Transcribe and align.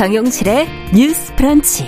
정용실의 0.00 0.66
뉴스 0.94 1.34
프런치. 1.36 1.86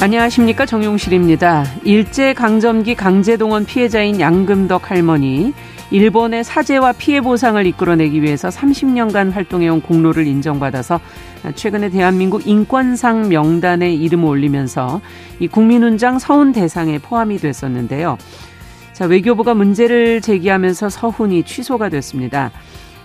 안녕하십니까 0.00 0.64
정용실입니다. 0.64 1.66
일제 1.84 2.32
강점기 2.32 2.94
강제동원 2.94 3.66
피해자인 3.66 4.18
양금덕 4.18 4.90
할머니 4.90 5.52
일본의 5.90 6.42
사죄와 6.42 6.92
피해 6.92 7.20
보상을 7.20 7.66
이끌어내기 7.66 8.22
위해서 8.22 8.48
30년간 8.48 9.32
활동해온 9.32 9.82
공로를 9.82 10.26
인정받아서 10.26 10.98
최근에 11.54 11.90
대한민국 11.90 12.46
인권상 12.46 13.28
명단에 13.28 13.92
이름을 13.92 14.26
올리면서 14.26 15.02
이 15.38 15.48
국민훈장 15.48 16.18
서훈 16.18 16.52
대상에 16.52 16.98
포함이 16.98 17.36
됐었는데요. 17.36 18.16
자, 18.94 19.04
외교부가 19.04 19.52
문제를 19.52 20.22
제기하면서 20.22 20.88
서훈이 20.88 21.42
취소가 21.42 21.90
됐습니다. 21.90 22.50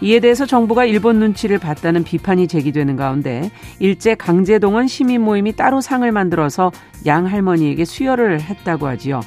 이에 0.02 0.20
대해서 0.20 0.46
정부가 0.46 0.86
일본 0.86 1.20
눈치를 1.20 1.58
봤다는 1.58 2.04
비판이 2.04 2.48
제기되는 2.48 2.96
가운데 2.96 3.50
일제 3.80 4.16
강제동원 4.16 4.88
시민 4.88 5.22
모임이 5.22 5.54
따로 5.54 5.82
상을 5.82 6.10
만들어서 6.12 6.72
양 7.05 7.26
할머니에게 7.26 7.84
수여를 7.86 8.41
했다고 8.41 8.88
하지요. 8.88 9.22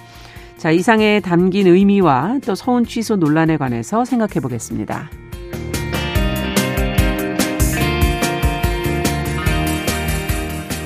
자, 0.57 0.71
이 0.71 0.81
상에 0.81 1.21
담긴 1.21 1.67
의미와 1.67 2.39
또 2.45 2.55
서운 2.55 2.85
취소 2.85 3.17
논란에 3.17 3.57
관해서 3.57 4.05
생각해 4.05 4.35
보겠습니다. 4.41 5.11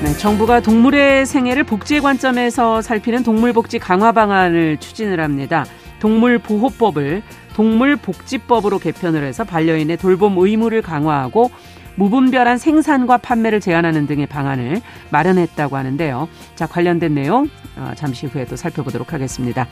네, 0.03 0.13
정부가 0.17 0.61
동물의 0.61 1.25
생애를 1.25 1.63
복지의 1.63 2.01
관점에서 2.01 2.81
살피는 2.81 3.23
동물복지 3.23 3.79
강화 3.79 4.11
방안을 4.11 4.77
추진을 4.77 5.19
합니다. 5.19 5.65
동물보호법을 5.99 7.21
동물복지법으로 7.55 8.79
개편을 8.79 9.23
해서 9.23 9.43
반려인의 9.45 9.97
돌봄 9.97 10.37
의무를 10.37 10.81
강화하고 10.81 11.49
무분별한 11.95 12.57
생산과 12.57 13.17
판매를 13.17 13.61
제한하는 13.61 14.05
등의 14.05 14.27
방안을 14.27 14.81
마련했다고 15.09 15.77
하는데요. 15.77 16.27
자, 16.55 16.67
관련된 16.67 17.15
내용 17.15 17.49
어, 17.77 17.93
잠시 17.95 18.25
후에 18.25 18.45
또 18.45 18.57
살펴보도록 18.57 19.13
하겠습니다. 19.13 19.67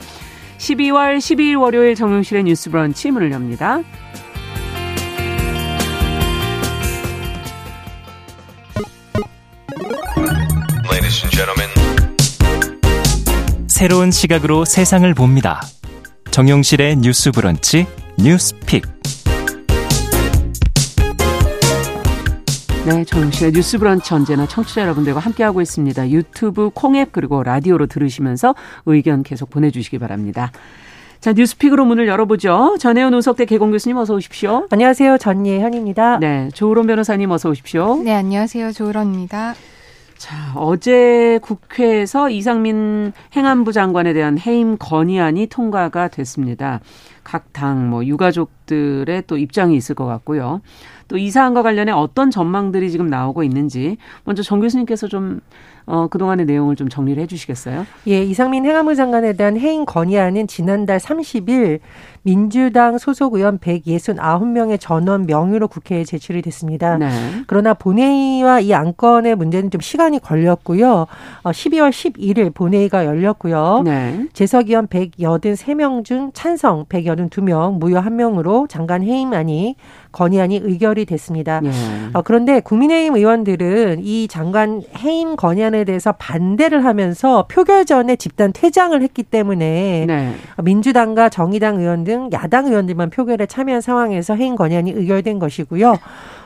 12월 0.56 1.18
12일 1.18 1.60
월요일 1.60 1.94
정용실의 1.94 2.44
뉴스 2.44 2.70
브런치 2.70 3.10
문을 3.10 3.30
엽니다. 3.32 3.80
새로운 13.66 14.10
시각으로 14.10 14.64
세상을 14.64 15.12
봅니다. 15.12 15.60
정용실의 16.34 16.96
뉴스 16.96 17.30
브런치 17.30 17.86
뉴스픽. 18.18 18.82
네, 22.86 23.04
정용실의 23.04 23.52
뉴스 23.52 23.78
브런치 23.78 24.12
언제나 24.12 24.44
청취자 24.44 24.80
여러분들과 24.80 25.20
함께하고 25.20 25.62
있습니다. 25.62 26.10
유튜브 26.10 26.70
콩앱 26.74 27.12
그리고 27.12 27.44
라디오로 27.44 27.86
들으시면서 27.86 28.56
의견 28.84 29.22
계속 29.22 29.48
보내주시기 29.48 30.00
바랍니다. 30.00 30.50
자, 31.20 31.32
뉴스픽으로 31.32 31.84
문을 31.84 32.08
열어보죠. 32.08 32.78
전혜원 32.80 33.14
우석대 33.14 33.44
개공 33.44 33.70
교수님 33.70 33.96
어서 33.96 34.14
오십시오. 34.14 34.66
안녕하세요. 34.70 35.18
전예현입니다. 35.18 36.18
네, 36.18 36.48
조으론 36.52 36.88
변호사님 36.88 37.30
어서 37.30 37.48
오십시오. 37.48 38.02
네, 38.02 38.12
안녕하세요. 38.12 38.72
조으론입니다. 38.72 39.54
자, 40.24 40.54
어제 40.56 41.38
국회에서 41.42 42.30
이상민 42.30 43.12
행안부 43.36 43.72
장관에 43.72 44.14
대한 44.14 44.38
해임 44.38 44.78
건의안이 44.78 45.48
통과가 45.48 46.08
됐습니다. 46.08 46.80
각 47.22 47.52
당, 47.52 47.90
뭐, 47.90 48.02
유가족들의 48.06 49.24
또 49.26 49.36
입장이 49.36 49.76
있을 49.76 49.94
것 49.94 50.06
같고요. 50.06 50.62
또 51.08 51.24
이 51.24 51.30
사안과 51.30 51.62
관련해 51.62 51.90
어떤 51.92 52.30
전망들이 52.30 52.90
지금 52.90 53.06
나오고 53.06 53.44
있는지 53.44 53.96
먼저 54.24 54.42
정 54.42 54.60
교수님께서 54.60 55.08
좀 55.08 55.40
어, 55.86 56.06
그동안의 56.08 56.46
내용을 56.46 56.76
좀 56.76 56.88
정리를 56.88 57.22
해 57.22 57.26
주시겠어요? 57.26 57.86
예, 58.08 58.22
이상민 58.22 58.64
행안부 58.64 58.94
장관에 58.94 59.34
대한 59.34 59.58
해임 59.58 59.84
건의안은 59.84 60.46
지난달 60.46 60.98
30일 60.98 61.80
민주당 62.22 62.96
소속 62.96 63.34
의원 63.34 63.58
169명의 63.58 64.80
전원 64.80 65.26
명의로 65.26 65.68
국회에 65.68 66.04
제출이 66.04 66.40
됐습니다. 66.40 66.96
네. 66.96 67.08
그러나 67.46 67.74
본회의와 67.74 68.60
이 68.60 68.72
안건의 68.72 69.34
문제는 69.34 69.70
좀 69.70 69.82
시간이 69.82 70.20
걸렸고요. 70.20 71.06
어, 71.42 71.50
12월 71.50 71.90
11일 71.90 72.54
본회의가 72.54 73.04
열렸고요. 73.04 73.82
네. 73.84 74.26
재석 74.32 74.68
의원 74.70 74.86
183명 74.86 76.04
중 76.04 76.30
찬성 76.32 76.86
182명, 76.86 77.78
무효 77.78 78.00
1명으로 78.00 78.70
장관 78.70 79.02
해임안이 79.02 79.76
건의안이 80.14 80.60
의결이 80.62 81.04
됐습니다. 81.04 81.60
네. 81.60 81.70
어, 82.14 82.22
그런데 82.22 82.60
국민의힘 82.60 83.16
의원들은 83.16 84.00
이 84.02 84.28
장관 84.28 84.82
해임 84.98 85.34
건의안에 85.36 85.84
대해서 85.84 86.12
반대를 86.12 86.84
하면서 86.84 87.46
표결 87.48 87.84
전에 87.84 88.16
집단 88.16 88.52
퇴장을 88.52 89.00
했기 89.02 89.24
때문에 89.24 90.04
네. 90.06 90.32
민주당과 90.62 91.28
정의당 91.28 91.80
의원 91.80 92.04
등 92.04 92.30
야당 92.32 92.66
의원들만 92.66 93.10
표결에 93.10 93.46
참여한 93.46 93.80
상황에서 93.80 94.36
해임 94.36 94.54
건의안이 94.54 94.92
의결된 94.92 95.38
것이고요. 95.40 95.98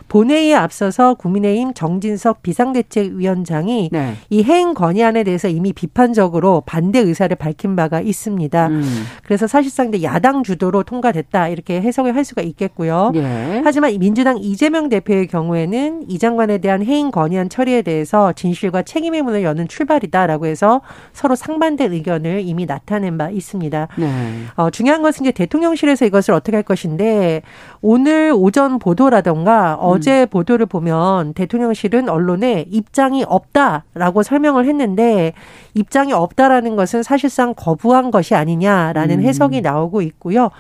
본회의에 0.09 0.55
앞서서 0.55 1.15
국민의힘 1.15 1.75
정진석 1.75 2.43
비상대책위원장이 2.43 3.91
네. 3.93 4.15
이 4.31 4.43
해임 4.43 4.75
건의안에 4.75 5.25
대해서 5.25 5.49
이미 5.49 5.73
비판적으로 5.73 6.63
반대 6.65 6.99
의사를 6.99 7.35
밝힌 7.37 7.77
바가 7.77 8.01
있습니다. 8.01 8.67
음. 8.69 9.05
그래서 9.23 9.47
사실상 9.47 9.89
야당 10.03 10.43
주도로 10.43 10.83
통과됐다 10.83 11.49
이렇게 11.49 11.81
해석을 11.81 12.15
할 12.15 12.25
수가 12.25 12.43
있겠고요. 12.43 13.11
네. 13.15 13.61
하지만 13.65 13.99
민주당 13.99 14.39
이재명 14.39 14.89
대표의 14.89 15.27
경우에는 15.27 16.05
이 16.09 16.19
장관에 16.19 16.59
대한 16.59 16.85
해임 16.85 17.11
건의안 17.11 17.49
처리에 17.49 17.83
대해서 17.83 18.33
진실과 18.33 18.83
책임의 18.83 19.23
문을 19.23 19.43
여는 19.43 19.69
출발이다라고 19.69 20.47
해서 20.47 20.81
서로 21.13 21.35
상반된 21.35 21.93
의견을 21.93 22.41
이미 22.41 22.67
나타낸 22.67 23.19
바 23.19 23.31
있습니다. 23.31 23.89
네. 23.97 24.09
어, 24.57 24.71
중요한 24.71 25.03
것은 25.03 25.25
이제 25.25 25.33
대통령실에서 25.33 26.07
이것을 26.07 26.35
어떻게 26.35 26.57
할 26.57 26.63
것인데 26.63 27.43
오늘 27.81 28.33
오전 28.35 28.79
보도라던가 28.79 29.77
어 29.81 29.98
어제 29.99 30.27
보도를 30.27 30.67
보면 30.67 31.35
대통령실은 31.35 32.09
언론에 32.09 32.67
입장이 32.71 33.25
없다라고 33.27 34.23
설명을 34.23 34.65
했는데 34.67 35.33
입장이 35.79 36.13
없다라는 36.13 36.75
것은 36.75 37.03
사실상 37.03 37.55
거부한 37.55 38.11
것이 38.11 38.35
아니냐라는 38.35 39.21
음. 39.21 39.25
해석이 39.25 39.61
나오고 39.61 40.03
있고요. 40.03 40.51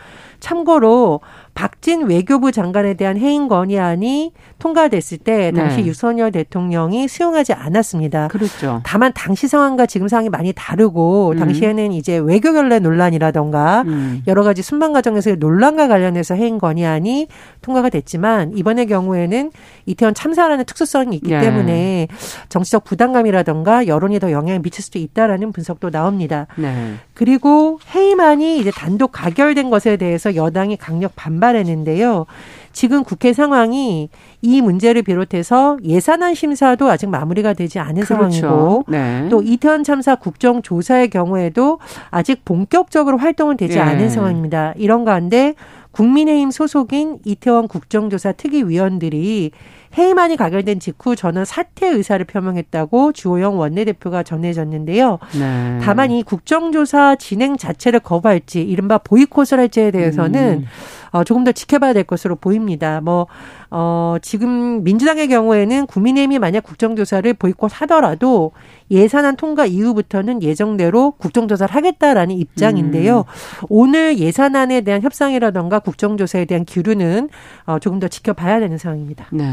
참고로 0.40 1.20
박진 1.54 2.06
외교부 2.06 2.52
장관에 2.52 2.94
대한 2.94 3.16
해임 3.16 3.48
건의안이 3.48 4.32
통과됐을 4.60 5.18
때 5.18 5.50
당시 5.50 5.78
네. 5.78 5.86
유선열 5.86 6.30
대통령이 6.30 7.08
수용하지 7.08 7.52
않았습니다. 7.52 8.28
그렇죠. 8.28 8.80
다만 8.84 9.12
당시 9.12 9.48
상황과 9.48 9.86
지금 9.86 10.06
상황이 10.06 10.28
많이 10.28 10.52
다르고 10.54 11.30
음. 11.30 11.38
당시에는 11.38 11.90
이제 11.90 12.18
외교 12.18 12.52
결례 12.52 12.78
논란이라던가 12.78 13.82
음. 13.86 14.22
여러 14.28 14.44
가지 14.44 14.62
순방 14.62 14.92
과정에서 14.92 15.34
논란과 15.34 15.88
관련해서 15.88 16.36
해임 16.36 16.58
건의안이 16.58 17.26
통과가 17.62 17.90
됐지만 17.90 18.56
이번의 18.56 18.86
경우에는 18.86 19.50
이태원 19.86 20.14
참사라는 20.14 20.64
특수성이 20.64 21.16
있기 21.16 21.30
네. 21.30 21.40
때문에 21.40 22.06
정치적 22.48 22.84
부담감이라던가 22.84 23.88
여론이 23.88 24.20
더 24.20 24.30
영향을 24.30 24.60
미칠 24.60 24.84
수도 24.84 25.00
있 25.00 25.07
다라는 25.12 25.52
분석도 25.52 25.90
나옵니다. 25.90 26.46
네. 26.56 26.94
그리고 27.14 27.80
해임안이 27.94 28.58
이제 28.60 28.70
단독 28.70 29.12
가결된 29.12 29.70
것에 29.70 29.96
대해서 29.96 30.34
여당이 30.36 30.76
강력 30.76 31.12
반발 31.16 31.48
반발했는데요. 31.48 32.26
지금 32.72 33.02
국회 33.02 33.32
상황이 33.32 34.08
이 34.42 34.60
문제를 34.60 35.02
비롯해서 35.02 35.78
예산안 35.82 36.34
심사도 36.34 36.88
아직 36.88 37.08
마무리가 37.08 37.54
되지 37.54 37.78
않은 37.78 38.02
그렇죠. 38.02 38.14
상황이고 38.14 38.84
네. 38.88 39.28
또 39.30 39.42
이태원 39.42 39.82
참사 39.82 40.14
국정조사의 40.14 41.10
경우에도 41.10 41.78
아직 42.10 42.44
본격적으로 42.44 43.18
활동은 43.18 43.56
되지 43.56 43.76
네. 43.76 43.80
않은 43.80 44.10
상황입니다. 44.10 44.74
이런 44.76 45.04
가운데 45.04 45.54
국민의힘 45.90 46.50
소속인 46.50 47.18
이태원 47.24 47.66
국정조사 47.66 48.32
특위위원들이 48.32 49.50
해임안이 49.96 50.36
가결된 50.36 50.80
직후 50.80 51.16
저는 51.16 51.44
사퇴 51.44 51.88
의사를 51.88 52.22
표명했다고 52.24 53.12
주호영 53.12 53.58
원내대표가 53.58 54.22
전해졌는데요. 54.22 55.18
네. 55.38 55.78
다만 55.82 56.10
이 56.10 56.22
국정조사 56.22 57.16
진행 57.16 57.56
자체를 57.56 58.00
거부할지 58.00 58.62
이른바 58.62 58.98
보이콧을 58.98 59.58
할지에 59.58 59.90
대해서는 59.90 60.64
음. 60.64 60.66
어, 61.10 61.24
조금 61.24 61.44
더 61.44 61.52
지켜봐야 61.52 61.92
될 61.92 62.04
것으로 62.04 62.36
보입니다. 62.36 63.00
뭐, 63.00 63.26
어, 63.70 64.16
지금 64.22 64.84
민주당의 64.84 65.28
경우에는 65.28 65.86
국민의힘이 65.86 66.38
만약 66.38 66.62
국정조사를 66.62 67.32
보이콧 67.34 67.70
하더라도 67.82 68.52
예산안 68.90 69.36
통과 69.36 69.66
이후부터는 69.66 70.42
예정대로 70.42 71.12
국정조사를 71.12 71.74
하겠다라는 71.74 72.36
입장인데요. 72.36 73.18
음. 73.18 73.66
오늘 73.68 74.18
예산안에 74.18 74.80
대한 74.82 75.02
협상이라던가 75.02 75.80
국정조사에 75.80 76.44
대한 76.44 76.64
기류는 76.64 77.28
어, 77.66 77.78
조금 77.78 77.98
더 77.98 78.08
지켜봐야 78.08 78.60
되는 78.60 78.78
상황입니다. 78.78 79.26
네. 79.32 79.44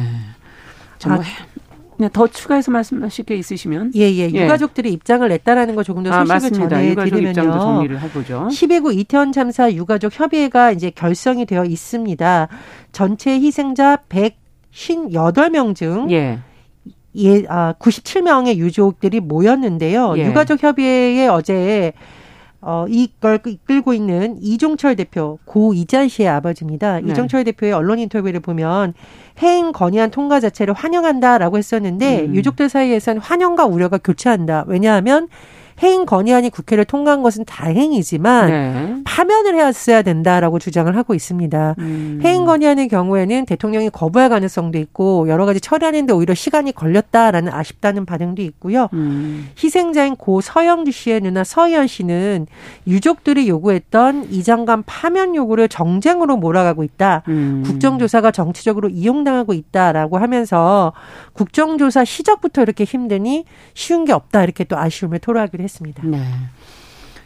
정말 0.98 1.22
그 1.22 1.26
냥더 1.98 2.28
추가해서 2.28 2.72
말씀하실 2.72 3.26
게 3.26 3.36
있으시면 3.36 3.92
예, 3.96 4.02
예. 4.02 4.30
예. 4.34 4.44
유가족들이 4.44 4.92
입장을 4.92 5.28
냈다라는 5.28 5.76
거 5.76 5.84
조금 5.84 6.04
더 6.04 6.12
아, 6.12 6.26
소식을 6.26 6.66
아, 6.66 6.70
전해드리면요. 6.70 7.34
정리를 7.34 8.02
해보죠. 8.02 8.48
12구 8.52 8.98
이태원 8.98 9.32
참사 9.32 9.72
유가족 9.72 10.20
협의회가 10.20 10.72
이제 10.72 10.90
결성이 10.90 11.46
되어 11.46 11.66
있습니다. 11.66 12.48
전체 12.92 13.32
희생자 13.40 13.98
158명 14.10 15.76
중 15.76 16.12
예. 16.12 16.40
예, 17.18 17.44
아, 17.48 17.74
97명의 17.80 18.58
유족들이 18.58 19.22
모였는데요. 19.22 20.16
예. 20.18 20.26
유가족 20.26 20.62
협의회에 20.62 21.28
어제 21.28 21.94
어, 22.68 22.88
이걸 22.90 23.40
이끌고 23.46 23.94
있는 23.94 24.40
이종철 24.42 24.96
대표, 24.96 25.38
고 25.46 25.76
이잔 25.76 26.08
씨의 26.08 26.28
아버지입니다. 26.28 27.00
네. 27.00 27.12
이종철 27.12 27.44
대표의 27.44 27.72
언론 27.72 28.00
인터뷰를 28.00 28.40
보면 28.40 28.96
해임 29.44 29.72
건의안 29.72 30.10
통과 30.10 30.40
자체를 30.40 30.74
환영한다라고 30.74 31.60
했었는데 31.60 32.22
음. 32.22 32.36
유족들 32.36 32.68
사이에서는 32.68 33.22
환영과 33.22 33.66
우려가 33.66 34.00
교차한다. 34.00 34.66
왜냐하면 34.68 35.28
해임 35.84 36.06
건의안이 36.06 36.50
국회를 36.50 36.86
통과한 36.86 37.22
것은 37.22 37.44
다행이지만 37.46 38.50
네. 38.50 38.96
파면을 39.04 39.56
해왔어야 39.56 40.04
된다라고 40.04 40.58
주장을 40.58 40.96
하고 40.96 41.14
있습니다. 41.14 41.76
음. 41.80 42.22
해임 42.24 42.46
건의안의 42.46 42.88
경우에는 42.88 43.46
대통령이 43.46 43.90
거부할 43.90 44.30
가능성도 44.30 44.78
있고 44.80 45.28
여러 45.28 45.46
가지 45.46 45.60
처리하는데 45.60 46.14
오히려 46.14 46.34
시간이 46.34 46.72
걸렸다라는 46.72 47.52
아쉽다는 47.52 48.06
반응도 48.06 48.42
있고요. 48.44 48.88
음. 48.94 49.50
희생자인 49.62 50.16
고 50.16 50.40
서영주 50.40 50.92
씨의 50.92 51.22
누나 51.22 51.44
서희연 51.44 51.88
씨는 51.88 52.48
유족들이 52.88 53.50
요구했던 53.50 54.30
이 54.32 54.44
장관 54.44 54.84
파면 54.84 55.36
요구를 55.36 55.68
정쟁으로 55.68 56.38
몰아가고 56.38 56.84
있다. 56.84 57.24
음. 57.28 57.64
국정조사가 57.66 58.32
정치적으로 58.32 58.88
이용당하고 58.88 59.54
있다라고 59.54 60.18
하면서 60.20 60.94
국정조사 61.34 62.06
시작부터 62.06 62.62
이렇게 62.62 62.86
힘드니 62.86 63.44
쉬운 63.74 64.06
게 64.06 64.14
없다 64.14 64.44
이렇게 64.44 64.64
또 64.64 64.78
아쉬움을 64.78 65.20
토로하기도 65.20 65.65
했습니다. 65.66 66.04
네. 66.06 66.24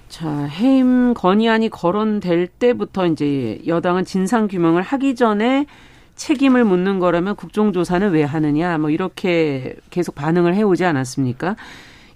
자, 0.10 0.46
해임 0.46 1.14
건의안이 1.14 1.70
거론될 1.70 2.48
때부터 2.48 3.06
이제 3.06 3.62
여당은 3.68 4.06
진상 4.06 4.48
규명을 4.48 4.82
하기 4.82 5.14
전에 5.16 5.68
책임을 6.16 6.66
묻는 6.66 7.00
거라면 7.00 7.36
국정조사는 7.36 8.12
왜 8.12 8.24
하느냐, 8.24 8.78
뭐 8.80 8.90
이렇게 8.90 9.76
계속 9.92 10.16
반응을 10.16 10.56
해오지 10.56 10.84
않았습니까? 10.84 11.56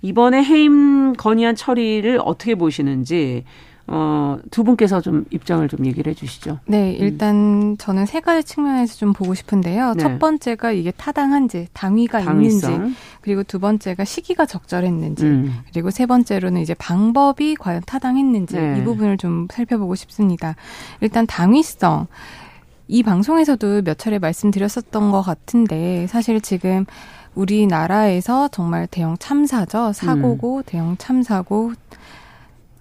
이번에 0.02 0.44
해임 0.44 1.14
건의안 1.14 1.56
처리를 1.56 2.20
어떻게 2.22 2.56
보시는지 2.56 3.46
어, 3.86 4.38
두 4.50 4.64
분께서 4.64 5.02
좀 5.02 5.26
입장을 5.30 5.68
좀 5.68 5.86
얘기를 5.86 6.10
해 6.10 6.16
주시죠. 6.16 6.60
네, 6.66 6.92
음. 6.92 7.04
일단 7.04 7.36
음. 7.36 7.78
저는 7.78 8.06
세 8.06 8.22
가지 8.22 8.44
측면에서 8.44 8.96
좀 8.96 9.12
보고 9.12 9.34
싶은데요. 9.34 9.94
네. 9.94 10.02
첫 10.02 10.20
번째가 10.20 10.72
이게 10.72 10.92
타당한지, 10.92 11.68
당위가 11.74 12.22
당위성. 12.22 12.74
있는지, 12.74 12.96
그리고 13.22 13.44
두 13.44 13.60
번째가 13.60 14.06
시기가 14.06 14.46
적절했는지, 14.46 15.26
음. 15.26 15.54
그리고 15.72 15.90
세 15.90 16.06
번째로는 16.06 16.62
이제 16.62 16.74
방법이 16.76 17.56
과연 17.56 17.82
타당했는지 17.86 18.56
네. 18.56 18.80
이 18.80 18.84
부분을 18.84 19.18
좀 19.18 19.48
살펴보고 19.52 19.96
싶습니다. 19.96 20.56
일단 21.02 21.28
당위성. 21.28 22.08
이 22.88 23.02
방송에서도 23.02 23.82
몇 23.84 23.98
차례 23.98 24.20
말씀드렸었던 24.20 25.12
것 25.12 25.22
같은데 25.22 26.06
사실 26.08 26.42
지금 26.42 26.86
우리나라에서 27.34 28.50
정말 28.50 28.88
대형 28.88 29.18
참사죠. 29.18 29.94
사고고 29.94 30.58
음. 30.58 30.64
대형 30.66 30.98
참사고 30.98 31.72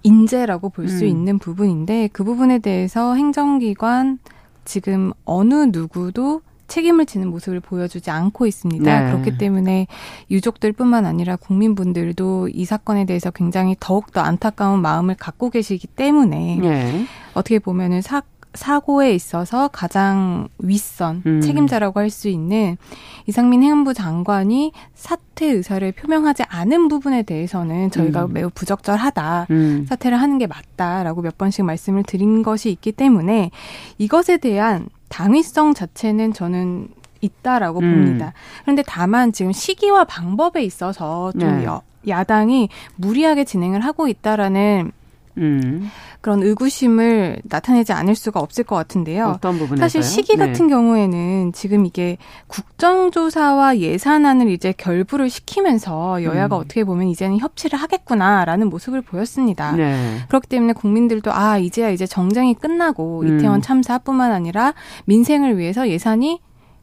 인재라고 0.03 0.69
볼수 0.69 1.05
음. 1.05 1.09
있는 1.09 1.39
부분인데 1.39 2.09
그 2.11 2.23
부분에 2.23 2.59
대해서 2.59 3.15
행정기관 3.15 4.19
지금 4.65 5.11
어느 5.25 5.55
누구도 5.71 6.41
책임을 6.67 7.05
지는 7.05 7.29
모습을 7.29 7.59
보여주지 7.59 8.09
않고 8.09 8.47
있습니다. 8.47 8.99
네. 8.99 9.11
그렇기 9.11 9.37
때문에 9.37 9.87
유족들뿐만 10.31 11.05
아니라 11.05 11.35
국민분들도 11.35 12.49
이 12.49 12.65
사건에 12.65 13.05
대해서 13.05 13.31
굉장히 13.31 13.75
더욱더 13.79 14.21
안타까운 14.21 14.81
마음을 14.81 15.15
갖고 15.15 15.49
계시기 15.49 15.87
때문에 15.87 16.57
네. 16.61 17.05
어떻게 17.33 17.59
보면은 17.59 18.01
사, 18.01 18.23
사고에 18.53 19.13
있어서 19.13 19.67
가장 19.67 20.47
윗선 20.59 21.23
음. 21.25 21.41
책임자라고 21.41 21.99
할 21.99 22.09
수 22.09 22.27
있는 22.27 22.77
이상민 23.25 23.63
행안부 23.63 23.93
장관이 23.93 24.71
사퇴 24.93 25.47
의사를 25.47 25.91
표명하지 25.93 26.43
않은 26.43 26.89
부분에 26.89 27.23
대해서는 27.23 27.89
저희가 27.89 28.25
음. 28.25 28.33
매우 28.33 28.49
부적절하다. 28.53 29.47
음. 29.49 29.85
사퇴를 29.89 30.21
하는 30.21 30.37
게 30.37 30.45
맞다라고 30.45 31.21
몇 31.21 31.37
번씩 31.37 31.65
말씀을 31.65 32.03
드린 32.03 32.43
것이 32.43 32.69
있기 32.69 32.91
때문에 32.91 33.49
이것에 33.97 34.37
대한 34.37 34.87
당위성 35.09 35.73
자체는 35.73 36.33
저는 36.33 36.89
있다라고 37.21 37.79
음. 37.79 37.91
봅니다. 38.05 38.33
그런데 38.63 38.83
다만 38.85 39.31
지금 39.31 39.51
시기와 39.51 40.03
방법에 40.03 40.61
있어서 40.63 41.31
좀 41.31 41.59
네. 41.59 41.65
여, 41.65 41.81
야당이 42.07 42.69
무리하게 42.97 43.45
진행을 43.45 43.79
하고 43.81 44.07
있다라는 44.07 44.91
음. 45.37 45.89
그런 46.21 46.43
의구심을 46.43 47.41
나타내지 47.43 47.91
않을 47.91 48.15
수가 48.15 48.39
없을 48.39 48.63
것 48.63 48.75
같은데요. 48.75 49.27
어떤 49.35 49.53
부분에서요? 49.57 49.77
사실 49.77 50.03
시기 50.03 50.37
네. 50.37 50.47
같은 50.47 50.67
경우에는 50.67 51.53
지금 51.53 51.85
이게 51.85 52.17
국정조사와 52.47 53.77
예산안을 53.77 54.49
이제 54.49 54.73
결부를 54.77 55.29
시키면서 55.29 56.23
여야가 56.23 56.57
음. 56.57 56.61
어떻게 56.61 56.83
보면 56.83 57.07
이제는 57.07 57.39
협치를 57.39 57.79
하겠구나라는 57.79 58.69
모습을 58.69 59.01
보였습니다. 59.01 59.73
네. 59.73 60.19
그렇기 60.27 60.47
때문에 60.47 60.73
국민들도 60.73 61.31
아 61.33 61.57
이제야 61.57 61.89
이제 61.89 62.05
정쟁이 62.05 62.53
끝나고 62.53 63.21
음. 63.21 63.39
이태원 63.39 63.61
참사뿐만 63.61 64.31
아니라 64.31 64.73
민생을 65.05 65.57
위해서 65.57 65.89
예산이 65.89 66.39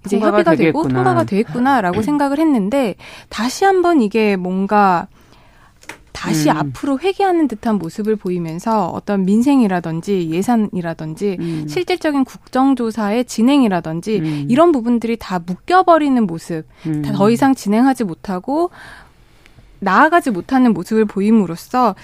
이제 0.06 0.18
협의가 0.18 0.52
되겠구나. 0.56 0.82
되고 0.82 0.88
통과가 0.88 1.24
되겠구나라고 1.24 2.00
생각을 2.02 2.38
했는데 2.38 2.94
다시 3.28 3.64
한번 3.64 4.00
이게 4.00 4.36
뭔가 4.36 5.08
다시 6.20 6.50
음. 6.50 6.56
앞으로 6.56 6.98
회귀하는 6.98 7.48
듯한 7.48 7.76
모습을 7.76 8.14
보이면서 8.14 8.88
어떤 8.88 9.24
민생이라든지 9.24 10.28
예산이라든지 10.30 11.38
음. 11.40 11.66
실질적인 11.66 12.24
국정조사의 12.24 13.24
진행이라든지 13.24 14.18
음. 14.18 14.46
이런 14.50 14.70
부분들이 14.70 15.16
다 15.18 15.38
묶여버리는 15.38 16.22
모습, 16.26 16.64
음. 16.84 17.02
더 17.02 17.30
이상 17.30 17.54
진행하지 17.54 18.04
못하고 18.04 18.70
나아가지 19.78 20.30
못하는 20.30 20.74
모습을 20.74 21.06
보임으로써 21.06 21.94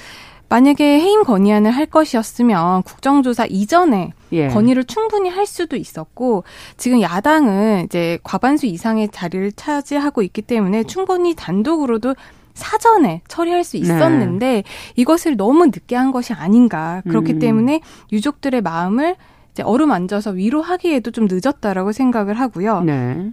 만약에 0.49 0.85
해임 1.01 1.23
건의안을 1.23 1.71
할 1.73 1.85
것이었으면 1.85 2.85
국정조사 2.85 3.47
이전에 3.51 4.13
예. 4.33 4.49
건의를 4.49 4.85
충분히 4.85 5.29
할 5.29 5.45
수도 5.45 5.77
있었고 5.77 6.45
지금 6.77 7.03
야당은 7.03 7.85
이제 7.85 8.19
과반수 8.23 8.67
이상의 8.67 9.09
자리를 9.11 9.53
차지하고 9.53 10.23
있기 10.23 10.43
때문에 10.43 10.85
충분히 10.85 11.35
단독으로도 11.35 12.15
사전에 12.57 13.21
처리할 13.29 13.63
수 13.63 13.77
네. 13.77 13.83
있었는데 13.83 14.47
네. 14.47 14.63
이것을 14.97 15.37
너무 15.37 15.67
늦게 15.67 15.95
한 15.95 16.11
것이 16.11 16.33
아닌가. 16.33 17.03
그렇기 17.07 17.35
음. 17.35 17.39
때문에 17.39 17.81
유족들의 18.11 18.63
마음을 18.63 19.15
이제 19.53 19.63
어루만져서 19.63 20.33
위로하기에도 20.33 21.11
좀 21.13 21.29
늦었다라고 21.31 21.93
생각을 21.93 22.35
하고요. 22.35 22.81
네. 22.81 23.31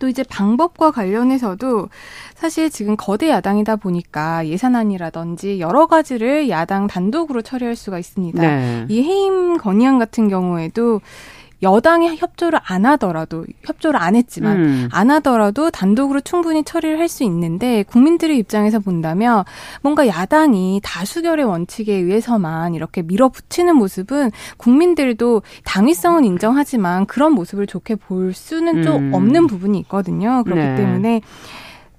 또 0.00 0.08
이제 0.08 0.24
방법과 0.24 0.90
관련해서도 0.90 1.88
사실 2.34 2.68
지금 2.68 2.96
거대 2.96 3.30
야당이다 3.30 3.76
보니까 3.76 4.46
예산안이라든지 4.46 5.60
여러 5.60 5.86
가지를 5.86 6.48
야당 6.48 6.88
단독으로 6.88 7.42
처리할 7.42 7.76
수가 7.76 8.00
있습니다. 8.00 8.42
네. 8.42 8.86
이 8.88 9.02
해임 9.02 9.56
건의안 9.56 10.00
같은 10.00 10.28
경우에도 10.28 11.00
여당이 11.64 12.16
협조를 12.16 12.60
안 12.62 12.86
하더라도 12.86 13.44
협조를 13.64 14.00
안 14.00 14.14
했지만 14.14 14.56
음. 14.56 14.88
안 14.92 15.10
하더라도 15.10 15.70
단독으로 15.70 16.20
충분히 16.20 16.62
처리를 16.62 16.98
할 17.00 17.08
수 17.14 17.22
있는데 17.24 17.84
국민들의 17.84 18.36
입장에서 18.38 18.80
본다면 18.80 19.44
뭔가 19.82 20.06
야당이 20.06 20.80
다수결의 20.82 21.44
원칙에 21.44 21.94
의해서만 21.94 22.74
이렇게 22.74 23.02
밀어붙이는 23.02 23.76
모습은 23.76 24.30
국민들도 24.56 25.42
당위성은 25.64 26.24
인정하지만 26.24 27.06
그런 27.06 27.32
모습을 27.32 27.66
좋게 27.66 27.96
볼 27.96 28.32
수는 28.32 28.82
좀 28.82 28.96
음. 28.96 29.14
없는 29.14 29.46
부분이 29.46 29.78
있거든요. 29.80 30.42
그렇기 30.44 30.60
네. 30.60 30.76
때문에 30.76 31.20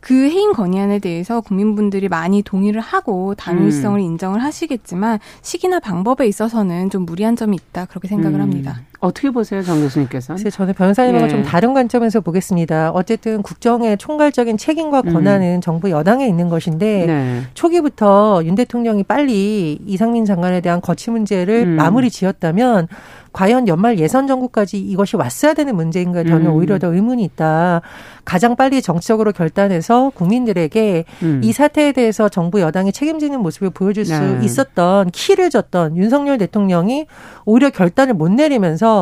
그 0.06 0.14
해임 0.14 0.54
건의안에 0.54 1.00
대해서 1.00 1.42
국민분들이 1.42 2.10
많이 2.10 2.44
동의를 2.44 2.80
하고 2.80 3.34
당위성을 3.34 4.00
음. 4.00 4.06
인정을 4.06 4.44
하시겠지만 4.44 5.18
시기나 5.42 5.80
방법에 5.80 6.28
있어서는 6.28 6.92
좀 6.92 7.06
무리한 7.06 7.36
점이 7.36 7.56
있다 7.56 7.86
그렇게 7.86 8.08
생각을 8.08 8.38
음. 8.38 8.42
합니다. 8.42 8.82
어떻게 9.06 9.30
보세요, 9.30 9.62
정 9.62 9.80
교수님께서? 9.80 10.36
는 10.36 10.50
저는 10.50 10.74
변호사님과 10.74 11.26
예. 11.26 11.28
좀 11.30 11.44
다른 11.44 11.74
관점에서 11.74 12.22
보겠습니다. 12.22 12.92
어쨌든 12.92 13.42
국정의 13.42 13.98
총괄적인 13.98 14.58
책임과 14.58 15.04
음. 15.06 15.14
권한은 15.14 15.56
음. 15.56 15.62
정부 15.62 15.92
여당에 15.92 16.28
있는 16.28 16.50
것인데 16.50 17.06
네. 17.06 17.42
초기부터 17.54 18.42
윤 18.46 18.56
대통령이 18.56 19.04
빨리 19.04 19.80
이상민 19.86 20.26
장관에 20.26 20.62
대한 20.62 20.82
거취 20.82 21.12
문제를 21.12 21.66
음. 21.68 21.76
마무리 21.76 22.10
지었다면 22.10 22.88
과연 23.36 23.68
연말 23.68 24.00
예선 24.00 24.28
정국까지 24.28 24.80
이것이 24.80 25.18
왔어야 25.18 25.54
되는 25.54 25.76
문제인가 25.76 26.24
저는 26.24 26.46
음. 26.46 26.54
오히려 26.54 26.80
더 26.80 26.94
의문이 26.94 27.22
있다. 27.26 27.82
가장 28.24 28.56
빨리 28.56 28.82
정치적으로 28.82 29.34
결단해서 29.34 30.12
국민들에게 30.16 31.04
음. 31.22 31.42
이 31.44 31.52
사태에 31.52 31.92
대해서 31.92 32.30
정부 32.30 32.62
여당이 32.62 32.94
책임지는 32.94 33.42
모습을 33.42 33.72
보여줄 33.72 34.06
수 34.06 34.18
네. 34.18 34.40
있었던 34.46 35.12
키를 35.12 35.50
줬던 35.50 35.98
윤석열 35.98 36.38
대통령이 36.38 37.08
오히려 37.44 37.70
결단을 37.72 38.14
못 38.14 38.32
내리면서 38.32 38.95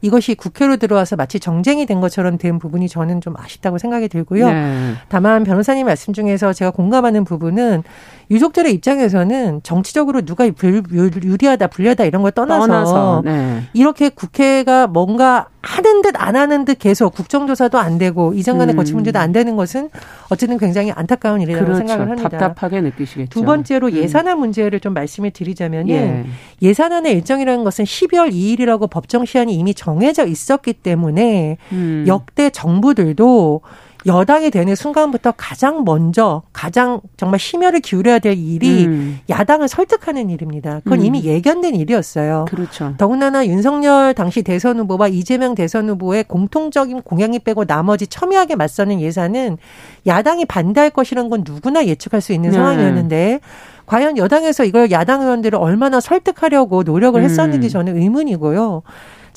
이것이 0.00 0.34
국회로 0.34 0.76
들어와서 0.76 1.16
마치 1.16 1.40
정쟁이 1.40 1.86
된 1.86 2.00
것처럼 2.00 2.38
된 2.38 2.58
부분이 2.58 2.88
저는 2.88 3.20
좀 3.20 3.34
아쉽다고 3.36 3.78
생각이 3.78 4.08
들고요. 4.08 4.50
네. 4.50 4.94
다만 5.08 5.44
변호사님 5.44 5.86
말씀 5.86 6.12
중에서 6.12 6.52
제가 6.52 6.70
공감하는 6.70 7.24
부분은 7.24 7.82
유족들의 8.30 8.72
입장에서는 8.74 9.60
정치적으로 9.62 10.22
누가 10.22 10.46
유리하다 10.46 11.68
불리하다 11.68 12.04
이런 12.04 12.22
걸 12.22 12.32
떠나서, 12.32 12.66
떠나서 12.66 13.22
네. 13.24 13.62
이렇게 13.72 14.08
국회가 14.10 14.86
뭔가 14.86 15.48
하는 15.62 16.02
듯 16.02 16.14
안 16.18 16.36
하는 16.36 16.64
듯 16.64 16.78
계속 16.78 17.14
국정조사도 17.14 17.78
안 17.78 17.96
되고 17.98 18.32
이전간의 18.34 18.74
음. 18.74 18.76
거치 18.76 18.92
문제도 18.92 19.18
안 19.18 19.32
되는 19.32 19.56
것은 19.56 19.88
어쨌든 20.30 20.58
굉장히 20.58 20.90
안타까운 20.90 21.40
일이라고 21.40 21.64
그렇죠. 21.64 21.78
생각을 21.78 22.10
합니다. 22.10 22.28
답답하게 22.28 22.80
느끼시겠죠. 22.80 23.30
두 23.30 23.44
번째로 23.44 23.86
음. 23.88 23.92
예산안 23.92 24.38
문제를 24.38 24.80
좀 24.80 24.94
말씀을 24.94 25.30
드리자면은 25.30 26.26
예. 26.62 26.72
산안의 26.74 27.12
일정이라는 27.12 27.64
것은 27.64 27.84
12월 27.84 28.32
2일이라고 28.32 28.90
법정 28.90 29.24
시한이 29.24 29.54
이미 29.54 29.74
정해져 29.74 30.26
있었기 30.26 30.74
때문에 30.74 31.56
음. 31.72 32.04
역대 32.06 32.50
정부들도 32.50 33.60
여당이 34.06 34.50
되는 34.50 34.74
순간부터 34.74 35.32
가장 35.36 35.84
먼저 35.84 36.42
가장 36.52 37.00
정말 37.16 37.40
심혈을 37.40 37.80
기울여야 37.80 38.20
될 38.20 38.36
일이 38.36 38.86
음. 38.86 39.18
야당을 39.28 39.68
설득하는 39.68 40.30
일입니다. 40.30 40.80
그건 40.84 41.00
음. 41.00 41.04
이미 41.04 41.24
예견된 41.24 41.74
일이었어요. 41.74 42.46
그렇죠. 42.48 42.94
더군다나 42.96 43.46
윤석열 43.46 44.14
당시 44.14 44.42
대선 44.42 44.78
후보와 44.78 45.08
이재명 45.08 45.54
대선 45.54 45.88
후보의 45.88 46.24
공통적인 46.24 47.02
공약이 47.02 47.40
빼고 47.40 47.64
나머지 47.64 48.06
첨예하게 48.06 48.56
맞서는 48.56 49.00
예산은 49.00 49.58
야당이 50.06 50.44
반대할 50.46 50.90
것이라는 50.90 51.28
건 51.28 51.42
누구나 51.44 51.84
예측할 51.86 52.20
수 52.20 52.32
있는 52.32 52.50
네. 52.50 52.56
상황이었는데 52.56 53.40
과연 53.86 54.18
여당에서 54.18 54.64
이걸 54.64 54.90
야당 54.90 55.22
의원들을 55.22 55.58
얼마나 55.58 55.98
설득하려고 55.98 56.82
노력을 56.82 57.18
음. 57.18 57.24
했었는지 57.24 57.70
저는 57.70 57.96
의문이고요. 57.96 58.82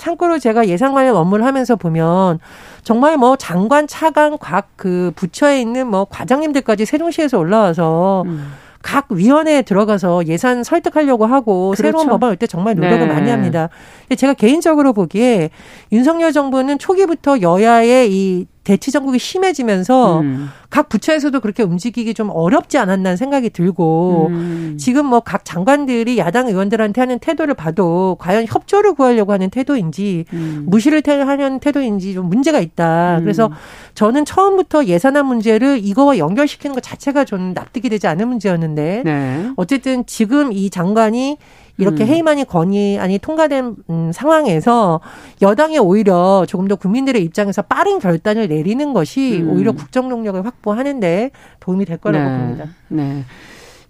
참고로 0.02 0.40
제가 0.40 0.68
예산 0.68 0.94
관련 0.94 1.16
업무를 1.16 1.46
하면서 1.46 1.76
보면 1.76 2.40
정말 2.84 3.18
뭐 3.18 3.36
장관, 3.36 3.86
차관, 3.86 4.40
각 4.40 4.72
그 4.76 5.12
부처에 5.16 5.62
있는 5.62 5.86
뭐 5.86 6.06
과장님들까지 6.06 6.86
세종시에서 6.86 7.38
올라와서 7.38 8.24
음. 8.26 8.54
각 8.82 9.06
위원회에 9.12 9.62
들어가서 9.62 10.26
예산 10.26 10.64
설득하려고 10.64 11.28
하고 11.28 11.70
그렇죠. 11.70 11.84
새로운 11.84 12.08
법안 12.08 12.32
올때 12.32 12.48
정말 12.48 12.74
노력을 12.74 13.00
네. 13.00 13.06
많이 13.06 13.30
합니다. 13.30 13.70
제가 14.18 14.34
개인적으로 14.34 14.94
보기에 14.94 15.52
윤석열 15.92 16.34
정부는 16.34 16.80
초기부터 16.80 17.42
여야의 17.42 18.12
이 18.12 18.48
대치 18.64 18.92
전국이 18.92 19.18
심해지면서 19.18 20.20
음. 20.20 20.50
각 20.70 20.88
부처에서도 20.88 21.40
그렇게 21.40 21.64
움직이기 21.64 22.14
좀 22.14 22.30
어렵지 22.30 22.78
않았나 22.78 23.16
생각이 23.16 23.50
들고 23.50 24.28
음. 24.30 24.78
지금 24.80 25.08
뭐 25.08 25.22
각 25.32 25.46
장관들이 25.46 26.18
야당 26.18 26.48
의원들한테 26.48 27.00
하는 27.00 27.20
태도를 27.20 27.54
봐도 27.54 28.18
과연 28.20 28.46
협조를 28.48 28.94
구하려고 28.96 29.32
하는 29.32 29.50
태도인지 29.50 30.26
음. 30.34 30.66
무시를 30.68 31.02
하려는 31.06 31.60
태도인지 31.60 32.14
좀 32.14 32.28
문제가 32.28 32.60
있다. 32.60 33.18
음. 33.20 33.24
그래서 33.24 33.50
저는 33.96 34.26
처음부터 34.26 34.86
예산안 34.86 35.26
문제를 35.26 35.80
이거와 35.84 36.18
연결시키는 36.18 36.74
것 36.74 36.82
자체가 36.84 37.24
저는 37.24 37.54
납득이 37.54 37.90
되지 37.90 38.08
않은 38.08 38.28
문제였는데 38.28 39.04
네. 39.06 39.50
어쨌든 39.56 40.06
지금 40.06 40.52
이 40.52 40.70
장관이 40.70 41.38
이렇게 41.78 42.04
음. 42.04 42.08
해임안이 42.08 42.46
건의안이 42.46 43.20
통과된 43.20 43.76
음, 43.90 44.12
상황에서 44.14 45.00
여당이 45.42 45.80
오히려 45.80 46.46
조금 46.48 46.68
더 46.68 46.76
국민들의 46.76 47.24
입장에서 47.24 47.62
빠른 47.62 48.00
결단을 48.00 48.48
내리는 48.48 48.94
것이 48.94 49.42
음. 49.42 49.50
오히려 49.50 49.72
국정 49.72 50.10
동력을 50.10 50.46
확보하는데 50.46 51.32
도움이 51.60 51.86
될 51.86 51.98
거라고 51.98 52.30
네. 52.30 52.38
봅니다. 52.38 52.66
네. 52.90 53.24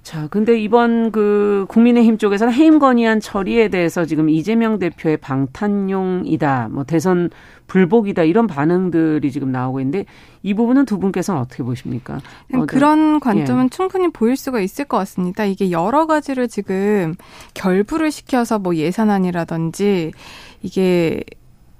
자, 0.04 0.28
근데 0.32 0.60
이번 0.60 1.12
그 1.12 1.66
국민의힘 1.70 2.18
쪽에서는 2.18 2.52
해임 2.54 2.80
건의안 2.80 3.20
처리에 3.20 3.68
대해서 3.68 4.04
지금 4.06 4.30
이재명 4.30 4.80
대표의 4.80 5.18
방탄용이다, 5.18 6.70
뭐 6.72 6.84
대선 6.84 7.30
불복이다 7.68 8.24
이런 8.24 8.48
반응들이 8.48 9.32
지금 9.32 9.52
나오고 9.52 9.80
있는데 9.80 10.06
이 10.42 10.56
부분은 10.56 10.86
두 10.86 10.98
분께서는 10.98 11.40
어떻게 11.40 11.62
보십니까? 11.62 12.20
그런 12.68 13.20
관점은 13.20 13.66
예. 13.66 13.70
충분히 13.70 14.08
보일 14.10 14.36
수가 14.36 14.60
있을 14.60 14.86
것 14.86 14.98
같습니다. 14.98 15.46
이게 15.46 15.70
여러 15.70 16.08
가지를 16.08 16.48
지금 16.48 17.16
결부를 17.54 18.12
시켜서 18.12 18.58
뭐 18.58 18.76
예산안이라든지 18.76 20.14
이게 20.64 21.24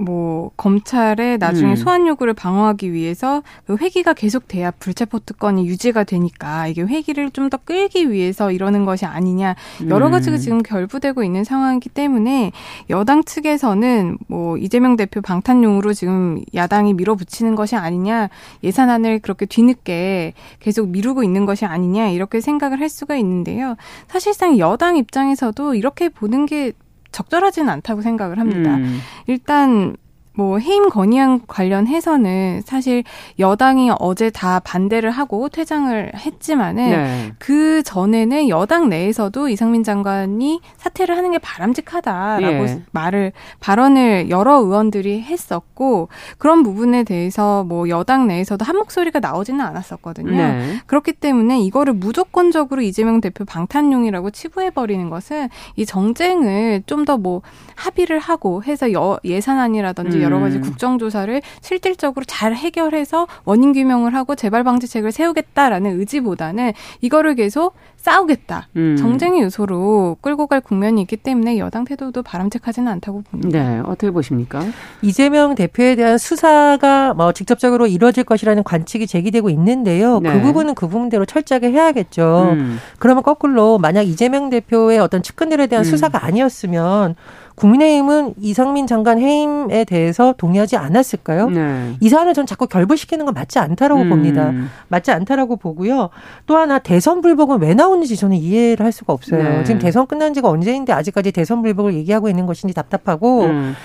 뭐 0.04 0.52
검찰에 0.58 1.38
나중에 1.38 1.74
음. 1.74 1.76
소환 1.76 2.08
요구를 2.08 2.34
방어하기 2.34 2.92
위해서 2.92 3.44
그 3.66 3.78
회기가 3.78 4.14
계속돼야 4.14 4.72
불체포 4.72 5.20
특권이 5.20 5.68
유지가 5.68 6.04
되니까 6.04 6.68
이게 6.68 6.82
회기를 6.82 7.30
좀 7.30 7.52
더 7.52 7.58
끌기 7.58 8.10
위해서 8.12 8.52
이러는 8.52 8.86
것이 8.86 9.06
아니냐 9.06 9.56
여러 9.90 10.08
음. 10.08 10.12
가지가 10.12 10.38
지금 10.38 10.64
결부되고 10.64 11.24
있는 11.24 11.44
상황이기 11.44 11.90
때문에 11.90 12.52
여당 12.90 13.24
측에서는 13.24 14.18
뭐 14.28 14.58
이재명 14.58 14.96
대표 14.96 15.22
방탄용으로 15.22 15.94
지금 15.94 16.42
야당이 16.56 16.94
밀어붙이는 16.94 17.56
것이 17.56 17.76
아니냐 17.76 18.30
예산안을 18.64 19.20
그렇게 19.20 19.46
뒤늦게 19.46 20.34
계속 20.60 20.90
미루고 20.90 21.24
있는 21.24 21.46
것이 21.46 21.66
아니냐 21.66 22.08
이렇게 22.08 22.42
생각을 22.42 22.80
할 22.80 22.88
수가 22.90 23.16
있는데요. 23.18 23.76
사실상 24.08 24.58
여당 24.58 24.96
입장에서도 24.96 25.76
이렇게 25.76 26.08
보는 26.10 26.46
게 26.46 26.72
적절하지는 27.12 27.70
않다고 27.70 28.02
생각을 28.02 28.40
합니다. 28.40 28.76
음. 28.76 29.00
일단 29.28 29.96
뭐 30.34 30.58
해임 30.58 30.90
건의안 30.90 31.42
관련해서는 31.48 32.62
사실 32.66 33.04
여당이 33.38 33.92
어제 34.00 34.30
다 34.30 34.60
반대를 34.60 35.12
하고 35.12 35.50
퇴장을 35.50 36.12
했지만은 36.16 36.90
네. 36.90 37.32
그 37.38 37.84
전에는 37.84 38.50
여당 38.50 38.90
내에서도 38.90 39.50
이상민 39.50 39.84
장관이 39.84 40.62
사퇴를 40.78 41.16
하는 41.18 41.32
게 41.32 41.38
바람직하다라고 41.38 42.64
예. 42.64 42.82
말을 42.92 43.32
발언을 43.60 44.30
여러 44.30 44.56
의원들이 44.62 45.22
했었고 45.22 46.10
그런 46.38 46.64
부분에 46.64 47.04
대해서 47.04 47.64
뭐 47.64 47.90
여당 47.90 48.28
내에서도 48.28 48.64
한 48.64 48.78
목소리가 48.78 49.20
나오지는 49.20 49.62
않았었거든요. 49.62 50.32
네. 50.32 50.80
그렇기 50.86 51.14
때문에 51.14 51.60
이거를 51.62 51.94
무조건적으로 51.94 52.82
이재명 52.82 53.22
대표 53.22 53.46
방탄용이라고 53.46 54.32
치부해 54.32 54.70
버리는 54.72 55.10
것은 55.10 55.50
이 55.76 55.86
정쟁을 55.86 56.84
좀 56.86 57.06
더 57.06 57.18
뭐 57.18 57.42
합의를 57.76 58.20
하고 58.20 58.64
해서 58.64 58.94
여, 58.94 59.18
예산안이라든지 59.24 60.21
여러 60.22 60.40
가지 60.40 60.58
음. 60.58 60.62
국정조사를 60.62 61.42
실질적으로 61.62 62.24
잘 62.26 62.54
해결해서 62.54 63.28
원인 63.44 63.74
규명을 63.74 64.14
하고 64.16 64.36
재발 64.36 64.64
방지책을 64.64 65.12
세우겠다라는 65.12 66.00
의지보다는 66.00 66.74
이거를 67.02 67.36
계속 67.36 67.74
싸우겠다. 68.02 68.68
음. 68.76 68.96
정쟁의 68.98 69.44
요소로 69.44 70.18
끌고 70.22 70.48
갈 70.48 70.60
국면이 70.60 71.02
있기 71.02 71.18
때문에 71.18 71.60
여당 71.60 71.86
태도도 71.86 72.24
바람직하지는 72.24 72.92
않다고 72.92 73.22
봅니다. 73.22 73.60
네, 73.60 73.80
어떻게 73.86 74.10
보십니까? 74.10 74.64
이재명 75.02 75.54
대표에 75.54 75.96
대한 75.96 76.18
수사가 76.18 77.14
뭐 77.14 77.32
직접적으로 77.32 77.86
이루어질 77.86 78.24
것이라는 78.24 78.64
관측이 78.64 79.06
제기되고 79.06 79.50
있는데요. 79.52 80.20
그 80.20 80.28
네. 80.28 80.34
그 80.34 80.42
부분은 80.42 80.74
그 80.74 80.88
부분대로 80.88 81.26
철저하게 81.26 81.72
해야겠죠. 81.72 82.50
음. 82.54 82.80
그러면 82.98 83.22
거꾸로 83.24 83.78
만약 83.78 84.02
이재명 84.02 84.50
대표의 84.50 85.00
어떤 85.00 85.22
측근들에 85.22 85.68
대한 85.68 85.86
음. 85.86 85.90
수사가 85.90 86.26
아니었으면 86.26 87.16
국민의힘은 87.62 88.34
이상민 88.40 88.88
장관 88.88 89.20
해임에 89.20 89.84
대해서 89.86 90.34
동의하지 90.36 90.78
않았을까요? 90.78 91.50
네. 91.50 91.94
이 92.00 92.10
사안을 92.10 92.34
전 92.34 92.48
자꾸 92.48 92.66
결부시키는 92.66 93.26
건 93.26 93.36
맞지 93.36 93.60
않다라고 93.60 94.02
음. 94.02 94.10
봅니다. 94.10 94.52
맞지 94.88 95.12
않다라고 95.12 95.58
보고요. 95.58 96.10
또 96.48 96.58
하나 96.58 96.80
대선 96.80 97.22
불복은 97.22 97.62
왜 97.62 97.76
나오는지 97.76 98.18
저는 98.18 98.36
이해를 98.36 98.84
할 98.84 98.92
수가 98.92 99.14
없어요. 99.14 99.44
네. 99.44 99.64
지금 99.64 99.80
대선 99.80 100.08
끝난 100.08 100.34
지가 100.34 100.50
언제인데 100.50 100.92
아직까지 100.92 101.32
대선 101.32 101.62
불복을 101.62 101.94
얘기하고 101.94 102.30
있는 102.30 102.48
것인지 102.48 102.74
답답하고 102.74 103.44
음. 103.44 103.76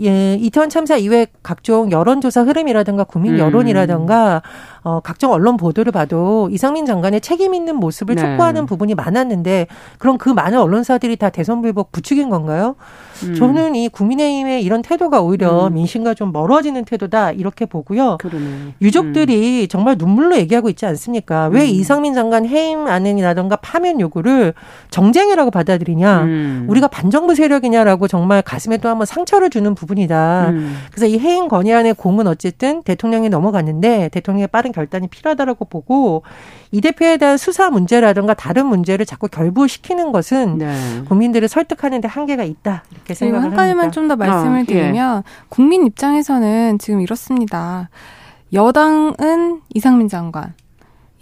예, 0.00 0.34
이태원 0.34 0.68
참사 0.68 0.96
이후에 0.96 1.26
각종 1.42 1.90
여론조사 1.90 2.42
흐름이라든가 2.42 3.04
국민 3.04 3.34
음. 3.34 3.38
여론이라든가 3.38 4.42
음. 4.44 4.81
어, 4.84 5.00
각종 5.00 5.30
언론 5.30 5.56
보도를 5.56 5.92
봐도 5.92 6.48
이상민 6.50 6.86
장관의 6.86 7.20
책임 7.20 7.54
있는 7.54 7.76
모습을 7.76 8.16
네. 8.16 8.22
촉구하는 8.22 8.66
부분이 8.66 8.94
많았는데 8.96 9.68
그럼 9.98 10.18
그 10.18 10.28
많은 10.28 10.58
언론사들이 10.58 11.16
다 11.16 11.30
대선 11.30 11.62
불복 11.62 11.92
부추긴 11.92 12.30
건가요? 12.30 12.74
음. 13.22 13.34
저는 13.36 13.76
이 13.76 13.88
국민의힘의 13.88 14.64
이런 14.64 14.82
태도가 14.82 15.20
오히려 15.20 15.68
음. 15.68 15.74
민심과 15.74 16.14
좀 16.14 16.32
멀어지는 16.32 16.84
태도다 16.84 17.30
이렇게 17.30 17.64
보고요. 17.64 18.16
그러네. 18.18 18.74
유족들이 18.80 19.62
음. 19.62 19.68
정말 19.68 19.94
눈물로 19.96 20.36
얘기하고 20.38 20.68
있지 20.68 20.84
않습니까? 20.86 21.46
왜 21.46 21.60
음. 21.60 21.66
이상민 21.66 22.14
장관 22.14 22.44
해임 22.44 22.88
안은이라든가 22.88 23.56
파면 23.56 24.00
요구를 24.00 24.54
정쟁이라고 24.90 25.52
받아들이냐? 25.52 26.22
음. 26.22 26.66
우리가 26.68 26.88
반정부 26.88 27.36
세력이냐라고 27.36 28.08
정말 28.08 28.42
가슴에 28.42 28.78
또 28.78 28.88
한번 28.88 29.06
상처를 29.06 29.50
주는 29.50 29.74
부분이다. 29.76 30.52
그래서 30.90 31.06
이 31.06 31.18
해임 31.18 31.46
건의안의 31.46 31.94
공은 31.94 32.26
어쨌든 32.26 32.82
대통령이 32.82 33.28
넘어갔는데 33.28 34.08
대통령의 34.08 34.48
빠른 34.48 34.71
합리적인 34.72 34.72
결단이 34.72 35.08
필요하다라고 35.08 35.66
보고 35.66 36.22
이 36.70 36.80
대표에 36.80 37.18
대한 37.18 37.36
수사 37.36 37.70
문제라든가 37.70 38.34
다른 38.34 38.66
문제를 38.66 39.06
자꾸 39.06 39.28
결부시키는 39.28 40.10
것은 40.12 40.58
네. 40.58 41.02
국민들을 41.06 41.46
설득하는데 41.46 42.08
한계가 42.08 42.42
있다 42.42 42.84
이렇게 42.90 43.14
생각을 43.14 43.44
한 43.44 43.54
가지만 43.54 43.92
좀 43.92 44.02
더 44.08 44.16
말씀을 44.16 44.58
어, 44.58 44.60
예. 44.62 44.64
드리면 44.64 45.18
예. 45.18 45.22
국민 45.48 45.86
입장에서는 45.86 46.80
지금 46.80 47.00
이렇습니다. 47.00 47.88
여당은 48.52 49.60
이상민 49.72 50.08
장관, 50.08 50.54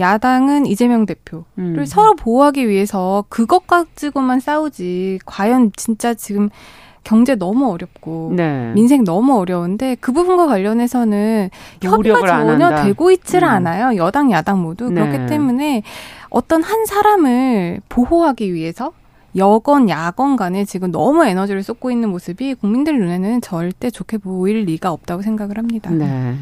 야당은 0.00 0.64
이재명 0.64 1.04
대표를 1.04 1.45
음. 1.59 1.85
서로 1.85 2.16
보호하기 2.16 2.66
위해서 2.69 3.25
그것 3.28 3.66
가지고만 3.66 4.40
싸우지 4.40 5.19
과연 5.26 5.73
진짜 5.76 6.14
지금 6.14 6.49
경제 7.04 7.35
너무 7.35 7.71
어렵고 7.71 8.33
네. 8.35 8.73
민생 8.75 9.04
너무 9.04 9.38
어려운데 9.38 9.97
그 10.00 10.12
부분과 10.12 10.47
관련해서는 10.47 11.50
협의가 11.83 12.21
전혀 12.26 12.83
되고 12.85 13.11
있지를 13.11 13.49
음. 13.49 13.52
않아요. 13.52 13.97
여당 13.97 14.30
야당 14.30 14.62
모두 14.62 14.90
네. 14.90 15.00
그렇기 15.00 15.26
때문에 15.26 15.83
어떤 16.28 16.62
한 16.62 16.85
사람을 16.87 17.80
보호하기 17.88 18.52
위해서 18.54 18.92
여건 19.37 19.88
야건 19.88 20.37
간에 20.37 20.64
지금 20.64 20.90
너무 20.90 21.25
에너지를 21.25 21.62
쏟고 21.62 21.90
있는 21.90 22.09
모습이 22.11 22.54
국민들 22.54 22.99
눈에는 22.99 23.40
절대 23.40 23.90
좋게 23.90 24.19
보일 24.19 24.64
리가 24.64 24.90
없다고 24.90 25.23
생각을 25.23 25.57
합니다. 25.57 25.90
네. 25.90 26.35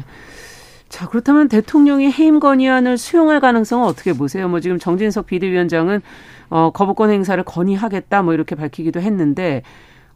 자, 0.89 1.07
그렇다면 1.07 1.49
대통령이 1.49 2.11
해임 2.11 2.39
건의안을 2.39 2.97
수용할 2.97 3.39
가능성은 3.39 3.85
어떻게 3.85 4.13
보세요? 4.13 4.49
뭐 4.49 4.59
지금 4.59 4.79
정진석 4.79 5.27
비대위원장은 5.27 6.01
어, 6.49 6.71
거부권 6.71 7.11
행사를 7.11 7.41
건의하겠다 7.43 8.23
뭐 8.23 8.33
이렇게 8.33 8.55
밝히기도 8.55 8.99
했는데 8.99 9.61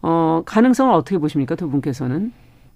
어, 0.03 0.43
가능성을 0.45 0.93
어떻게 0.93 1.17
보십니까? 1.17 1.55
두 1.55 1.69
분께서는? 1.69 2.31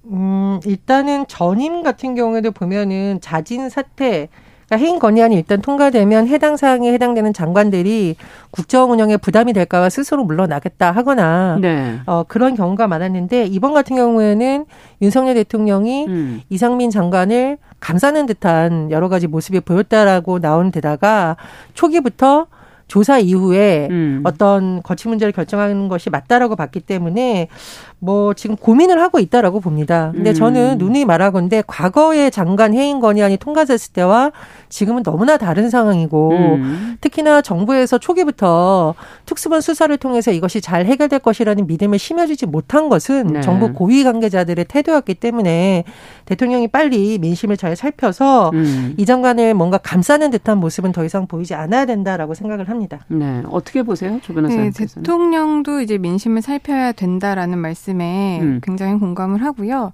음, 0.05 0.59
일단은 0.65 1.27
전임 1.27 1.83
같은 1.83 2.15
경우에도 2.15 2.51
보면은 2.51 3.19
자진 3.21 3.69
사퇴 3.69 4.29
그러니까 4.67 4.85
해임 4.85 4.99
건의안이 4.99 5.35
일단 5.35 5.61
통과되면 5.61 6.27
해당 6.27 6.57
사항에 6.57 6.91
해당되는 6.91 7.31
장관들이 7.31 8.15
국정 8.51 8.91
운영에 8.91 9.15
부담이 9.15 9.53
될까봐 9.53 9.89
스스로 9.89 10.25
물러나겠다 10.25 10.91
하거나 10.91 11.57
네. 11.61 11.99
어, 12.05 12.23
그런 12.27 12.53
경우가 12.55 12.87
많았는데 12.87 13.45
이번 13.45 13.73
같은 13.73 13.95
경우에는 13.95 14.65
윤석열 15.01 15.35
대통령이 15.35 16.07
음. 16.07 16.41
이상민 16.49 16.89
장관을 16.89 17.57
감싸는 17.79 18.25
듯한 18.25 18.91
여러 18.91 19.07
가지 19.07 19.27
모습이 19.27 19.61
보였다라고 19.61 20.39
나온 20.39 20.71
데다가 20.71 21.37
초기부터 21.73 22.47
조사 22.87 23.19
이후에 23.19 23.87
음. 23.91 24.21
어떤 24.23 24.81
거치 24.81 25.07
문제를 25.07 25.31
결정하는 25.31 25.87
것이 25.87 26.09
맞다라고 26.09 26.55
봤기 26.55 26.81
때문에 26.81 27.49
뭐 27.99 28.33
지금 28.35 28.55
고민을 28.55 29.01
하고 29.01 29.19
있다라고 29.19 29.59
봅니다. 29.59 30.11
근데 30.13 30.31
음. 30.31 30.33
저는 30.33 30.77
눈이 30.77 31.05
말하건데 31.05 31.63
과거의 31.65 32.29
장관 32.29 32.73
해임 32.73 32.99
건의안이 32.99 33.37
통과됐을 33.37 33.93
때와 33.93 34.31
지금은 34.69 35.01
너무나 35.01 35.37
다른 35.37 35.69
상황이고 35.69 36.31
음. 36.31 36.97
특히나 37.01 37.41
정부에서 37.41 37.97
초기부터 37.97 38.93
특수본 39.25 39.61
수사를 39.61 39.95
통해서 39.97 40.31
이것이 40.31 40.61
잘 40.61 40.85
해결될 40.85 41.19
것이라는 41.19 41.65
믿음을 41.65 41.97
심어주지 41.97 42.45
못한 42.45 42.89
것은 42.89 43.33
네. 43.33 43.41
정부 43.41 43.73
고위 43.73 44.03
관계자들의 44.03 44.65
태도였기 44.65 45.15
때문에 45.15 45.83
대통령이 46.25 46.67
빨리 46.67 47.17
민심을 47.17 47.57
잘 47.57 47.75
살펴서 47.75 48.51
음. 48.53 48.93
이 48.97 49.05
장관을 49.05 49.55
뭔가 49.55 49.79
감싸는 49.79 50.29
듯한 50.29 50.59
모습은 50.59 50.91
더 50.91 51.03
이상 51.03 51.25
보이지 51.25 51.55
않아야 51.55 51.85
된다라고 51.85 52.35
생각을 52.35 52.69
합니다. 52.69 52.99
네, 53.07 53.41
어떻게 53.49 53.81
보세요, 53.81 54.19
조 54.21 54.33
변호사님? 54.33 54.71
네, 54.71 54.85
대통령도 54.85 55.81
이제 55.81 55.97
민심을 55.97 56.43
살펴야 56.43 56.91
된다라는 56.91 57.57
말씀. 57.57 57.86
말씀에 57.87 58.39
음. 58.41 58.59
굉장히 58.61 58.99
공감을 58.99 59.43
하고요. 59.43 59.91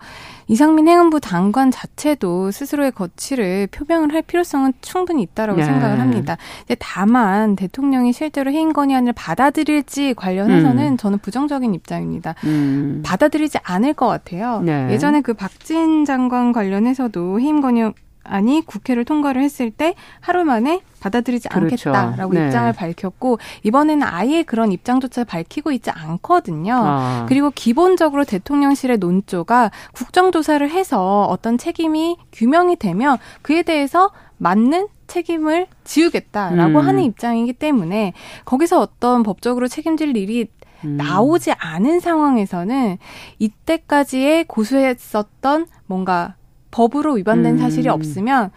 이상민 0.47 0.87
행안부 0.87 1.19
장관 1.19 1.71
자체도 1.71 2.51
스스로의 2.51 2.91
거취를 2.91 3.67
표명을 3.67 4.13
할 4.13 4.21
필요성은 4.21 4.73
충분히 4.81 5.21
있다라고 5.23 5.59
네. 5.59 5.65
생각을 5.65 5.99
합니다. 5.99 6.37
다만 6.79 7.55
대통령이 7.55 8.11
실제로 8.11 8.51
해임 8.51 8.73
건의안을 8.73 9.13
받아들일지 9.13 10.13
관련해서는 10.15 10.93
음. 10.93 10.97
저는 10.97 11.19
부정적인 11.19 11.73
입장입니다. 11.73 12.35
음. 12.45 13.01
받아들이지 13.05 13.59
않을 13.63 13.93
것 13.93 14.07
같아요. 14.07 14.61
네. 14.61 14.89
예전에 14.91 15.21
그 15.21 15.33
박진 15.33 16.05
장관 16.05 16.51
관련해서도 16.51 17.39
해임 17.39 17.61
건의 17.61 17.93
아니 18.23 18.61
국회를 18.65 19.05
통과를 19.05 19.41
했을 19.41 19.69
때 19.69 19.95
하루 20.21 20.45
만에 20.45 20.81
받아들이지 21.01 21.49
그렇죠. 21.49 21.89
않겠다라고 21.89 22.33
네. 22.33 22.45
입장을 22.45 22.71
밝혔고 22.73 23.39
이번에는 23.63 24.07
아예 24.07 24.43
그런 24.43 24.71
입장조차 24.71 25.25
밝히고 25.25 25.71
있지 25.71 25.89
않거든요. 25.89 26.73
아. 26.75 27.25
그리고 27.27 27.51
기본적으로 27.53 28.23
대통령실의 28.23 28.97
논조가 28.97 29.71
국정조사를 29.93 30.69
해서 30.69 31.23
어떤 31.23 31.57
책임이 31.57 32.17
규명이 32.31 32.77
되면 32.77 33.17
그에 33.41 33.63
대해서 33.63 34.11
맞는 34.37 34.87
책임을 35.07 35.67
지우겠다라고 35.83 36.79
음. 36.79 36.87
하는 36.87 37.03
입장이기 37.03 37.53
때문에 37.53 38.13
거기서 38.45 38.79
어떤 38.79 39.23
법적으로 39.23 39.67
책임질 39.67 40.15
일이 40.15 40.47
음. 40.85 40.97
나오지 40.97 41.51
않은 41.51 41.99
상황에서는 41.99 42.97
이때까지의 43.39 44.45
고수했었던 44.45 45.67
뭔가 45.85 46.35
법으로 46.73 47.13
위반된 47.13 47.53
음. 47.53 47.57
사실이 47.59 47.87
없으면 47.87 48.49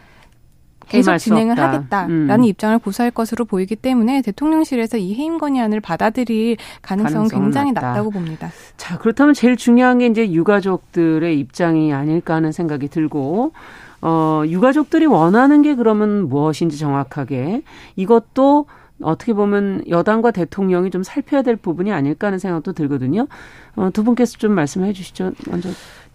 계속 0.89 1.17
진행을 1.19 1.59
하겠다라는 1.59 2.31
음. 2.31 2.45
입장을 2.45 2.79
고수할 2.79 3.11
것으로 3.11 3.45
보이기 3.45 3.77
때문에 3.77 4.23
대통령실에서 4.23 4.99
이 4.99 5.15
해임 5.15 5.39
건의안을 5.39 5.81
받아들일 5.81 6.57
가능성은 6.83 7.29
굉장히 7.29 7.73
낮다. 7.73 7.89
낮다고 7.89 8.11
봅니다. 8.11 8.51
자, 8.77 8.97
그렇다면 8.99 9.35
제일 9.35 9.57
중요한 9.57 9.99
게 9.99 10.07
이제 10.07 10.31
유가족들의 10.31 11.39
입장이 11.39 11.93
아닐까 11.93 12.35
하는 12.35 12.53
생각이 12.53 12.89
들고 12.89 13.53
어, 14.01 14.43
유가족들이 14.47 15.07
원하는 15.07 15.63
게 15.63 15.75
그러면 15.75 16.29
무엇인지 16.29 16.79
정확하게 16.79 17.63
이것도 17.97 18.67
어떻게 19.03 19.33
보면 19.35 19.83
여당과 19.89 20.31
대통령이 20.31 20.91
좀 20.91 21.03
살펴야 21.03 21.43
될 21.43 21.57
부분이 21.57 21.93
아닐까 21.93 22.29
하는 22.29 22.39
생각도 22.39 22.73
들거든요. 22.73 23.27
어, 23.75 23.91
두 23.93 24.05
분께서 24.05 24.39
좀 24.39 24.53
말씀해 24.53 24.93
주시죠. 24.93 25.33
먼저. 25.51 25.69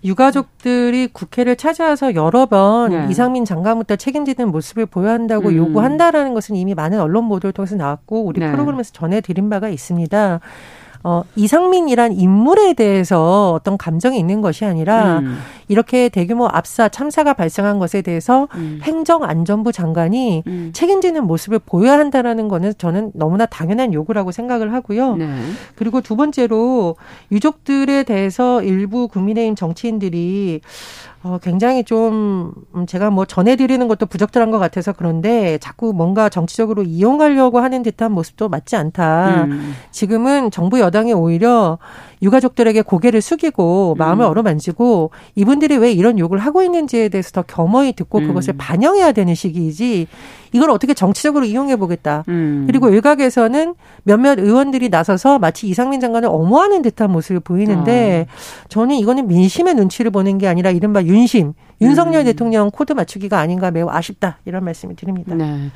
유가족들이 0.03 1.09
국회를 1.13 1.55
찾아와서 1.55 2.15
여러 2.15 2.45
번 2.45 2.91
네. 2.91 3.07
이상민 3.09 3.45
장관부터 3.45 3.95
책임지는 3.95 4.49
모습을 4.51 4.85
보여야 4.85 5.13
한다고 5.13 5.49
음. 5.49 5.55
요구한다라는 5.55 6.33
것은 6.33 6.55
이미 6.55 6.73
많은 6.73 6.99
언론 6.99 7.29
보도를 7.29 7.53
통해서 7.53 7.75
나왔고 7.75 8.25
우리 8.25 8.39
네. 8.39 8.51
프로그램에서 8.51 8.91
전해드린 8.93 9.49
바가 9.49 9.69
있습니다. 9.69 10.39
어, 11.03 11.23
이상민이란 11.35 12.13
인물에 12.13 12.73
대해서 12.73 13.53
어떤 13.53 13.77
감정이 13.77 14.19
있는 14.19 14.41
것이 14.41 14.65
아니라 14.65 15.19
음. 15.19 15.37
이렇게 15.67 16.09
대규모 16.09 16.47
압사 16.47 16.89
참사가 16.89 17.33
발생한 17.33 17.79
것에 17.79 18.01
대해서 18.01 18.47
음. 18.55 18.79
행정안전부 18.83 19.71
장관이 19.71 20.43
음. 20.45 20.71
책임지는 20.73 21.25
모습을 21.25 21.59
보여야 21.59 21.97
한다라는 21.97 22.47
거는 22.47 22.73
저는 22.77 23.11
너무나 23.13 23.45
당연한 23.45 23.93
요구라고 23.93 24.31
생각을 24.31 24.73
하고요. 24.73 25.15
네. 25.15 25.33
그리고 25.75 26.01
두 26.01 26.15
번째로 26.15 26.95
유족들에 27.31 28.03
대해서 28.03 28.61
일부 28.61 29.07
국민의힘 29.07 29.55
정치인들이 29.55 30.61
어, 31.23 31.37
굉장히 31.41 31.83
좀, 31.83 32.51
음, 32.73 32.87
제가 32.87 33.11
뭐 33.11 33.25
전해드리는 33.25 33.87
것도 33.87 34.07
부적절한 34.07 34.49
것 34.49 34.57
같아서 34.57 34.91
그런데 34.91 35.59
자꾸 35.59 35.93
뭔가 35.93 36.29
정치적으로 36.29 36.81
이용하려고 36.81 37.59
하는 37.59 37.83
듯한 37.83 38.11
모습도 38.11 38.49
맞지 38.49 38.75
않다. 38.75 39.43
음. 39.45 39.73
지금은 39.91 40.49
정부 40.49 40.79
여당이 40.79 41.13
오히려 41.13 41.77
유가족들에게 42.23 42.81
고개를 42.83 43.21
숙이고 43.21 43.95
마음을 43.97 44.25
음. 44.25 44.29
어루만지고 44.29 45.11
이분들이 45.35 45.77
왜 45.77 45.91
이런 45.91 46.17
욕을 46.17 46.39
하고 46.39 46.63
있는지에 46.63 47.09
대해서 47.09 47.31
더 47.31 47.41
겸허히 47.43 47.93
듣고 47.93 48.19
음. 48.19 48.27
그것을 48.27 48.53
반영해야 48.57 49.11
되는 49.11 49.35
시기이지 49.35 50.07
이걸 50.53 50.69
어떻게 50.69 50.93
정치적으로 50.93 51.45
이용해 51.45 51.77
보겠다. 51.77 52.23
음. 52.27 52.65
그리고 52.67 52.89
일각에서는 52.89 53.73
몇몇 54.03 54.37
의원들이 54.37 54.89
나서서 54.89 55.39
마치 55.39 55.67
이상민 55.67 55.99
장관을 56.01 56.27
엄호하는 56.29 56.81
듯한 56.81 57.11
모습을 57.11 57.39
보이는데 57.39 58.27
어. 58.27 58.65
저는 58.67 58.95
이거는 58.95 59.27
민심의 59.27 59.75
눈치를 59.75 60.11
보는 60.11 60.37
게 60.37 60.47
아니라 60.47 60.71
이른바 60.71 61.01
윤심, 61.11 61.53
윤석열 61.81 62.21
음. 62.21 62.25
대통령 62.25 62.69
코드 62.71 62.93
맞추기가 62.93 63.39
아닌가 63.39 63.69
매우 63.71 63.89
아쉽다 63.89 64.37
이런 64.45 64.63
말씀을 64.63 64.95
드립니다. 64.95 65.35
네. 65.35 65.69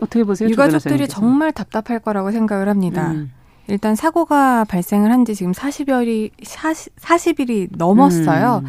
어떻게 0.00 0.24
보세요? 0.24 0.48
유가족들이 0.50 1.06
정말 1.08 1.52
답답할 1.52 2.00
거라고 2.00 2.30
생각을 2.32 2.68
합니다. 2.68 3.12
음. 3.12 3.32
일단 3.68 3.94
사고가 3.94 4.64
발생을 4.64 5.12
한 5.12 5.24
지 5.24 5.34
지금 5.36 5.52
40여일이 5.52 6.30
40일이 6.42 7.68
넘었어요. 7.76 8.62
음. 8.64 8.68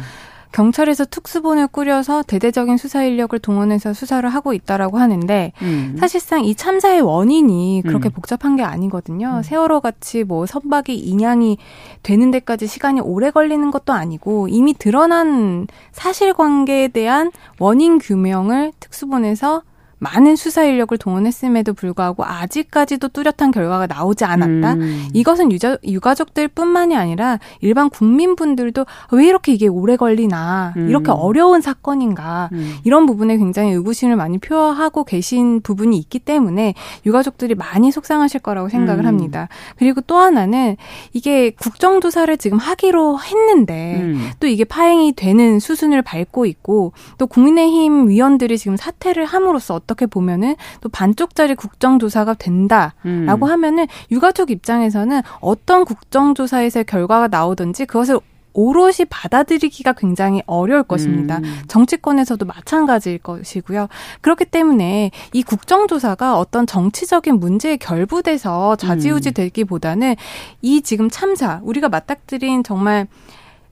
경찰에서 0.54 1.04
특수본을 1.06 1.66
꾸려서 1.66 2.22
대대적인 2.22 2.76
수사 2.76 3.02
인력을 3.02 3.36
동원해서 3.40 3.92
수사를 3.92 4.26
하고 4.28 4.52
있다라고 4.52 4.98
하는데 4.98 5.52
음. 5.62 5.96
사실상 5.98 6.44
이 6.44 6.54
참사의 6.54 7.00
원인이 7.00 7.82
그렇게 7.84 8.08
음. 8.08 8.12
복잡한 8.12 8.54
게 8.54 8.62
아니거든요. 8.62 9.38
음. 9.38 9.42
세월호 9.42 9.80
같이 9.80 10.22
뭐 10.22 10.46
선박이 10.46 10.94
인양이 10.94 11.58
되는 12.04 12.30
데까지 12.30 12.68
시간이 12.68 13.00
오래 13.00 13.32
걸리는 13.32 13.68
것도 13.72 13.92
아니고 13.92 14.46
이미 14.48 14.74
드러난 14.74 15.66
사실관계에 15.90 16.88
대한 16.88 17.32
원인 17.58 17.98
규명을 17.98 18.72
특수본에서 18.78 19.62
많은 20.04 20.36
수사 20.36 20.64
인력을 20.64 20.96
동원했음에도 20.98 21.72
불구하고 21.72 22.24
아직까지도 22.24 23.08
뚜렷한 23.08 23.50
결과가 23.52 23.86
나오지 23.86 24.24
않았다. 24.24 24.74
음. 24.74 25.08
이것은 25.14 25.50
유자, 25.50 25.78
유가족들뿐만이 25.82 26.94
아니라 26.94 27.38
일반 27.60 27.88
국민분들도 27.88 28.84
왜 29.12 29.26
이렇게 29.26 29.52
이게 29.52 29.66
오래 29.66 29.96
걸리나 29.96 30.74
음. 30.76 30.88
이렇게 30.90 31.10
어려운 31.10 31.62
사건인가 31.62 32.50
음. 32.52 32.76
이런 32.84 33.06
부분에 33.06 33.38
굉장히 33.38 33.72
의구심을 33.72 34.16
많이 34.16 34.38
표하고 34.38 35.04
계신 35.04 35.62
부분이 35.62 35.96
있기 35.96 36.18
때문에 36.18 36.74
유가족들이 37.06 37.54
많이 37.54 37.90
속상하실 37.90 38.40
거라고 38.40 38.68
생각을 38.68 39.04
음. 39.04 39.06
합니다. 39.06 39.48
그리고 39.78 40.02
또 40.02 40.18
하나는 40.18 40.76
이게 41.14 41.50
국정조사를 41.50 42.36
지금 42.36 42.58
하기로 42.58 43.20
했는데 43.20 44.00
음. 44.00 44.30
또 44.38 44.46
이게 44.46 44.64
파행이 44.64 45.12
되는 45.12 45.58
수순을 45.60 46.02
밟고 46.02 46.44
있고 46.44 46.92
또 47.16 47.26
국민의힘 47.26 48.08
위원들이 48.08 48.58
지금 48.58 48.76
사퇴를 48.76 49.24
함으로써 49.24 49.80
어떻게 49.94 50.06
보면은 50.06 50.56
또 50.80 50.88
반쪽짜리 50.88 51.54
국정조사가 51.54 52.34
된다라고 52.34 52.94
음. 53.06 53.42
하면은 53.42 53.86
유가족 54.10 54.50
입장에서는 54.50 55.22
어떤 55.40 55.84
국정조사에서 55.84 56.82
결과가 56.82 57.28
나오든지 57.28 57.86
그것을 57.86 58.18
오롯이 58.56 59.06
받아들이기가 59.10 59.94
굉장히 59.94 60.40
어려울 60.46 60.84
것입니다. 60.84 61.38
음. 61.38 61.62
정치권에서도 61.66 62.46
마찬가지일 62.46 63.18
것이고요. 63.18 63.88
그렇기 64.20 64.44
때문에 64.44 65.10
이 65.32 65.42
국정조사가 65.42 66.38
어떤 66.38 66.64
정치적인 66.64 67.40
문제에 67.40 67.76
결부돼서 67.76 68.76
좌지우지 68.76 69.30
음. 69.30 69.34
되기보다는 69.34 70.14
이 70.62 70.82
지금 70.82 71.10
참사, 71.10 71.60
우리가 71.64 71.88
맞닥뜨린 71.88 72.62
정말 72.62 73.08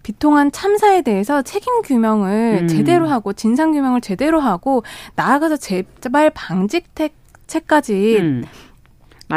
비통한 0.03 0.51
참사에 0.51 1.03
대해서 1.03 1.43
책임 1.43 1.83
규명을 1.83 2.61
음. 2.63 2.69
제대로 2.69 3.09
하고 3.09 3.33
진상 3.33 3.73
규명을 3.73 4.01
제대로 4.01 4.41
하고 4.41 4.83
나아가서 5.15 5.57
재발 5.57 6.31
방지책까지 6.31 8.17
음. 8.21 8.45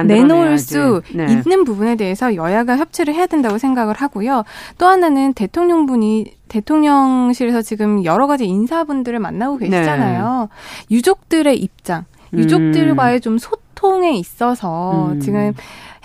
내놓을 0.04 0.58
수 0.58 1.02
네. 1.14 1.26
있는 1.26 1.64
부분에 1.64 1.96
대해서 1.96 2.36
여야가 2.36 2.78
협치를 2.78 3.14
해야 3.14 3.28
된다고 3.28 3.58
생각을 3.58 3.96
하고요. 3.96 4.44
또 4.78 4.88
하나는 4.88 5.34
대통령분이 5.34 6.34
대통령실에서 6.50 7.62
지금 7.62 8.04
여러 8.04 8.28
가지 8.28 8.46
인사분들을 8.46 9.20
만나고 9.20 9.58
계시잖아요. 9.58 10.50
네. 10.50 10.96
유족들의 10.96 11.58
입장, 11.58 12.06
유족들과의 12.34 13.20
음. 13.20 13.22
좀 13.22 13.38
소통에 13.38 14.12
있어서 14.18 15.12
음. 15.14 15.20
지금 15.22 15.54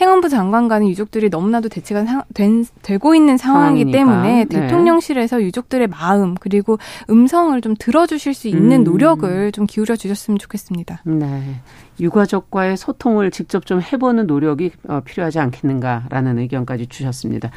행안부 0.00 0.28
장관과는 0.28 0.88
유족들이 0.88 1.28
너무나도 1.28 1.68
대치가 1.68 2.04
상, 2.04 2.22
된, 2.34 2.64
되고 2.82 3.14
있는 3.14 3.36
상황이기 3.36 3.92
상황이니까. 3.92 3.98
때문에 3.98 4.44
네. 4.44 4.60
대통령실에서 4.60 5.42
유족들의 5.42 5.88
마음 5.88 6.34
그리고 6.34 6.78
음성을 7.10 7.60
좀 7.60 7.74
들어주실 7.78 8.32
수 8.34 8.48
있는 8.48 8.80
음. 8.80 8.84
노력을 8.84 9.52
좀 9.52 9.66
기울여 9.66 9.96
주셨으면 9.96 10.38
좋겠습니다. 10.38 11.02
네. 11.04 11.56
유가족과의 12.00 12.78
소통을 12.78 13.30
직접 13.30 13.66
좀 13.66 13.82
해보는 13.82 14.26
노력이 14.26 14.70
어, 14.88 15.00
필요하지 15.04 15.38
않겠는가라는 15.38 16.38
의견까지 16.38 16.86
주셨습니다. 16.86 17.50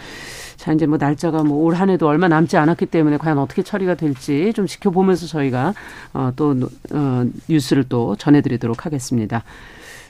자, 0.58 0.74
이제 0.74 0.86
뭐 0.86 0.98
날짜가 0.98 1.44
뭐 1.44 1.64
올 1.64 1.76
한 1.76 1.90
해도 1.90 2.08
얼마 2.08 2.28
남지 2.28 2.58
않았기 2.58 2.88
때문에 2.88 3.18
과연 3.18 3.38
어떻게 3.38 3.64
처리가 3.64 3.96
될지 3.96 4.52
좀 4.54 4.68
지켜보면서 4.68 5.28
저희가 5.28 5.74
어, 6.14 6.32
또 6.36 6.56
어, 6.92 7.26
뉴스를 7.48 7.86
또 7.88 8.16
전해드리도록 8.18 8.86
하겠습니다. 8.86 9.44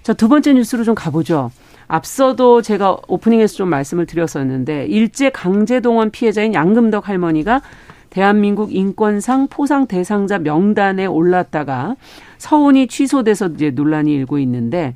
자, 0.01 0.13
두 0.13 0.27
번째 0.27 0.53
뉴스로 0.53 0.83
좀 0.83 0.95
가보죠. 0.95 1.51
앞서도 1.93 2.63
제가 2.63 2.97
오프닝에서 3.07 3.53
좀 3.53 3.69
말씀을 3.69 4.07
드렸었는데 4.07 4.87
일제 4.87 5.29
강제동원 5.29 6.09
피해자인 6.09 6.55
양금덕 6.55 7.07
할머니가 7.07 7.61
대한민국 8.09 8.73
인권상 8.73 9.47
포상 9.47 9.85
대상자 9.85 10.39
명단에 10.39 11.05
올랐다가 11.05 11.95
서운이 12.39 12.87
취소돼서 12.87 13.47
이제 13.47 13.69
논란이 13.69 14.11
일고 14.11 14.39
있는데 14.39 14.95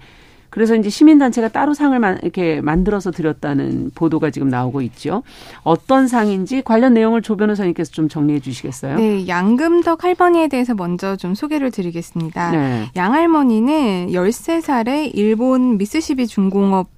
그래서 0.57 0.75
이제 0.75 0.89
시민단체가 0.89 1.49
따로 1.49 1.75
상을 1.75 1.95
이렇게 2.23 2.61
만들어서 2.61 3.11
드렸다는 3.11 3.91
보도가 3.93 4.31
지금 4.31 4.49
나오고 4.49 4.81
있죠. 4.81 5.21
어떤 5.61 6.07
상인지 6.07 6.63
관련 6.63 6.95
내용을 6.95 7.21
조 7.21 7.37
변호사님께서 7.37 7.91
좀 7.91 8.09
정리해 8.09 8.39
주시겠어요? 8.39 8.95
네, 8.95 9.27
양금덕 9.27 10.03
할머니에 10.03 10.47
대해서 10.47 10.73
먼저 10.73 11.15
좀 11.15 11.35
소개를 11.35 11.69
드리겠습니다. 11.69 12.49
네. 12.49 12.89
양 12.95 13.13
할머니는 13.13 14.07
13살에 14.07 15.11
일본 15.13 15.77
미쓰시비 15.77 16.25
중공업 16.25 16.89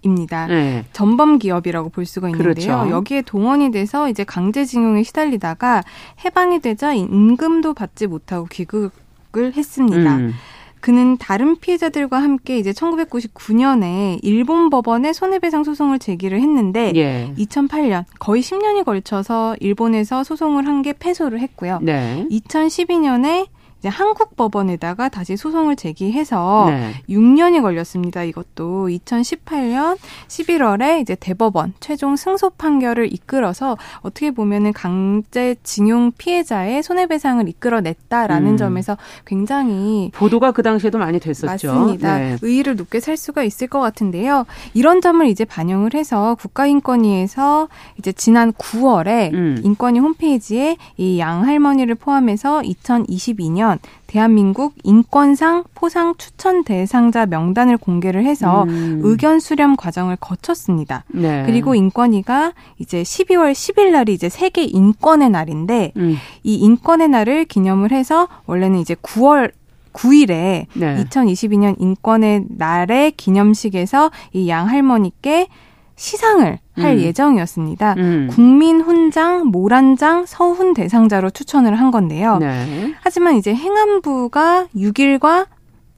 입니다. 0.00 0.46
네. 0.46 0.86
전범 0.94 1.38
기업이라고 1.38 1.90
볼 1.90 2.06
수가 2.06 2.30
있는데요. 2.30 2.54
그렇죠. 2.54 2.90
여기에 2.90 3.22
동원이 3.26 3.72
돼서 3.72 4.08
이제 4.08 4.24
강제징용에 4.24 5.02
시달리다가 5.02 5.82
해방이 6.24 6.60
되자 6.60 6.94
임금도 6.94 7.74
받지 7.74 8.06
못하고 8.06 8.46
귀국을 8.46 9.52
했습니다. 9.54 10.16
음. 10.16 10.32
그는 10.86 11.16
다른 11.16 11.56
피해자들과 11.56 12.22
함께 12.22 12.58
이제 12.60 12.70
1999년에 12.70 14.20
일본 14.22 14.70
법원에 14.70 15.12
손해배상 15.12 15.64
소송을 15.64 15.98
제기를 15.98 16.40
했는데 16.40 16.92
예. 16.94 17.32
2008년 17.36 18.04
거의 18.20 18.40
10년이 18.40 18.84
걸쳐서 18.84 19.56
일본에서 19.58 20.22
소송을 20.22 20.68
한 20.68 20.76
게 20.82 20.92
패소를 20.92 21.40
했고요. 21.40 21.78
네. 21.82 22.26
2012년에 22.30 23.46
이제 23.86 23.90
한국 23.90 24.34
법원에다가 24.34 25.08
다시 25.08 25.36
소송을 25.36 25.76
제기해서 25.76 26.66
네. 26.70 26.94
6년이 27.08 27.62
걸렸습니다. 27.62 28.24
이것도 28.24 28.88
2018년 28.88 29.96
11월에 30.26 31.00
이제 31.00 31.14
대법원 31.14 31.74
최종 31.78 32.16
승소 32.16 32.50
판결을 32.50 33.12
이끌어서 33.12 33.76
어떻게 34.00 34.32
보면은 34.32 34.72
강제징용 34.72 36.12
피해자의 36.18 36.82
손해배상을 36.82 37.48
이끌어냈다라는 37.48 38.52
음. 38.52 38.56
점에서 38.56 38.96
굉장히 39.24 40.10
보도가 40.14 40.50
그 40.50 40.64
당시에도 40.64 40.98
많이 40.98 41.20
됐었죠. 41.20 41.72
맞습니다. 41.72 42.18
네. 42.18 42.36
의의를 42.42 42.74
높게 42.74 42.98
살 42.98 43.16
수가 43.16 43.44
있을 43.44 43.68
것 43.68 43.78
같은데요. 43.78 44.46
이런 44.74 45.00
점을 45.00 45.24
이제 45.28 45.44
반영을 45.44 45.94
해서 45.94 46.34
국가인권위에서 46.40 47.68
이제 48.00 48.10
지난 48.10 48.52
9월에 48.52 49.32
음. 49.32 49.60
인권위 49.62 50.00
홈페이지에 50.00 50.76
이 50.96 51.18
양 51.20 51.44
할머니를 51.44 51.94
포함해서 51.94 52.62
2022년 52.62 53.75
대한민국 54.06 54.74
인권상 54.82 55.64
포상 55.74 56.14
추천 56.16 56.64
대상자 56.64 57.26
명단을 57.26 57.76
공개를 57.76 58.24
해서 58.24 58.64
음. 58.64 59.00
의견 59.02 59.40
수렴 59.40 59.76
과정을 59.76 60.16
거쳤습니다. 60.16 61.04
네. 61.08 61.42
그리고 61.46 61.74
인권위가 61.74 62.52
이제 62.78 63.02
12월 63.02 63.52
10일 63.52 63.90
날이 63.90 64.14
이제 64.14 64.28
세계 64.28 64.64
인권의 64.64 65.30
날인데 65.30 65.92
음. 65.96 66.16
이 66.42 66.54
인권의 66.56 67.08
날을 67.08 67.44
기념을 67.46 67.92
해서 67.92 68.28
원래는 68.46 68.78
이제 68.78 68.94
9월 68.94 69.52
9일에 69.92 70.66
네. 70.74 71.04
2022년 71.04 71.74
인권의 71.78 72.44
날의 72.50 73.12
기념식에서 73.12 74.10
이 74.34 74.46
양 74.48 74.68
할머니께 74.68 75.48
시상을 75.96 76.58
할 76.76 76.92
음. 76.92 77.00
예정이었습니다. 77.00 77.94
음. 77.96 78.28
국민 78.30 78.80
훈장, 78.82 79.46
모란장, 79.46 80.26
서훈 80.26 80.74
대상자로 80.74 81.30
추천을 81.30 81.74
한 81.74 81.90
건데요. 81.90 82.38
네. 82.38 82.94
하지만 83.00 83.36
이제 83.36 83.54
행안부가 83.54 84.68
6일과 84.76 85.46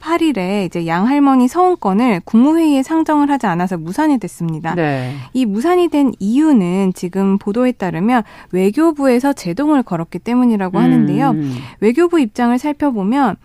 8일에 0.00 0.66
이제 0.66 0.86
양 0.86 1.08
할머니 1.08 1.48
서원권을 1.48 2.22
국무회의에 2.24 2.84
상정을 2.84 3.30
하지 3.30 3.46
않아서 3.46 3.76
무산이 3.76 4.18
됐습니다. 4.18 4.76
네. 4.76 5.14
이 5.32 5.44
무산이 5.44 5.88
된 5.88 6.12
이유는 6.20 6.92
지금 6.94 7.36
보도에 7.36 7.72
따르면 7.72 8.22
외교부에서 8.52 9.32
제동을 9.32 9.82
걸었기 9.82 10.20
때문이라고 10.20 10.78
하는데요. 10.78 11.30
음. 11.30 11.56
외교부 11.80 12.20
입장을 12.20 12.56
살펴보면 12.56 13.36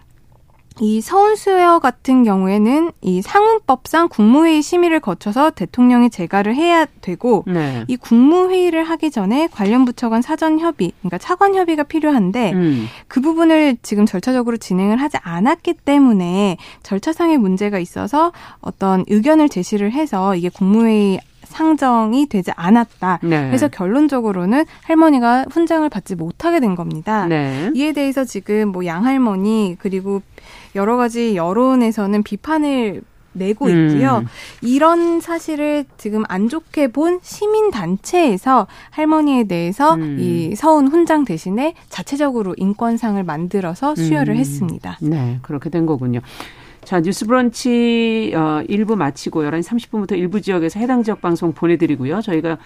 이 0.79 1.01
서운수여 1.01 1.79
같은 1.79 2.23
경우에는 2.23 2.91
이 3.01 3.21
상훈법상 3.21 4.09
국무회의 4.09 4.61
심의를 4.61 4.99
거쳐서 4.99 5.51
대통령이 5.51 6.09
재가를 6.09 6.55
해야 6.55 6.85
되고 7.01 7.43
네. 7.47 7.83
이 7.87 7.95
국무회의를 7.95 8.83
하기 8.83 9.11
전에 9.11 9.47
관련 9.51 9.85
부처 9.85 10.09
간 10.09 10.21
사전 10.21 10.59
협의, 10.59 10.93
그러니까 10.99 11.17
차관 11.17 11.55
협의가 11.55 11.83
필요한데 11.83 12.53
음. 12.53 12.87
그 13.07 13.21
부분을 13.21 13.77
지금 13.81 14.05
절차적으로 14.05 14.57
진행을 14.57 14.97
하지 14.97 15.17
않았기 15.21 15.73
때문에 15.85 16.57
절차상의 16.81 17.37
문제가 17.37 17.79
있어서 17.79 18.31
어떤 18.61 19.05
의견을 19.07 19.49
제시를 19.49 19.91
해서 19.91 20.35
이게 20.35 20.49
국무회의 20.49 21.19
상정이 21.53 22.27
되지 22.27 22.51
않았다. 22.55 23.19
네. 23.21 23.45
그래서 23.47 23.67
결론적으로는 23.67 24.65
할머니가 24.83 25.45
훈장을 25.51 25.87
받지 25.89 26.15
못하게 26.15 26.59
된 26.59 26.75
겁니다. 26.75 27.27
네. 27.27 27.71
이에 27.75 27.93
대해서 27.93 28.25
지금 28.25 28.69
뭐 28.69 28.85
양할머니 28.85 29.77
그리고 29.79 30.21
여러 30.75 30.97
가지 30.97 31.35
여론에서는 31.35 32.23
비판을 32.23 33.01
내고 33.33 33.67
있고요. 33.69 34.19
음. 34.19 34.27
이런 34.61 35.19
사실을 35.19 35.85
지금 35.97 36.23
안 36.27 36.49
좋게 36.49 36.89
본 36.89 37.19
시민 37.21 37.71
단체에서 37.71 38.67
할머니에 38.91 39.45
대해서 39.45 39.95
음. 39.95 40.17
이 40.19 40.55
서운 40.55 40.87
훈장 40.87 41.25
대신에 41.25 41.73
자체적으로 41.89 42.53
인권상을 42.57 43.21
만들어서 43.23 43.95
수여를 43.95 44.35
음. 44.35 44.37
했습니다. 44.37 44.97
네, 45.01 45.39
그렇게 45.41 45.69
된 45.69 45.85
거군요. 45.85 46.19
자, 46.83 47.01
뉴스 47.01 47.25
브런치 47.25 48.33
어 48.35 48.61
1부 48.69 48.95
마치고 48.95 49.43
11시 49.43 49.89
30분부터 49.89 50.17
일부 50.17 50.41
지역에서 50.41 50.79
해당 50.79 51.01
지역 51.01 51.21
방송 51.21 51.53
보내 51.53 51.77
드리고요. 51.77 52.21
저희가 52.21 52.57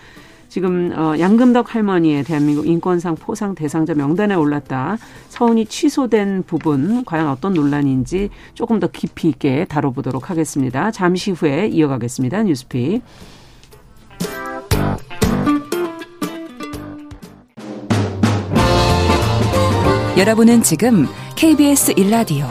지금 0.50 0.92
어, 0.96 1.18
양금덕 1.20 1.74
할머니의 1.76 2.24
대한민국 2.24 2.68
인권상 2.68 3.16
포상 3.16 3.56
대상자 3.56 3.94
명단에 3.94 4.36
올랐다. 4.36 4.98
서운이 5.30 5.66
취소된 5.66 6.44
부분 6.48 7.04
과연 7.06 7.28
어떤 7.28 7.54
논란인지 7.54 8.30
조금 8.54 8.80
더 8.80 8.88
깊이 8.88 9.30
있게 9.30 9.66
다뤄보도록 9.66 10.30
하겠습니다. 10.30 10.92
잠시 10.92 11.32
후에 11.32 11.68
이어가겠습니다. 11.68 12.44
뉴스픽. 12.44 13.02
여러분은 20.18 20.64
지금 20.64 21.06
KBS 21.36 21.94
일라디오 21.96 22.48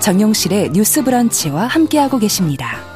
정용실의 0.00 0.70
뉴스 0.70 1.04
브런치와 1.04 1.66
함께하고 1.66 2.18
계십니다. 2.18 2.91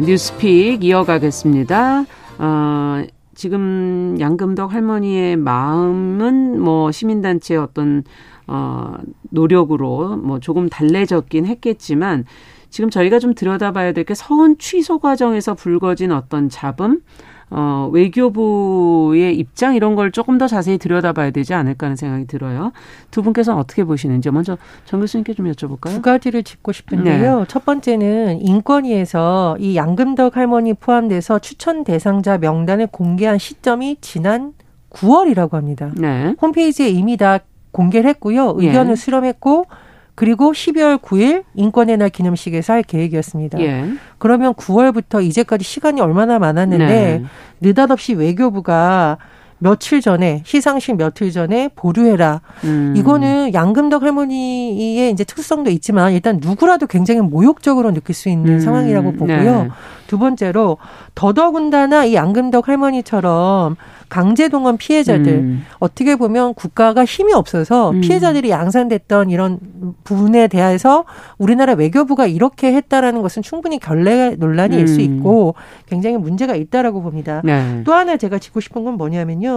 뉴스픽 0.00 0.84
이어가겠습니다. 0.84 2.04
어, 2.38 3.02
지금 3.34 4.16
양금덕 4.20 4.72
할머니의 4.72 5.36
마음은 5.36 6.60
뭐 6.60 6.90
시민단체의 6.92 7.60
어떤 7.60 8.04
어, 8.46 8.94
노력으로 9.30 10.16
뭐 10.16 10.40
조금 10.40 10.68
달래졌긴 10.68 11.46
했겠지만 11.46 12.24
지금 12.70 12.90
저희가 12.90 13.18
좀 13.18 13.34
들여다봐야 13.34 13.92
될 13.92 14.04
게 14.04 14.14
서운 14.14 14.56
취소 14.58 14.98
과정에서 14.98 15.54
불거진 15.54 16.12
어떤 16.12 16.48
잡음, 16.48 17.00
어, 17.50 17.90
외교부의 17.92 19.36
입장 19.36 19.74
이런 19.74 19.96
걸 19.96 20.12
조금 20.12 20.38
더 20.38 20.46
자세히 20.46 20.78
들여다봐야 20.78 21.30
되지 21.32 21.52
않을까 21.54 21.86
하는 21.86 21.96
생각이 21.96 22.26
들어요. 22.26 22.72
두 23.10 23.22
분께서는 23.22 23.58
어떻게 23.58 23.82
보시는지 23.84 24.30
먼저 24.30 24.56
정 24.84 25.00
교수님께 25.00 25.34
좀 25.34 25.50
여쭤볼까요? 25.50 25.90
두 25.90 26.02
가지를 26.02 26.44
짚고 26.44 26.72
싶은데요. 26.72 27.38
네. 27.40 27.44
첫 27.48 27.64
번째는 27.64 28.40
인권위에서 28.40 29.56
이 29.58 29.76
양금덕 29.76 30.36
할머니 30.36 30.74
포함돼서 30.74 31.40
추천 31.40 31.82
대상자 31.82 32.38
명단을 32.38 32.86
공개한 32.86 33.38
시점이 33.38 33.96
지난 34.00 34.54
9월이라고 34.90 35.52
합니다. 35.52 35.90
네. 35.96 36.34
홈페이지에 36.40 36.88
이미 36.88 37.16
다 37.16 37.40
공개를 37.72 38.08
했고요. 38.10 38.54
의견을 38.56 38.92
예. 38.92 38.96
수렴했고 38.96 39.66
그리고 40.20 40.52
12월 40.52 41.00
9일 41.00 41.44
인권의 41.54 41.96
날 41.96 42.10
기념식에서 42.10 42.74
할 42.74 42.82
계획이었습니다. 42.82 43.58
예. 43.62 43.86
그러면 44.18 44.52
9월부터 44.52 45.24
이제까지 45.24 45.64
시간이 45.64 46.02
얼마나 46.02 46.38
많았는데 46.38 46.86
네. 46.86 47.24
느닷없이 47.62 48.12
외교부가 48.12 49.16
며칠 49.60 50.00
전에 50.00 50.42
시상식 50.44 50.96
며칠 50.96 51.30
전에 51.30 51.68
보류해라. 51.76 52.40
음. 52.64 52.94
이거는 52.96 53.54
양금덕 53.54 54.02
할머니의 54.02 55.12
이제 55.12 55.22
특성도 55.22 55.70
있지만 55.70 56.12
일단 56.12 56.40
누구라도 56.42 56.86
굉장히 56.86 57.20
모욕적으로 57.20 57.92
느낄 57.92 58.14
수 58.14 58.28
있는 58.28 58.54
음. 58.54 58.60
상황이라고 58.60 59.12
보고요. 59.12 59.62
네. 59.64 59.68
두 60.06 60.18
번째로 60.18 60.78
더더군다나 61.14 62.04
이 62.04 62.14
양금덕 62.14 62.66
할머니처럼 62.66 63.76
강제 64.08 64.48
동원 64.48 64.76
피해자들 64.76 65.32
음. 65.32 65.64
어떻게 65.78 66.16
보면 66.16 66.54
국가가 66.54 67.04
힘이 67.04 67.32
없어서 67.32 67.92
음. 67.92 68.00
피해자들이 68.00 68.50
양산됐던 68.50 69.30
이런 69.30 69.60
부분에 70.02 70.48
대해서 70.48 71.04
우리나라 71.38 71.74
외교부가 71.74 72.26
이렇게 72.26 72.72
했다라는 72.74 73.22
것은 73.22 73.42
충분히 73.42 73.78
결례 73.78 74.34
논란이 74.36 74.76
일수 74.76 74.96
음. 74.96 75.00
있고 75.00 75.54
굉장히 75.86 76.16
문제가 76.16 76.56
있다라고 76.56 77.02
봅니다. 77.02 77.40
네. 77.44 77.82
또 77.84 77.94
하나 77.94 78.16
제가 78.16 78.40
짚고 78.40 78.58
싶은 78.58 78.82
건 78.82 78.94
뭐냐면요. 78.94 79.49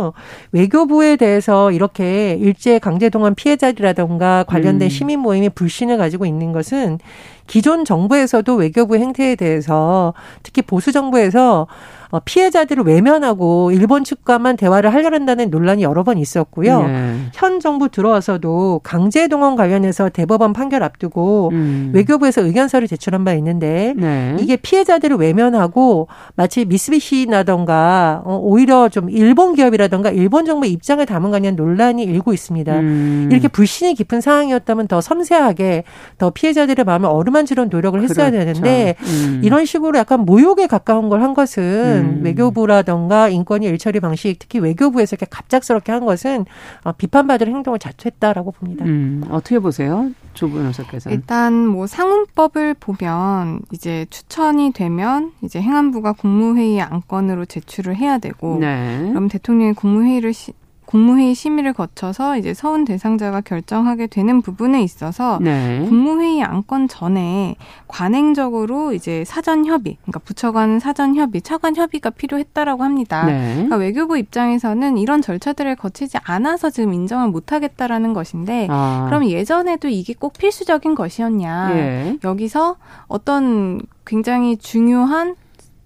외교부에 0.51 1.15
대해서 1.15 1.71
이렇게 1.71 2.37
일제 2.39 2.79
강제동원 2.79 3.35
피해자들이라던가 3.35 4.43
관련된 4.47 4.87
음. 4.87 4.89
시민 4.89 5.19
모임이 5.19 5.49
불신을 5.49 5.97
가지고 5.97 6.25
있는 6.25 6.51
것은 6.51 6.99
기존 7.47 7.85
정부에서도 7.85 8.55
외교부 8.55 8.95
행태에 8.95 9.35
대해서 9.35 10.13
특히 10.43 10.61
보수 10.61 10.91
정부에서 10.91 11.67
어, 12.13 12.19
피해자들을 12.23 12.83
외면하고 12.83 13.71
일본 13.71 14.03
측과만 14.03 14.55
대화를 14.55 14.93
하려 14.93 15.09
한다는 15.11 15.49
논란이 15.49 15.81
여러 15.81 16.03
번 16.03 16.19
있었고요. 16.19 16.83
네. 16.85 17.15
현 17.33 17.59
정부 17.59 17.89
들어와서도 17.89 18.81
강제 18.83 19.27
동원 19.27 19.55
관련해서 19.55 20.09
대법원 20.09 20.53
판결 20.53 20.83
앞두고 20.83 21.49
음. 21.53 21.91
외교부에서 21.95 22.43
의견서를 22.43 22.87
제출한 22.87 23.25
바 23.25 23.33
있는데 23.33 23.95
네. 23.97 24.37
이게 24.39 24.57
피해자들을 24.57 25.17
외면하고 25.17 26.07
마치 26.35 26.65
미쓰비시나던가 26.65 28.21
어, 28.25 28.39
오히려 28.43 28.89
좀 28.89 29.09
일본 29.09 29.55
기업이라던가 29.55 30.11
일본 30.11 30.45
정부 30.45 30.67
입장을 30.67 31.03
담은 31.03 31.31
거냐는 31.31 31.55
논란이 31.55 32.03
일고 32.03 32.31
있습니다. 32.31 32.79
음. 32.79 33.29
이렇게 33.31 33.47
불신이 33.47 33.95
깊은 33.95 34.21
상황이었다면 34.21 34.87
더 34.87 35.01
섬세하게 35.01 35.83
더 36.19 36.29
피해자들의 36.29 36.85
마음을 36.85 37.09
어 37.09 37.23
루만지는 37.33 37.69
노력을 37.69 38.01
했어야 38.01 38.29
그렇죠. 38.29 38.45
되는데 38.45 38.95
음. 39.01 39.41
이런 39.43 39.65
식으로 39.65 39.97
약간 39.97 40.21
모욕에 40.21 40.67
가까운 40.67 41.09
걸 41.09 41.23
한 41.23 41.33
것은 41.33 42.17
음. 42.19 42.25
외교부라던가 42.25 43.29
인권위 43.29 43.65
일처리 43.67 44.01
방식 44.01 44.37
특히 44.39 44.59
외교부에서 44.59 45.15
이렇게 45.15 45.25
갑작스럽게 45.29 45.89
한 45.93 46.05
것은 46.05 46.45
어, 46.83 46.91
비판받을 46.91 47.47
행동을 47.47 47.79
자초했다라고 47.79 48.51
봅니다. 48.51 48.83
음, 48.83 49.23
어떻게 49.29 49.57
보세요? 49.59 50.09
조 50.33 50.49
변호사께서. 50.49 51.11
일단 51.11 51.65
뭐 51.65 51.87
상훈법을 51.87 52.73
보면 52.73 53.61
이제 53.71 54.05
추천이 54.09 54.73
되면 54.73 55.31
이제 55.43 55.61
행안부가 55.61 56.11
국무회의 56.13 56.81
안건으로 56.81 57.45
제출을 57.45 57.95
해야 57.95 58.17
되고 58.17 58.57
네. 58.59 59.05
그럼 59.09 59.29
대통령이 59.29 59.73
국무회의를 59.73 60.33
시, 60.33 60.51
국무회의 60.93 61.33
심의를 61.33 61.73
거쳐서 61.73 62.37
이제 62.37 62.53
서운 62.53 62.85
대상자가 62.85 63.41
결정하게 63.41 64.05
되는 64.05 64.43
부분에 64.43 64.83
있어서 64.83 65.39
네. 65.41 65.83
국무회의 65.89 66.43
안건 66.43 66.87
전에 66.87 67.55
관행적으로 67.87 68.93
이제 68.93 69.23
사전 69.25 69.65
협의, 69.65 69.97
그러니까 70.03 70.19
부처 70.19 70.51
간 70.51 70.77
사전 70.77 71.15
협의, 71.15 71.41
차관 71.41 71.75
협의가 71.75 72.11
필요했다라고 72.11 72.83
합니다. 72.83 73.25
네. 73.25 73.53
그러니까 73.53 73.77
외교부 73.77 74.19
입장에서는 74.19 74.99
이런 74.99 75.23
절차들을 75.23 75.77
거치지 75.77 76.19
않아서 76.21 76.69
지금 76.69 76.93
인정을 76.93 77.29
못하겠다라는 77.29 78.13
것인데, 78.13 78.67
아. 78.69 79.05
그럼 79.07 79.25
예전에도 79.25 79.87
이게 79.87 80.13
꼭 80.13 80.33
필수적인 80.33 80.93
것이었냐? 80.93 81.71
예. 81.75 82.19
여기서 82.23 82.75
어떤 83.07 83.81
굉장히 84.05 84.57
중요한 84.57 85.35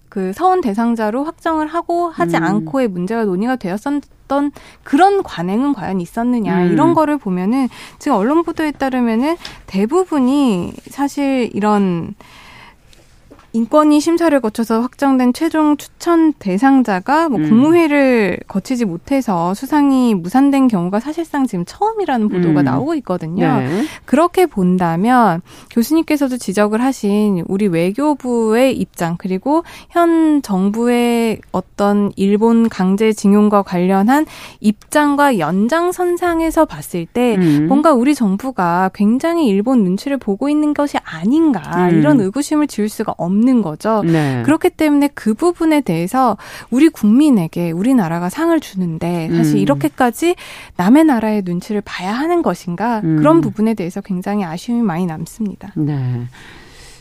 그 0.09 0.33
서원 0.33 0.59
대상자로 0.59 1.23
확정을 1.23 1.67
하고 1.67 2.09
하지 2.09 2.35
음. 2.35 2.43
않고의 2.43 2.89
문제가 2.89 3.23
논의가 3.23 3.55
되었었 3.55 4.01
어떤 4.27 4.51
그런 4.83 5.23
관행은 5.23 5.73
과연 5.73 6.01
있었느냐 6.01 6.65
음. 6.65 6.71
이런 6.73 6.93
거를 6.93 7.17
보면은 7.17 7.69
지금 7.97 8.17
언론 8.17 8.43
보도에 8.43 8.71
따르면은 8.71 9.37
대부분이 9.65 10.73
사실 10.89 11.49
이런 11.53 12.13
인권위 13.57 13.99
심사를 13.99 14.39
거쳐서 14.39 14.81
확정된 14.81 15.33
최종 15.33 15.77
추천 15.77 16.31
대상자가 16.33 17.27
뭐 17.27 17.39
음. 17.39 17.49
국무회를 17.49 18.37
거치지 18.47 18.85
못해서 18.85 19.55
수상이 19.55 20.13
무산된 20.13 20.67
경우가 20.67 20.99
사실상 20.99 21.47
지금 21.47 21.65
처음이라는 21.65 22.29
보도가 22.29 22.59
음. 22.61 22.65
나오고 22.65 22.93
있거든요. 22.95 23.57
네. 23.57 23.85
그렇게 24.05 24.45
본다면 24.45 25.41
교수님께서도 25.71 26.37
지적을 26.37 26.83
하신 26.83 27.45
우리 27.47 27.67
외교부의 27.67 28.77
입장 28.77 29.15
그리고 29.17 29.63
현 29.89 30.43
정부의 30.43 31.39
어떤 31.51 32.11
일본 32.15 32.69
강제징용과 32.69 33.63
관련한 33.63 34.27
입장과 34.59 35.39
연장선상에서 35.39 36.65
봤을 36.65 37.07
때 37.07 37.35
음. 37.39 37.65
뭔가 37.67 37.91
우리 37.93 38.13
정부가 38.13 38.91
굉장히 38.93 39.47
일본 39.47 39.83
눈치를 39.83 40.17
보고 40.17 40.47
있는 40.47 40.75
것이 40.75 40.97
아닌가 41.03 41.89
음. 41.89 41.97
이런 41.97 42.19
의구심을 42.21 42.67
지울 42.67 42.87
수가 42.87 43.15
없는 43.17 43.46
있는 43.47 43.61
거죠. 43.61 44.03
네. 44.03 44.43
그렇기 44.45 44.71
때문에 44.71 45.09
그 45.13 45.33
부분에 45.33 45.81
대해서 45.81 46.37
우리 46.69 46.89
국민에게 46.89 47.71
우리나라가 47.71 48.29
상을 48.29 48.57
주는데 48.59 49.29
사실 49.33 49.55
음. 49.55 49.59
이렇게까지 49.59 50.35
남의 50.75 51.05
나라의 51.05 51.43
눈치를 51.45 51.81
봐야 51.81 52.11
하는 52.11 52.41
것인가 52.41 53.01
음. 53.03 53.17
그런 53.17 53.41
부분에 53.41 53.73
대해서 53.73 54.01
굉장히 54.01 54.43
아쉬움이 54.43 54.81
많이 54.81 55.05
남습니다. 55.05 55.71
네. 55.75 56.27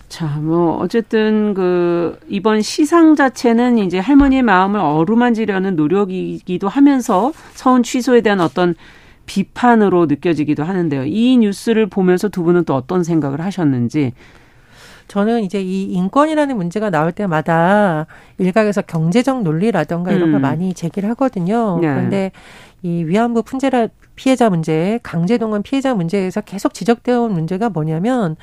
자, 0.09 0.39
뭐 0.41 0.77
어쨌든 0.77 1.53
그 1.53 2.19
이번 2.29 2.63
시상 2.63 3.17
자체는 3.17 3.79
이제 3.79 3.99
할머니의 3.99 4.43
마음을 4.43 4.79
어루만지려는 4.79 5.75
노력이기도 5.75 6.69
하면서 6.69 7.33
서운 7.55 7.83
취소에 7.83 8.21
대한 8.21 8.41
어떤 8.41 8.77
비판으로 9.27 10.07
느껴지기도 10.07 10.63
하는데요. 10.63 11.05
이 11.07 11.37
뉴스를 11.39 11.87
보면서 11.89 12.29
두 12.29 12.45
분은 12.45 12.65
또 12.65 12.77
어떤 12.77 13.03
생각을 13.03 13.41
하셨는지 13.41 14.13
저는 15.09 15.43
이제 15.43 15.61
이 15.63 15.85
인권이라는 15.85 16.57
문제가 16.57 16.91
나올 16.91 17.13
때마다 17.13 18.07
일각에서 18.39 18.83
경제적 18.83 19.43
논리라던가 19.43 20.13
이런 20.13 20.33
걸 20.33 20.41
음. 20.41 20.43
많이 20.43 20.75
제기를 20.75 21.09
하거든요. 21.11 21.79
네. 21.81 21.89
그런데 21.89 22.33
이 22.83 23.05
위안부 23.05 23.43
풍제라 23.43 23.89
피해자 24.15 24.51
문제, 24.51 24.99
강제동원 25.03 25.63
피해자 25.63 25.95
문제에서 25.95 26.41
계속 26.41 26.75
지적되어 26.75 27.23
온 27.23 27.33
문제가 27.33 27.69
뭐냐면 27.69 28.37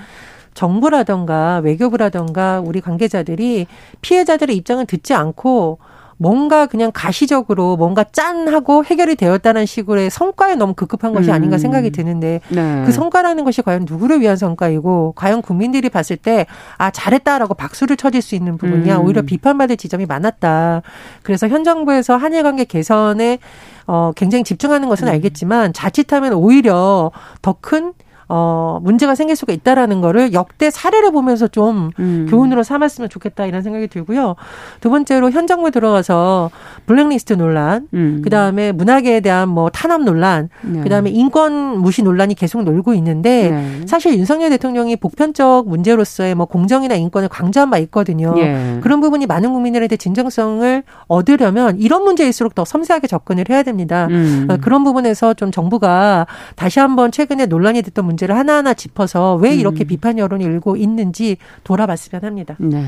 정부라던가 0.54 1.62
외교부라던가 1.64 2.62
우리 2.64 2.80
관계자들이 2.80 3.68
피해자들의 4.02 4.56
입장을 4.56 4.86
듣지 4.86 5.14
않고 5.14 5.80
뭔가 6.18 6.66
그냥 6.66 6.92
가시적으로 6.94 7.76
뭔가 7.78 8.04
짠하고 8.04 8.86
해결이 8.86 9.16
되었다는 9.16 9.66
식으로의 9.66 10.10
성과에 10.10 10.56
너무 10.56 10.74
급급한 10.74 11.14
것이 11.14 11.30
음. 11.30 11.34
아닌가 11.34 11.58
생각이 11.58 11.92
드는데 11.92 12.42
네. 12.50 12.84
그 12.86 12.92
성과라는 12.92 13.44
것이 13.44 13.62
과연 13.62 13.86
누구를 13.88 14.22
위한 14.22 14.38
성과이고 14.38 15.14
과연 15.16 15.42
국민들이 15.42 15.90
봤을 15.90 16.16
때 16.18 16.46
아 16.78 16.92
잘했다라고 16.92 17.54
박수를 17.54 17.98
쳐줄 17.98 18.22
수 18.22 18.36
있는 18.36 18.58
부분이야 18.58 18.98
음. 18.98 19.06
오히려 19.06 19.22
비판받을 19.22 19.78
지점이 19.78 20.06
많았다. 20.06 20.82
그래서 21.24 21.48
현 21.48 21.64
정부에서 21.64 22.16
한일 22.18 22.44
관계 22.44 22.64
개선에 22.66 23.40
어 23.88 24.12
굉장히 24.16 24.44
집중하는 24.44 24.88
것은 24.88 25.08
음. 25.08 25.14
알겠지만 25.14 25.74
자칫하면 25.74 26.34
오히려 26.34 27.12
더 27.42 27.54
큰 27.62 27.94
어, 28.30 28.80
문제가 28.82 29.16
생길 29.16 29.36
수가 29.36 29.54
있다라는 29.54 30.02
거를 30.02 30.34
역대 30.34 30.70
사례를 30.70 31.12
보면서 31.12 31.48
좀 31.48 31.92
음. 32.00 32.28
교훈으로 32.30 32.64
삼았으면 32.64 33.10
좋겠다 33.10 33.46
이런 33.46 33.62
생각이 33.62 33.88
들고요. 33.88 34.36
두 34.82 34.90
번째로 34.90 35.32
현 35.32 35.48
정부에 35.48 35.72
들어가서 35.72 36.52
블랙리스트 36.86 37.34
논란, 37.34 37.88
음. 37.94 38.22
그 38.24 38.30
다음에 38.30 38.72
문학에 38.72 39.20
대한 39.20 39.50
뭐 39.50 39.70
탄압 39.70 40.02
논란, 40.02 40.50
네. 40.62 40.82
그 40.82 40.90
다음에 40.90 41.10
인권 41.10 41.80
무시 41.80 42.04
논란이 42.04 42.36
계속 42.36 42.64
놀고 42.64 42.94
있는데 42.96 43.52
네. 43.52 43.82
사실 43.86 44.18
윤석열 44.18 44.50
대통령이 44.52 44.96
보편적 44.96 45.68
문제로서의 45.68 46.36
뭐 46.36 46.46
공정이나 46.46 46.96
인권을 46.96 47.30
강조한 47.30 47.70
바 47.70 47.78
있거든요. 47.80 48.34
네. 48.34 48.80
그런 48.82 49.02
부분이 49.02 49.26
많은 49.26 49.54
국민들한테 49.54 49.98
진정성을 49.98 50.84
얻으려면 51.08 51.78
이런 51.80 52.04
문제일수록 52.04 52.56
더 52.56 52.66
섬세하게 52.66 53.08
접근을 53.08 53.46
해야 53.50 53.64
됩니다. 53.64 54.08
음. 54.10 54.48
어, 54.50 54.58
그런 54.58 54.84
부분에서 54.84 55.34
좀 55.34 55.52
정부가 55.52 56.28
다시 56.56 56.80
한번 56.80 57.12
최근에 57.12 57.46
논란이 57.46 57.82
됐던 57.82 58.06
문제를 58.14 58.36
하나하나 58.36 58.74
짚어서 58.74 59.36
왜 59.36 59.56
이렇게 59.56 59.84
음. 59.84 59.88
비판 59.88 60.18
여론이 60.18 60.44
일고 60.44 60.76
있는지 60.78 61.38
돌아봤으면 61.64 62.24
합니다. 62.24 62.56
네. 62.60 62.86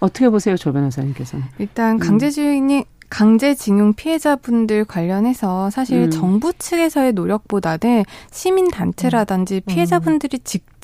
어떻게 0.00 0.28
보세요, 0.28 0.56
조 0.56 0.72
변호사님께서는? 0.72 1.44
일단 1.58 1.98
음. 2.02 2.82
강제징용 3.08 3.94
피해자분들 3.94 4.84
관련해서 4.84 5.70
사실 5.70 6.02
음. 6.02 6.10
정부 6.10 6.52
측에서의 6.52 7.12
노력보다는 7.12 8.04
시민단체라든지 8.30 9.56
음. 9.56 9.60
피해자분들이 9.66 10.40
직접 10.40 10.75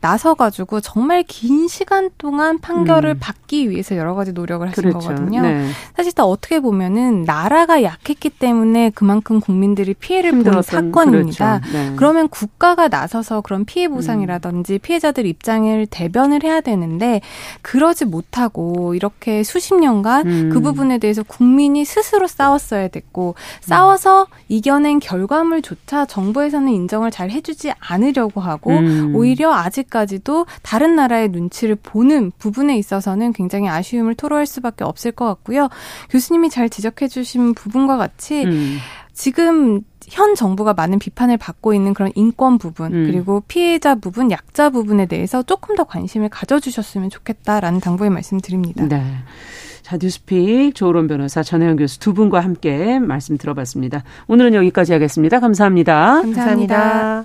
나서가지고 0.00 0.80
정말 0.80 1.24
긴 1.24 1.66
시간 1.66 2.10
동안 2.18 2.60
판결을 2.60 3.10
음. 3.10 3.18
받기 3.18 3.70
위해서 3.70 3.96
여러 3.96 4.14
가지 4.14 4.32
노력을 4.32 4.66
하신 4.68 4.82
그렇죠. 4.82 5.08
거거든요. 5.08 5.42
네. 5.42 5.68
사실 5.96 6.12
다 6.12 6.24
어떻게 6.24 6.60
보면은 6.60 7.24
나라가 7.24 7.82
약했기 7.82 8.30
때문에 8.30 8.90
그만큼 8.90 9.40
국민들이 9.40 9.94
피해를 9.94 10.32
본 10.32 10.62
사건입니다. 10.62 11.60
그렇죠. 11.60 11.76
네. 11.76 11.92
그러면 11.96 12.28
국가가 12.28 12.88
나서서 12.88 13.40
그런 13.40 13.64
피해 13.64 13.88
보상이라든지 13.88 14.74
음. 14.74 14.78
피해자들 14.80 15.26
입장을 15.26 15.86
대변을 15.86 16.44
해야 16.44 16.60
되는데 16.60 17.20
그러지 17.62 18.04
못하고 18.04 18.94
이렇게 18.94 19.42
수십 19.42 19.74
년간 19.74 20.26
음. 20.26 20.50
그 20.52 20.60
부분에 20.60 20.98
대해서 20.98 21.22
국 21.22 21.48
국민이 21.48 21.84
스스로 21.84 22.26
싸웠어야 22.26 22.88
됐고 22.88 23.36
싸워서 23.60 24.26
이겨낸 24.48 24.98
결과물조차 24.98 26.04
정부에서는 26.04 26.68
인정을 26.68 27.10
잘 27.10 27.30
해주지 27.30 27.72
않으려고 27.78 28.40
하고 28.40 28.72
음. 28.72 29.14
오히려 29.28 29.52
아직까지도 29.52 30.46
다른 30.62 30.96
나라의 30.96 31.28
눈치를 31.28 31.76
보는 31.76 32.32
부분에 32.38 32.76
있어서는 32.78 33.32
굉장히 33.32 33.68
아쉬움을 33.68 34.14
토로할 34.14 34.46
수밖에 34.46 34.84
없을 34.84 35.12
것 35.12 35.26
같고요. 35.26 35.68
교수님이 36.10 36.50
잘 36.50 36.68
지적해 36.70 37.08
주신 37.08 37.54
부분과 37.54 37.96
같이 37.96 38.44
음. 38.44 38.78
지금 39.12 39.82
현 40.06 40.34
정부가 40.34 40.72
많은 40.74 40.98
비판을 40.98 41.36
받고 41.36 41.74
있는 41.74 41.92
그런 41.92 42.10
인권 42.14 42.56
부분 42.56 42.94
음. 42.94 43.06
그리고 43.06 43.42
피해자 43.46 43.94
부분, 43.94 44.30
약자 44.30 44.70
부분에 44.70 45.06
대해서 45.06 45.42
조금 45.42 45.74
더 45.74 45.84
관심을 45.84 46.28
가져주셨으면 46.30 47.10
좋겠다라는 47.10 47.80
당부의 47.80 48.10
말씀드립니다. 48.10 48.86
네. 48.86 49.02
자, 49.82 49.98
뉴스픽 50.00 50.74
조론 50.74 51.08
변호사 51.08 51.42
전혜영 51.42 51.76
교수 51.76 51.98
두 51.98 52.14
분과 52.14 52.40
함께 52.40 52.98
말씀 52.98 53.38
들어봤습니다. 53.38 54.04
오늘은 54.26 54.54
여기까지 54.54 54.92
하겠습니다. 54.92 55.40
감사합니다. 55.40 56.22
감사합니다. 56.22 57.24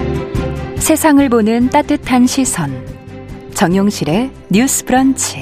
세상을 0.81 1.29
보는 1.29 1.69
따뜻한 1.69 2.25
시선. 2.25 2.73
정용실의 3.53 4.31
뉴스 4.49 4.83
브런치. 4.83 5.37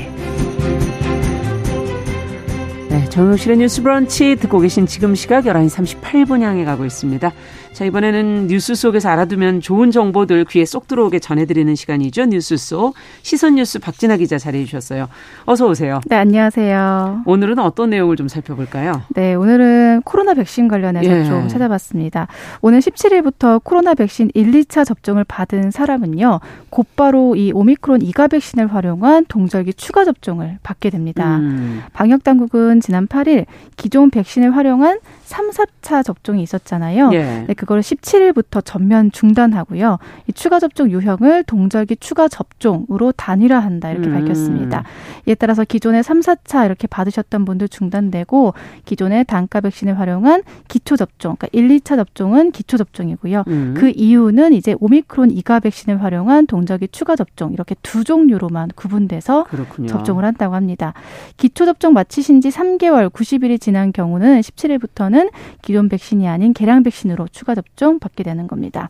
네, 2.89 3.05
정용실의 3.09 3.57
뉴스 3.57 3.81
브런치 3.81 4.35
듣고 4.35 4.59
계신 4.59 4.85
지금 4.85 5.15
시각 5.15 5.45
11시 5.45 5.95
38분 6.03 6.41
향해 6.41 6.65
가고 6.65 6.85
있습니다. 6.85 7.31
자, 7.73 7.85
이번에는 7.85 8.47
뉴스 8.47 8.75
속에서 8.75 9.09
알아두면 9.09 9.61
좋은 9.61 9.91
정보들 9.91 10.45
귀에 10.45 10.65
쏙 10.65 10.87
들어오게 10.87 11.19
전해드리는 11.19 11.75
시간이죠. 11.75 12.25
뉴스 12.25 12.57
속 12.57 12.95
시선 13.21 13.55
뉴스 13.55 13.79
박진아 13.79 14.17
기자 14.17 14.37
자리해 14.37 14.65
주셨어요. 14.65 15.07
어서 15.45 15.67
오세요. 15.67 16.01
네, 16.07 16.15
안녕하세요. 16.17 17.21
오늘은 17.25 17.59
어떤 17.59 17.91
내용을 17.91 18.15
좀 18.15 18.27
살펴볼까요? 18.27 19.03
네, 19.09 19.35
오늘은 19.35 20.01
코로나 20.03 20.33
백신 20.33 20.67
관련해서 20.67 21.09
예. 21.09 21.23
좀 21.25 21.47
찾아봤습니다. 21.47 22.27
오늘 22.61 22.79
17일부터 22.79 23.63
코로나 23.63 23.93
백신 23.93 24.31
1, 24.33 24.51
2차 24.51 24.83
접종을 24.83 25.23
받은 25.23 25.71
사람은요, 25.71 26.39
곧바로 26.69 27.35
이 27.35 27.51
오미크론 27.53 28.01
2가 28.01 28.31
백신을 28.31 28.73
활용한 28.73 29.25
동절기 29.27 29.75
추가 29.75 30.03
접종을 30.03 30.57
받게 30.63 30.89
됩니다. 30.89 31.37
음. 31.37 31.83
방역 31.93 32.23
당국은 32.23 32.81
지난 32.81 33.07
8일 33.07 33.45
기존 33.77 34.09
백신을 34.09 34.55
활용한 34.55 34.99
3, 35.29 35.51
4차 35.51 36.03
접종이 36.03 36.41
있었잖아요. 36.41 37.11
예. 37.13 37.45
네, 37.47 37.53
그거를 37.53 37.83
17일부터 37.83 38.65
전면 38.65 39.11
중단하고요. 39.11 39.99
이 40.27 40.33
추가 40.33 40.59
접종 40.59 40.89
유형을 40.89 41.43
동절기 41.43 41.97
추가 41.97 42.27
접종으로 42.27 43.11
단일화한다 43.11 43.91
이렇게 43.91 44.09
음. 44.09 44.13
밝혔습니다. 44.13 44.83
이에 45.27 45.35
따라서 45.35 45.63
기존에 45.63 46.01
3, 46.01 46.21
4차 46.21 46.65
이렇게 46.65 46.87
받으셨던 46.87 47.45
분들 47.45 47.69
중단되고 47.69 48.55
기존의 48.85 49.25
단가 49.25 49.61
백신을 49.61 49.99
활용한 49.99 50.41
기초 50.67 50.95
접종, 50.95 51.35
그러니까 51.37 51.47
1, 51.51 51.67
2차 51.79 51.95
접종은 51.95 52.51
기초 52.51 52.77
접종이고요. 52.77 53.43
음. 53.47 53.75
그 53.77 53.91
이유는 53.95 54.53
이제 54.53 54.75
오미크론 54.79 55.29
2가 55.29 55.61
백신을 55.61 56.01
활용한 56.01 56.47
동절기 56.47 56.87
추가 56.87 57.15
접종 57.15 57.53
이렇게 57.53 57.75
두 57.83 58.03
종류로만 58.03 58.71
구분돼서 58.75 59.43
그렇군요. 59.43 59.87
접종을 59.89 60.25
한다고 60.25 60.55
합니다. 60.55 60.93
기초 61.37 61.65
접종 61.65 61.93
마치신 61.93 62.41
지 62.41 62.49
3개월 62.49 63.11
90일이 63.11 63.61
지난 63.61 63.91
경우는 63.91 64.41
17일부터는 64.41 65.18
기존 65.61 65.89
백신이 65.89 66.27
아닌 66.27 66.53
개량 66.53 66.83
백신으로 66.83 67.27
추가 67.27 67.55
접종 67.55 67.99
받게 67.99 68.23
되는 68.23 68.47
겁니다. 68.47 68.89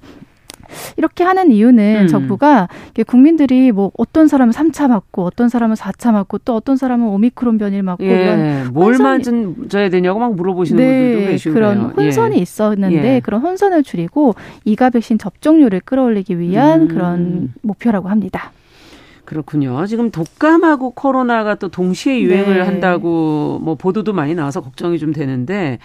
이렇게 0.98 1.24
하는 1.24 1.52
이유는 1.52 2.04
음. 2.04 2.08
정부가 2.08 2.68
국민들이 3.08 3.72
뭐 3.72 3.92
어떤 3.98 4.28
사람은 4.28 4.54
3차 4.54 4.88
맞고 4.88 5.24
어떤 5.26 5.50
사람은 5.50 5.76
4차 5.76 6.12
맞고 6.12 6.40
또 6.40 6.56
어떤 6.56 6.78
사람은 6.78 7.08
오미크론 7.08 7.58
변이를 7.58 7.84
맞고 7.84 8.04
예. 8.04 8.10
이런 8.10 8.74
뭘 8.74 8.98
맞아야 8.98 9.90
되냐고 9.90 10.20
막 10.20 10.36
물어보시는 10.36 10.84
네. 10.84 10.88
분들도 10.88 11.32
계시고요. 11.32 11.54
그런 11.54 11.78
혼선이 11.92 12.38
예. 12.38 12.42
있었는데 12.42 13.16
예. 13.16 13.20
그런 13.20 13.42
혼선을 13.42 13.84
줄이고 13.84 14.36
이가 14.66 14.90
백신 14.90 15.18
접종률을 15.18 15.82
끌어올리기 15.82 16.40
위한 16.40 16.82
음. 16.84 16.88
그런 16.88 17.54
목표라고 17.62 18.10
합니다. 18.10 18.52
그렇군요. 19.26 19.86
지금 19.86 20.10
독감하고 20.10 20.92
코로나가 20.92 21.54
또 21.54 21.70
동시에 21.70 22.20
유행을 22.20 22.56
네. 22.56 22.62
한다고 22.62 23.60
뭐 23.62 23.76
보도도 23.76 24.12
많이 24.12 24.34
나와서 24.34 24.60
걱정이 24.62 24.98
좀 24.98 25.14
되는데 25.14 25.78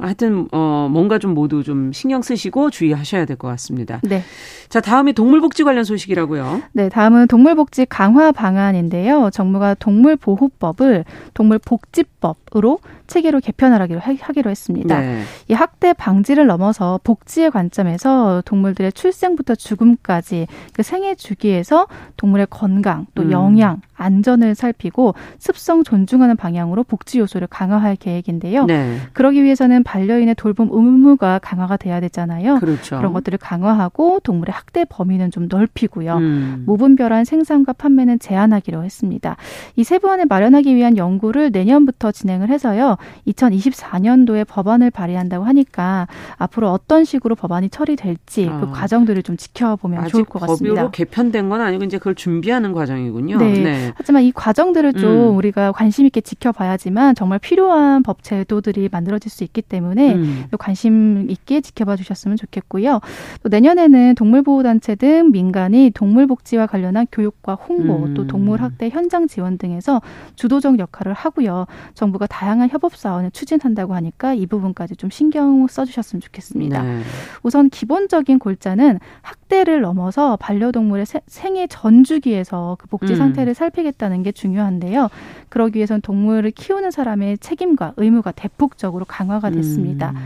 하여튼 0.00 0.48
어 0.52 0.88
뭔가 0.90 1.18
좀 1.18 1.34
모두 1.34 1.62
좀 1.62 1.92
신경 1.92 2.22
쓰시고 2.22 2.70
주의하셔야 2.70 3.24
될 3.24 3.36
것 3.36 3.48
같습니다. 3.48 4.00
네. 4.02 4.22
자, 4.68 4.80
다음이 4.80 5.12
동물복지 5.14 5.64
관련 5.64 5.84
소식이라고요. 5.84 6.62
네, 6.72 6.88
다음은 6.88 7.26
동물복지 7.28 7.86
강화 7.86 8.32
방안인데요. 8.32 9.30
정부가 9.32 9.74
동물보호법을 9.74 11.04
동물복지법으로 11.34 12.78
체계로 13.10 13.40
개편을 13.40 13.82
하기로, 13.82 14.00
하기로 14.00 14.50
했습니다. 14.50 15.00
네. 15.00 15.22
이 15.48 15.52
학대 15.52 15.92
방지를 15.92 16.46
넘어서 16.46 17.00
복지의 17.02 17.50
관점에서 17.50 18.40
동물들의 18.44 18.92
출생부터 18.92 19.56
죽음까지 19.56 20.46
그 20.72 20.82
생애 20.84 21.16
주기에서 21.16 21.88
동물의 22.16 22.46
건강, 22.48 23.06
또 23.16 23.22
음. 23.24 23.32
영양, 23.32 23.80
안전을 23.96 24.54
살피고 24.54 25.14
습성 25.38 25.82
존중하는 25.82 26.36
방향으로 26.36 26.84
복지 26.84 27.18
요소를 27.18 27.48
강화할 27.48 27.96
계획인데요. 27.96 28.64
네. 28.64 28.96
그러기 29.12 29.42
위해서는 29.42 29.82
반려인의 29.82 30.36
돌봄 30.36 30.68
의무가 30.70 31.40
강화가 31.40 31.76
돼야 31.76 32.00
되잖아요. 32.00 32.60
그렇죠. 32.60 32.96
그런 32.96 33.12
것들을 33.12 33.38
강화하고 33.38 34.20
동물의 34.20 34.52
학대 34.54 34.84
범위는 34.88 35.32
좀 35.32 35.48
넓히고요. 35.50 36.16
음. 36.16 36.62
무분별한 36.66 37.24
생산과 37.24 37.72
판매는 37.72 38.20
제한하기로 38.20 38.84
했습니다. 38.84 39.36
이 39.74 39.82
세부안을 39.84 40.26
마련하기 40.26 40.74
위한 40.76 40.96
연구를 40.96 41.50
내년부터 41.50 42.12
진행을 42.12 42.48
해서요. 42.48 42.96
2024년도에 43.26 44.46
법안을 44.46 44.90
발의한다고 44.90 45.44
하니까 45.44 46.06
앞으로 46.36 46.70
어떤 46.70 47.04
식으로 47.04 47.34
법안이 47.34 47.70
처리될지 47.70 48.46
그 48.46 48.52
아. 48.52 48.70
과정들을 48.72 49.22
좀 49.22 49.36
지켜보면 49.36 50.08
좋을 50.08 50.24
것 50.24 50.40
같습니다. 50.40 50.74
법으로 50.74 50.90
개편된 50.90 51.48
건 51.48 51.60
아니고 51.60 51.84
이제 51.84 51.98
그걸 51.98 52.14
준비하는 52.14 52.72
과정이군요. 52.72 53.38
네. 53.38 53.52
네. 53.52 53.92
하지만 53.94 54.22
이 54.22 54.32
과정들을 54.32 54.94
좀 54.94 55.10
음. 55.10 55.36
우리가 55.36 55.72
관심 55.72 56.06
있게 56.06 56.20
지켜봐야지만 56.20 57.14
정말 57.14 57.38
필요한 57.38 58.02
법 58.02 58.22
제도들이 58.22 58.88
만들어질 58.90 59.30
수 59.30 59.44
있기 59.44 59.62
때문에 59.62 60.14
음. 60.14 60.44
관심 60.58 61.26
있게 61.30 61.60
지켜봐 61.60 61.96
주셨으면 61.96 62.36
좋겠고요. 62.36 63.00
또 63.42 63.48
내년에는 63.48 64.14
동물보호단체 64.14 64.94
등 64.96 65.30
민간이 65.32 65.90
동물복지와 65.94 66.66
관련한 66.66 67.06
교육과 67.10 67.54
홍보 67.54 68.04
음. 68.04 68.14
또 68.14 68.26
동물학대 68.26 68.88
현장 68.90 69.26
지원 69.26 69.58
등에서 69.58 70.00
주도적 70.36 70.78
역할을 70.78 71.12
하고요. 71.12 71.66
정부가 71.94 72.26
다양한 72.26 72.68
협업 72.70 72.89
사원을 72.96 73.30
추진한다고 73.30 73.94
하니까 73.94 74.34
이 74.34 74.46
부분까지 74.46 74.96
좀 74.96 75.10
신경 75.10 75.66
써주셨으면 75.66 76.20
좋겠습니다. 76.20 76.82
네. 76.82 77.00
우선 77.42 77.70
기본적인 77.70 78.38
골자는 78.38 78.98
학대를 79.22 79.80
넘어서 79.80 80.36
반려동물의 80.36 81.06
생애 81.26 81.66
전 81.66 82.04
주기에서 82.04 82.76
그 82.78 82.86
복지 82.86 83.12
음. 83.14 83.18
상태를 83.18 83.54
살피겠다는 83.54 84.22
게 84.22 84.32
중요한데요. 84.32 85.08
그러기 85.48 85.76
위해선 85.76 86.00
동물을 86.00 86.50
키우는 86.52 86.90
사람의 86.90 87.38
책임과 87.38 87.94
의무가 87.96 88.32
대폭적으로 88.32 89.04
강화가 89.04 89.50
됐습니다. 89.50 90.10
음. 90.10 90.16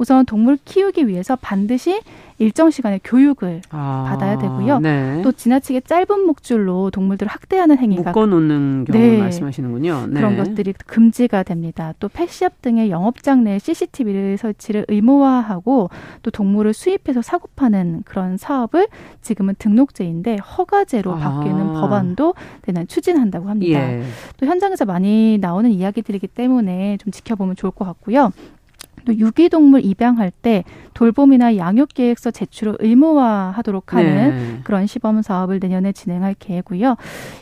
우선 0.00 0.24
동물 0.24 0.56
키우기 0.64 1.08
위해서 1.08 1.36
반드시 1.36 2.00
일정 2.38 2.70
시간의 2.70 3.02
교육을 3.04 3.60
아, 3.68 4.06
받아야 4.08 4.38
되고요. 4.38 4.78
네. 4.78 5.20
또 5.22 5.30
지나치게 5.30 5.82
짧은 5.82 6.24
목줄로 6.24 6.90
동물들을 6.90 7.30
학대하는 7.30 7.76
행위가 7.76 8.04
묶어놓는 8.12 8.86
경우 8.86 8.98
네, 8.98 9.18
말씀하시는군요. 9.18 10.06
네. 10.06 10.14
그런 10.14 10.38
것들이 10.38 10.72
금지가 10.86 11.42
됩니다. 11.42 11.92
또 12.00 12.08
펫시업 12.08 12.62
등의 12.62 12.90
영업장 12.90 13.44
내 13.44 13.58
CCTV를 13.58 14.38
설치를 14.38 14.86
의무화하고 14.88 15.90
또 16.22 16.30
동물을 16.30 16.72
수입해서 16.72 17.20
사고 17.20 17.50
파는 17.54 18.04
그런 18.06 18.38
사업을 18.38 18.88
지금은 19.20 19.56
등록제인데 19.58 20.36
허가제로 20.36 21.12
아. 21.12 21.16
바뀌는 21.16 21.74
법안도 21.74 22.34
내년 22.62 22.88
추진한다고 22.88 23.50
합니다. 23.50 23.78
예. 23.78 24.02
또 24.38 24.46
현장에서 24.46 24.86
많이 24.86 25.36
나오는 25.36 25.70
이야기들이기 25.70 26.26
때문에 26.28 26.96
좀 26.96 27.12
지켜보면 27.12 27.56
좋을 27.56 27.72
것 27.72 27.84
같고요. 27.84 28.32
또 29.04 29.14
유기동물 29.16 29.84
입양할 29.84 30.30
때 30.42 30.64
돌봄이나 30.94 31.56
양육 31.56 31.94
계획서 31.94 32.30
제출을 32.30 32.76
의무화하도록 32.78 33.94
하는 33.94 34.30
네. 34.30 34.60
그런 34.64 34.86
시범 34.86 35.22
사업을 35.22 35.58
내년에 35.60 35.92
진행할 35.92 36.34
계획이고요. 36.38 36.96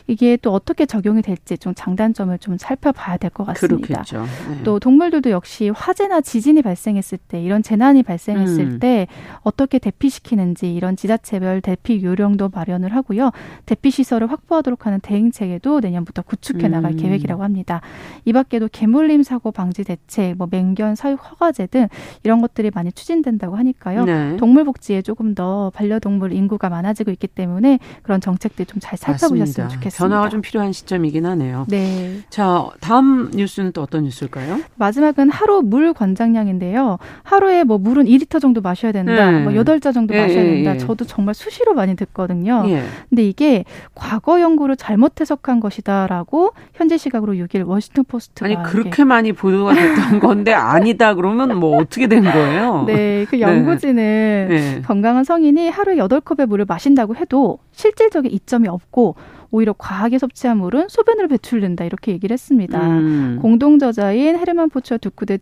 이게 0.07 0.37
또 0.37 0.53
어떻게 0.53 0.85
적용이 0.85 1.21
될지 1.21 1.57
좀 1.57 1.73
장단점을 1.75 2.37
좀 2.39 2.57
살펴봐야 2.57 3.17
될 3.17 3.29
것 3.29 3.45
같습니다. 3.45 4.03
네. 4.49 4.63
또 4.63 4.79
동물들도 4.79 5.29
역시 5.29 5.69
화재나 5.69 6.21
지진이 6.21 6.61
발생했을 6.61 7.17
때 7.27 7.41
이런 7.41 7.61
재난이 7.61 8.03
발생했을 8.03 8.59
음. 8.59 8.79
때 8.79 9.07
어떻게 9.41 9.77
대피시키는지 9.79 10.73
이런 10.73 10.95
지자체별 10.95 11.61
대피 11.61 12.03
요령도 12.03 12.49
마련을 12.49 12.95
하고요. 12.95 13.31
대피 13.65 13.91
시설을 13.91 14.31
확보하도록 14.31 14.85
하는 14.85 14.99
대응 14.99 15.31
체계도 15.31 15.79
내년부터 15.81 16.21
구축해 16.23 16.67
나갈 16.67 16.93
음. 16.93 16.97
계획이라고 16.97 17.43
합니다. 17.43 17.81
이 18.25 18.33
밖에도 18.33 18.67
개물림 18.71 19.23
사고 19.23 19.51
방지 19.51 19.83
대책, 19.83 20.37
뭐 20.37 20.47
맹견 20.49 20.95
사육 20.95 21.19
허가 21.31 21.48
제 21.51 21.67
등 21.69 21.87
이런 22.23 22.41
것들이 22.41 22.71
많이 22.73 22.91
추진된다고 22.91 23.55
하니까요. 23.55 24.03
네. 24.05 24.37
동물 24.37 24.63
복지에 24.63 25.03
조금 25.03 25.35
더 25.35 25.71
반려동물 25.75 26.33
인구가 26.33 26.67
많아지고 26.69 27.11
있기 27.11 27.27
때문에 27.27 27.77
그런 28.01 28.19
정책들 28.21 28.65
좀 28.65 28.79
잘 28.79 28.97
살펴보셨으면 28.97 29.39
맞습니다. 29.67 29.67
좋겠습니다. 29.75 30.03
변화가 30.07 30.29
좀 30.29 30.41
필요한 30.41 30.71
시점이긴 30.71 31.25
하네요. 31.27 31.65
네. 31.69 32.21
자, 32.29 32.65
다음 32.81 33.29
뉴스는 33.35 33.71
또 33.73 33.81
어떤 33.83 34.03
뉴스일까요? 34.05 34.59
마지막은 34.77 35.29
하루 35.29 35.61
물 35.61 35.93
권장량인데요. 35.93 36.97
하루에 37.23 37.63
뭐 37.63 37.77
물은 37.77 38.05
2리터 38.05 38.39
정도 38.41 38.61
마셔야 38.61 38.91
된다. 38.91 39.29
네. 39.31 39.43
뭐 39.43 39.51
8잔 39.53 39.93
정도 39.93 40.15
예, 40.15 40.21
마셔야 40.21 40.39
예, 40.43 40.51
된다. 40.53 40.71
예, 40.71 40.75
예. 40.75 40.77
저도 40.79 41.05
정말 41.05 41.35
수시로 41.35 41.73
많이 41.73 41.95
듣거든요. 41.95 42.63
예. 42.67 42.83
근데 43.09 43.23
이게 43.27 43.63
과거 43.93 44.41
연구를 44.41 44.75
잘못 44.75 45.19
해석한 45.21 45.59
것이다라고 45.59 46.53
현재 46.73 46.97
시각으로 46.97 47.33
6일 47.33 47.67
워싱턴 47.67 48.05
포스트가 48.05 48.45
아니 48.45 48.55
그렇게 48.63 49.03
많이 49.03 49.33
보도가 49.33 49.73
됐던 49.73 50.19
건데 50.19 50.53
아니다 50.53 51.13
그러면 51.19 51.38
뭐 51.47 51.77
어떻게 51.77 52.07
된 52.07 52.23
거예요? 52.23 52.83
네, 52.87 53.25
그 53.29 53.39
연구진은 53.39 53.95
네. 53.95 54.47
네. 54.49 54.81
건강한 54.81 55.23
성인이 55.23 55.69
하루에 55.69 55.97
8컵의 55.97 56.47
물을 56.47 56.65
마신다고 56.67 57.15
해도 57.15 57.59
실질적인 57.71 58.31
이점이 58.31 58.67
없고 58.67 59.15
오히려 59.51 59.73
과하게 59.73 60.19
섭취한 60.19 60.57
물은 60.57 60.89
소변으로 60.89 61.27
배출된다 61.27 61.83
이렇게 61.83 62.11
얘기를 62.11 62.33
했습니다. 62.33 62.79
음. 62.79 63.39
공동 63.41 63.79
저자인 63.79 64.37
헤르만 64.37 64.69
포츠와 64.69 64.97
두쿠대 64.97 65.37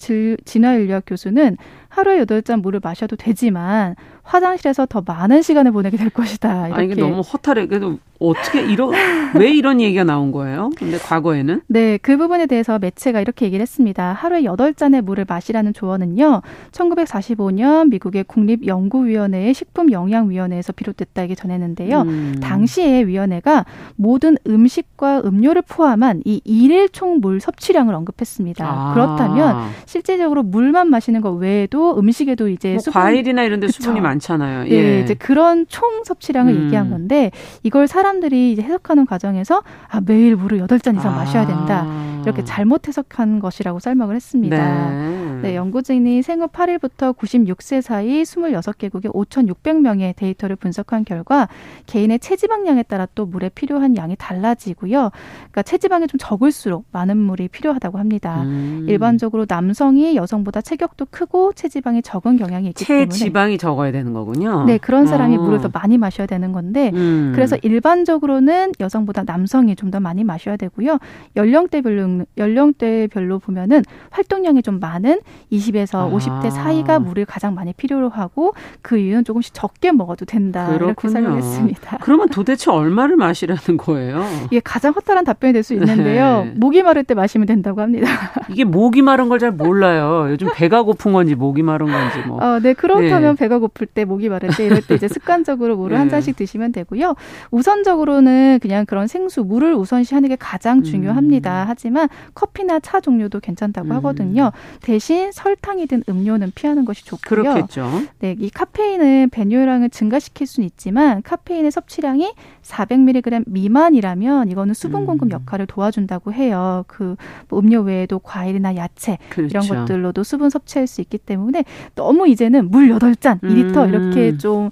진화인류학 0.45 1.04
교수는 1.06 1.58
하루에 1.89 2.20
여덟 2.20 2.41
잔 2.41 2.62
물을 2.62 2.80
마셔도 2.82 3.16
되지만 3.16 3.95
화장실에서 4.28 4.86
더 4.86 5.01
많은 5.05 5.41
시간을 5.41 5.71
보내게 5.71 5.97
될 5.97 6.09
것이다. 6.09 6.67
이렇게. 6.67 6.82
아, 6.82 6.84
이게 6.84 6.95
너무 6.95 7.21
허탈해. 7.21 7.67
그래도 7.67 7.97
어떻게 8.19 8.61
이런 8.61 8.93
왜 9.36 9.51
이런 9.51 9.80
얘기가 9.80 10.03
나온 10.03 10.32
거예요? 10.32 10.71
근데 10.75 10.97
과거에는? 10.97 11.61
네, 11.67 11.97
그 12.01 12.17
부분에 12.17 12.45
대해서 12.47 12.80
매체가 12.80 13.21
이렇게 13.21 13.45
얘기를 13.45 13.61
했습니다. 13.61 14.11
하루에 14.13 14.43
여덟 14.43 14.73
잔의 14.73 15.01
물을 15.03 15.25
마시라는 15.28 15.73
조언은요. 15.73 16.41
1945년 16.71 17.89
미국의 17.89 18.23
국립 18.25 18.65
연구위원회의 18.67 19.53
식품 19.53 19.91
영양 19.91 20.30
위원회에서 20.30 20.73
비롯됐다 20.73 21.23
이게 21.23 21.36
전했는데요. 21.36 22.01
음. 22.01 22.36
당시에 22.41 23.05
위원회가 23.05 23.65
모든 23.95 24.38
음식과 24.47 25.21
음료를 25.25 25.61
포함한 25.67 26.21
이 26.25 26.41
일일 26.43 26.89
총 26.89 27.17
물 27.17 27.39
섭취량을 27.39 27.95
언급했습니다. 27.95 28.63
아. 28.67 28.93
그렇다면 28.93 29.69
실제적으로 29.86 30.43
물만 30.43 30.89
마시는 30.89 31.21
것 31.21 31.32
외에도 31.32 31.97
음식에도 31.97 32.47
이제 32.49 32.73
뭐 32.73 32.80
수분, 32.80 32.93
과일이나 33.01 33.43
이런 33.43 33.59
데 33.59 33.67
수분이 33.69 34.01
많 34.01 34.16
잖아요. 34.20 34.63
네, 34.63 34.72
예. 34.72 34.99
이제 35.01 35.13
그런 35.13 35.65
총 35.68 36.03
섭취량을 36.03 36.53
음. 36.53 36.65
얘기한 36.65 36.89
건데 36.89 37.32
이걸 37.63 37.88
사람들이 37.88 38.53
이제 38.53 38.61
해석하는 38.61 39.05
과정에서 39.05 39.63
아, 39.89 40.01
매일 40.05 40.36
물을 40.36 40.59
여덟 40.59 40.80
잔 40.80 40.95
이상 40.95 41.13
아. 41.13 41.18
마셔야 41.18 41.45
된다. 41.45 41.86
이렇게 42.24 42.43
잘못 42.43 42.88
해석한 42.88 43.39
것이라고 43.39 43.80
설명을 43.80 44.15
했습니다. 44.15 44.89
네. 44.89 45.39
네, 45.41 45.55
연구진이 45.55 46.22
생후 46.22 46.47
8일부터 46.47 47.15
96세 47.15 47.82
사이 47.82 48.24
26개국의 48.24 49.13
5,600명의 49.13 50.15
데이터를 50.15 50.55
분석한 50.55 51.05
결과 51.05 51.47
개인의 51.86 52.20
체지방량에 52.20 52.84
따라 52.84 53.07
또 53.15 53.26
물에 53.26 53.49
필요한 53.49 53.97
양이 53.97 54.15
달라지고요. 54.18 55.11
그러니까 55.38 55.61
체지방이 55.63 56.07
좀 56.07 56.18
적을수록 56.20 56.86
많은 56.91 57.18
물이 57.18 57.47
필요하다고 57.49 57.97
합니다. 57.97 58.43
음. 58.43 58.86
일반적으로 58.88 59.45
남성이 59.47 60.15
여성보다 60.15 60.61
체격도 60.61 61.07
크고 61.11 61.53
체지방이 61.53 62.01
적은 62.01 62.38
경향이 62.38 62.70
있기 62.70 62.86
때문에 62.86 63.09
체지방이 63.09 63.57
적어야 63.57 63.91
되는 63.91 64.13
거군요. 64.13 64.65
네, 64.65 64.78
그런 64.78 65.07
사람이 65.07 65.38
어. 65.38 65.41
물을 65.41 65.61
더 65.61 65.70
많이 65.72 65.97
마셔야 65.97 66.28
되는 66.28 66.51
건데 66.51 66.91
음. 66.93 67.32
그래서 67.36 67.57
일반적으로는 67.61 68.74
여성보다 68.80 69.24
남성이 69.26 69.76
좀 69.76 69.88
더 69.88 70.01
많이 70.01 70.26
마셔야 70.26 70.57
되고요. 70.57 70.97
연령대별로 71.38 72.07
연령대별로 72.38 73.39
보면은 73.39 73.84
활동량이 74.10 74.62
좀 74.64 74.80
많은 74.80 75.20
20에서 75.51 75.95
아. 75.95 76.10
50대 76.10 76.49
사이가 76.51 76.99
물을 76.99 77.26
가장 77.26 77.53
많이 77.55 77.74
필요로 77.74 78.10
하고 78.10 78.53
그 78.82 78.97
이유는 78.97 79.24
조금씩 79.24 79.53
적게 79.53 79.91
먹어도 79.91 80.26
된다 80.26 80.66
그렇군요. 80.68 80.88
이렇게 80.88 81.10
설명했습니다. 81.10 81.97
그러면 82.01 82.30
도대체 82.30 82.72
얼마를 82.72 83.16
마시라는 83.16 83.78
거예요? 83.78 84.24
이게 84.45 84.60
가장 84.64 84.93
허탈한 84.93 85.24
답변이 85.26 85.53
될 85.53 85.64
수 85.64 85.74
있는데요. 85.74 86.45
네. 86.45 86.53
목이 86.55 86.82
마를 86.84 87.03
때 87.03 87.14
마시면 87.14 87.45
된다고 87.47 87.82
합니다. 87.82 88.08
이게 88.49 88.64
목이 88.64 89.01
마른 89.01 89.28
걸 89.30 89.38
잘 89.38 89.51
몰라요. 89.51 90.28
요즘 90.32 90.47
배가 90.55 90.82
고픈 90.82 91.14
건지 91.14 91.36
목이 91.36 91.62
마른 91.62 91.86
건지 91.88 92.20
뭐. 92.28 92.41
어, 92.41 92.60
네 92.60 92.74
그렇다면 92.74 93.36
네. 93.36 93.39
배가 93.39 93.60
고플 93.60 93.86
때 93.86 94.03
목이 94.05 94.30
마를 94.30 94.49
때 94.55 94.66
이럴 94.66 94.82
때 94.82 94.95
이제 94.95 95.08
습관적으로 95.08 95.76
물을 95.78 95.93
네. 95.93 95.99
한 95.99 96.10
잔씩 96.10 96.36
드시면 96.38 96.72
되고요. 96.72 97.16
우선적으로는 97.51 98.60
그냥 98.62 98.86
그런 98.86 99.08
생수 99.08 99.43
물을 99.43 99.74
우선시하는 99.76 100.30
게 100.30 100.36
가장 100.39 100.84
중요합니다. 100.84 101.64
음. 101.64 101.66
하지만 101.68 101.97
커피나 102.34 102.80
차 102.80 103.00
종류도 103.00 103.39
괜찮다고 103.39 103.88
음. 103.88 103.91
하거든요. 103.93 104.52
대신 104.82 105.32
설탕이 105.32 105.88
든 105.88 106.04
음료는 106.08 106.52
피하는 106.56 106.86
것이 106.86 107.06
좋고요. 107.06 107.43
그렇겠죠. 107.43 107.89
네, 108.20 108.36
이 108.39 108.50
카페인은 108.50 109.30
배뇨량을 109.32 109.89
증가시킬 109.89 110.48
수는 110.48 110.68
있지만 110.68 111.22
카페인의 111.22 111.72
섭취량이 111.72 112.34
400mg 112.64 113.43
미만이라면 113.48 114.50
이거는 114.50 114.74
수분 114.74 115.06
공급 115.06 115.30
음. 115.30 115.32
역할을 115.32 115.66
도와준다고 115.68 116.34
해요. 116.34 116.84
그뭐 116.88 117.16
음료 117.54 117.82
외에도 117.82 118.20
과일이나 118.20 118.76
야채 118.76 119.18
그렇죠. 119.30 119.58
이런 119.58 119.68
것들로도 119.68 120.24
수분 120.24 120.50
섭취할 120.50 120.88
수 120.88 121.02
있기 121.02 121.18
때문에 121.18 121.64
너무 121.95 122.28
이제는 122.28 122.70
물 122.72 122.89
8잔, 122.89 123.41
2리터 123.41 123.86
음. 123.86 123.89
이렇게 123.89 124.38
좀 124.38 124.70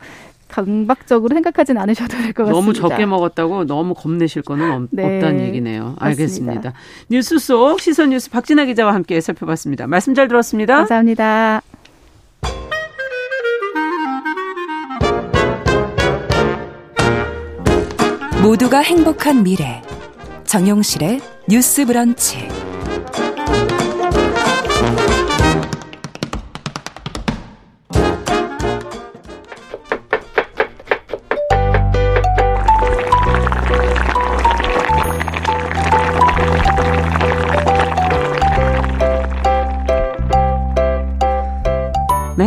강박적으로 0.55 1.33
생각하진 1.35 1.77
않으셔도 1.77 2.17
될 2.17 2.33
것 2.33 2.45
같습니다. 2.45 2.51
너무 2.53 2.73
적게 2.73 3.05
먹었다고 3.05 3.65
너무 3.65 3.93
겁내실 3.93 4.41
거는 4.41 4.71
없, 4.71 4.87
네, 4.91 5.19
다는 5.19 5.41
얘기네요. 5.41 5.95
알겠습니다. 5.99 6.53
맞습니다. 6.55 6.73
뉴스 7.09 7.37
속 7.39 7.79
시선 7.81 8.11
뉴스 8.11 8.29
박진아 8.29 8.65
기자와 8.65 8.93
함께 8.93 9.19
살펴봤습니다. 9.19 9.87
말씀 9.87 10.13
잘 10.15 10.27
들었습니다. 10.27 10.77
감사합니다. 10.77 11.61
모두가 18.41 18.79
행복한 18.79 19.43
미래 19.43 19.81
정용실의 20.45 21.19
뉴스 21.49 21.85
브런치 21.85 22.47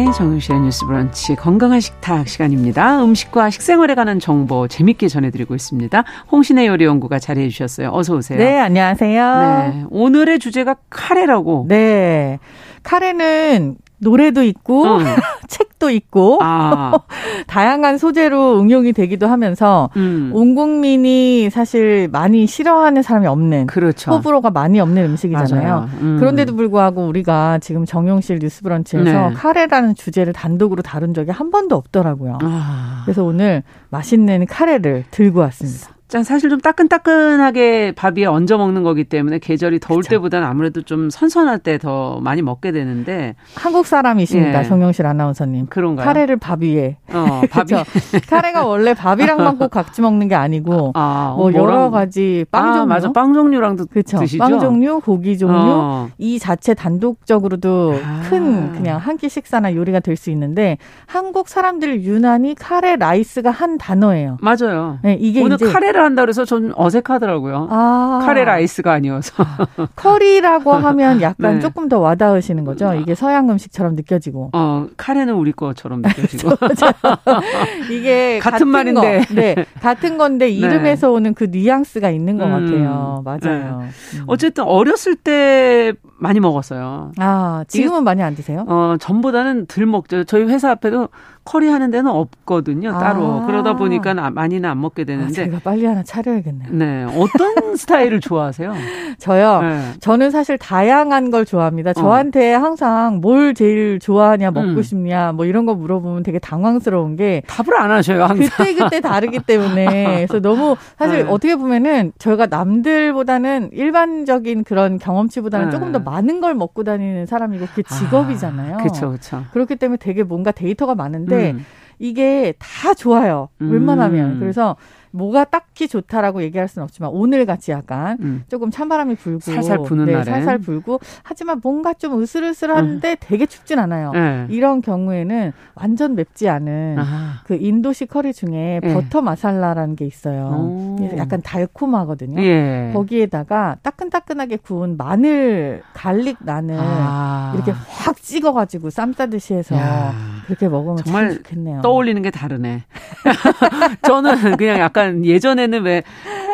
네, 0.08 0.12
정유실의 0.12 0.62
뉴스 0.62 0.86
브런치 0.86 1.34
건강한 1.34 1.80
식탁 1.80 2.28
시간입니다. 2.28 3.04
음식과 3.04 3.50
식생활에 3.50 3.94
관한 3.94 4.18
정보 4.18 4.66
재밌게 4.66 5.06
전해드리고 5.06 5.54
있습니다. 5.54 6.02
홍신의 6.32 6.66
요리 6.66 6.86
연구가 6.86 7.18
자리해 7.18 7.50
주셨어요. 7.50 7.90
어서 7.92 8.14
오세요. 8.14 8.38
네, 8.38 8.58
안녕하세요. 8.58 9.70
네, 9.74 9.84
오늘의 9.90 10.38
주제가 10.38 10.76
카레라고. 10.88 11.66
네. 11.68 12.38
카레는 12.84 13.76
노래도 13.98 14.42
있고 14.42 14.84
음. 14.84 15.04
책도 15.48 15.90
있고 15.90 16.38
아. 16.42 16.92
다양한 17.46 17.98
소재로 17.98 18.60
응용이 18.60 18.92
되기도 18.92 19.26
하면서 19.26 19.90
음. 19.96 20.30
온 20.32 20.54
국민이 20.54 21.50
사실 21.50 22.08
많이 22.10 22.46
싫어하는 22.46 23.02
사람이 23.02 23.26
없는 23.26 23.66
그렇죠. 23.66 24.12
호불호가 24.12 24.50
많이 24.50 24.80
없는 24.80 25.04
음식이잖아요. 25.04 25.88
음. 26.00 26.16
그런데도 26.18 26.54
불구하고 26.54 27.06
우리가 27.06 27.58
지금 27.58 27.84
정용실 27.84 28.38
뉴스브런치에서 28.40 29.28
네. 29.28 29.34
카레라는 29.34 29.94
주제를 29.94 30.32
단독으로 30.32 30.82
다룬 30.82 31.14
적이 31.14 31.30
한 31.30 31.50
번도 31.50 31.76
없더라고요. 31.76 32.38
아. 32.42 33.02
그래서 33.04 33.24
오늘 33.24 33.62
맛있는 33.90 34.46
카레를 34.46 35.04
들고 35.10 35.40
왔습니다. 35.40 35.97
짠 36.08 36.24
사실 36.24 36.48
좀 36.48 36.58
따끈따끈하게 36.60 37.92
밥 37.94 38.16
위에 38.16 38.24
얹어 38.24 38.56
먹는 38.56 38.82
거기 38.82 39.04
때문에 39.04 39.38
계절이 39.38 39.78
더울 39.80 40.00
그쵸. 40.00 40.10
때보다는 40.10 40.46
아무래도 40.46 40.82
좀 40.82 41.10
선선할 41.10 41.58
때 41.60 41.78
더 41.78 42.18
많이 42.22 42.42
먹게 42.42 42.72
되는데 42.72 43.36
한국 43.54 43.86
사람이십니다. 43.86 44.60
예. 44.60 44.64
정영실 44.64 45.06
아나운서님. 45.06 45.66
그런가요? 45.66 46.04
카레를 46.06 46.36
밥 46.38 46.62
위에. 46.62 46.96
어, 47.12 47.42
밥이 47.50 47.68
카레가 48.28 48.66
원래 48.66 48.94
밥이랑만 48.94 49.58
꼭 49.58 49.70
같이 49.70 50.00
먹는 50.02 50.26
게 50.28 50.34
아니고 50.34 50.92
아, 50.96 51.34
뭐 51.36 51.50
뭐랑... 51.50 51.62
여러 51.62 51.90
가지 51.90 52.44
빵 52.50 52.68
아, 52.70 52.72
종류. 52.72 52.86
맞아. 52.86 53.12
빵 53.12 53.32
종류랑도 53.34 53.86
그쵸? 53.86 54.18
드시죠. 54.18 54.38
빵 54.38 54.58
종류, 54.58 55.00
고기 55.00 55.36
종류 55.38 55.54
어. 55.56 56.08
이 56.18 56.38
자체 56.38 56.74
단독적으로도 56.74 57.94
아. 58.04 58.22
큰 58.28 58.72
그냥 58.72 58.98
한 58.98 59.18
끼 59.18 59.28
식사나 59.28 59.74
요리가 59.74 59.98
될 60.00 60.16
수 60.16 60.30
있는데 60.30 60.78
한국 61.06 61.48
사람들 61.48 62.02
유난히 62.02 62.54
카레 62.54 62.96
라이스가 62.96 63.50
한 63.50 63.78
단어예요. 63.78 64.38
맞아요. 64.40 64.98
네, 65.02 65.16
이게 65.20 65.42
오늘 65.42 65.56
카레 65.58 65.92
커리를 65.98 66.04
한다 66.04 66.22
그래서 66.22 66.44
좀 66.44 66.72
어색하더라고요. 66.74 67.68
아. 67.70 68.20
카레 68.24 68.44
라이스가 68.44 68.92
아니어서. 68.92 69.34
커리라고 69.96 70.72
하면 70.72 71.20
약간 71.22 71.54
네. 71.56 71.60
조금 71.60 71.88
더 71.88 71.98
와닿으시는 71.98 72.64
거죠. 72.64 72.94
이게 72.94 73.14
서양 73.14 73.50
음식처럼 73.50 73.96
느껴지고. 73.96 74.50
어, 74.54 74.86
카레는 74.96 75.34
우리 75.34 75.52
것처럼 75.52 76.02
느껴지고. 76.02 76.52
이게 77.90 78.38
같은, 78.38 78.58
같은 78.58 78.68
말인데. 78.68 79.20
거, 79.20 79.34
네. 79.34 79.66
같은 79.82 80.16
건데 80.16 80.46
네. 80.46 80.52
이름에서 80.52 81.08
네. 81.08 81.12
오는 81.12 81.34
그 81.34 81.44
뉘앙스가 81.44 82.10
있는 82.10 82.38
것 82.38 82.46
음. 82.46 82.50
같아요. 82.50 83.22
맞아요. 83.24 83.80
네. 83.80 84.18
음. 84.18 84.24
어쨌든 84.26 84.64
어렸을 84.64 85.16
때 85.16 85.92
많이 86.18 86.40
먹었어요. 86.40 87.12
아, 87.18 87.64
지금은 87.68 88.04
많이 88.04 88.22
안 88.22 88.34
드세요? 88.34 88.64
어, 88.68 88.96
전보다는 88.98 89.66
덜 89.66 89.86
먹죠. 89.86 90.24
저희 90.24 90.44
회사 90.44 90.70
앞에도 90.70 91.08
커리 91.48 91.68
하는 91.68 91.90
데는 91.90 92.10
없거든요, 92.10 92.92
따로. 92.98 93.40
아. 93.40 93.46
그러다 93.46 93.74
보니까 93.74 94.12
많이는 94.12 94.68
안 94.68 94.82
먹게 94.82 95.04
되는데. 95.04 95.30
아, 95.30 95.44
제가 95.46 95.60
빨리 95.64 95.86
하나 95.86 96.02
차려야겠네요. 96.02 96.68
네. 96.72 97.04
어떤 97.04 97.74
스타일을 97.74 98.20
좋아하세요? 98.20 98.74
저요? 99.16 99.62
네. 99.62 99.80
저는 100.00 100.30
사실 100.30 100.58
다양한 100.58 101.30
걸 101.30 101.46
좋아합니다. 101.46 101.90
어. 101.90 101.92
저한테 101.94 102.54
어. 102.54 102.58
항상 102.58 103.22
뭘 103.22 103.54
제일 103.54 103.98
좋아하냐, 103.98 104.50
먹고 104.50 104.68
음. 104.68 104.82
싶냐, 104.82 105.32
뭐 105.32 105.46
이런 105.46 105.64
거 105.64 105.74
물어보면 105.74 106.22
되게 106.22 106.38
당황스러운 106.38 107.16
게. 107.16 107.42
답을 107.46 107.80
안 107.80 107.90
하셔요, 107.92 108.24
항상. 108.24 108.50
그때 108.50 108.74
그때 108.74 109.00
다르기 109.00 109.38
때문에. 109.38 109.86
그래서 110.28 110.40
너무 110.40 110.76
사실 110.98 111.24
네. 111.24 111.30
어떻게 111.30 111.56
보면은 111.56 112.12
저희가 112.18 112.44
남들보다는 112.44 113.70
일반적인 113.72 114.64
그런 114.64 114.98
경험치보다는 114.98 115.66
네. 115.66 115.72
조금 115.72 115.92
더 115.92 115.98
많은 115.98 116.42
걸 116.42 116.54
먹고 116.54 116.84
다니는 116.84 117.24
사람이고 117.24 117.64
그게 117.68 117.84
아, 117.88 117.94
직업이잖아요. 117.94 118.74
아, 118.74 118.78
그렇죠, 118.82 119.08
그렇죠. 119.08 119.44
그렇기 119.52 119.76
때문에 119.76 119.96
되게 119.96 120.22
뭔가 120.22 120.52
데이터가 120.52 120.94
많은데 120.94 121.37
음. 121.52 121.64
이게 121.98 122.54
다 122.58 122.94
좋아요. 122.94 123.48
웬만하면. 123.58 124.32
음. 124.32 124.40
그래서 124.40 124.76
뭐가 125.10 125.44
딱히 125.44 125.88
좋다라고 125.88 126.42
얘기할 126.42 126.68
수는 126.68 126.84
없지만 126.84 127.10
오늘 127.12 127.46
같이 127.46 127.70
약간 127.70 128.18
음. 128.20 128.44
조금 128.48 128.70
찬바람이 128.70 129.16
불고 129.16 129.40
살살 129.40 129.78
부는 129.84 130.06
네, 130.06 130.12
날에 130.12 130.24
살살 130.24 130.58
불고 130.58 131.00
하지만 131.22 131.60
뭔가 131.62 131.94
좀 131.94 132.20
으슬으슬한데 132.20 133.10
음. 133.10 133.16
되게 133.20 133.46
춥진 133.46 133.78
않아요. 133.78 134.12
네. 134.12 134.46
이런 134.50 134.82
경우에는 134.82 135.52
완전 135.74 136.14
맵지 136.14 136.48
않은 136.48 136.98
아하. 136.98 137.42
그 137.44 137.54
인도식 137.54 138.10
커리 138.10 138.32
중에 138.32 138.80
네. 138.82 138.94
버터 138.94 139.22
마살라라는 139.22 139.96
게 139.96 140.04
있어요. 140.04 140.96
약간 141.16 141.40
달콤하거든요. 141.42 142.42
예. 142.42 142.90
거기에다가 142.92 143.76
따끈따끈하게 143.82 144.58
구운 144.58 144.96
마늘 144.96 145.82
garlic 145.94 146.38
난을 146.40 146.76
아. 146.78 147.52
이렇게 147.54 147.72
확 147.72 148.16
찍어가지고 148.16 148.90
쌈 148.90 149.12
싸듯이 149.12 149.54
해서 149.54 149.74
야. 149.76 150.12
그렇게 150.48 150.66
먹으면 150.66 150.96
정말 150.96 151.34
좋겠네요. 151.34 151.82
떠올리는 151.82 152.20
게 152.22 152.30
다르네. 152.30 152.84
저는 154.02 154.56
그냥 154.56 154.78
약간 154.78 155.24
예전에는 155.24 155.82
왜 155.84 156.02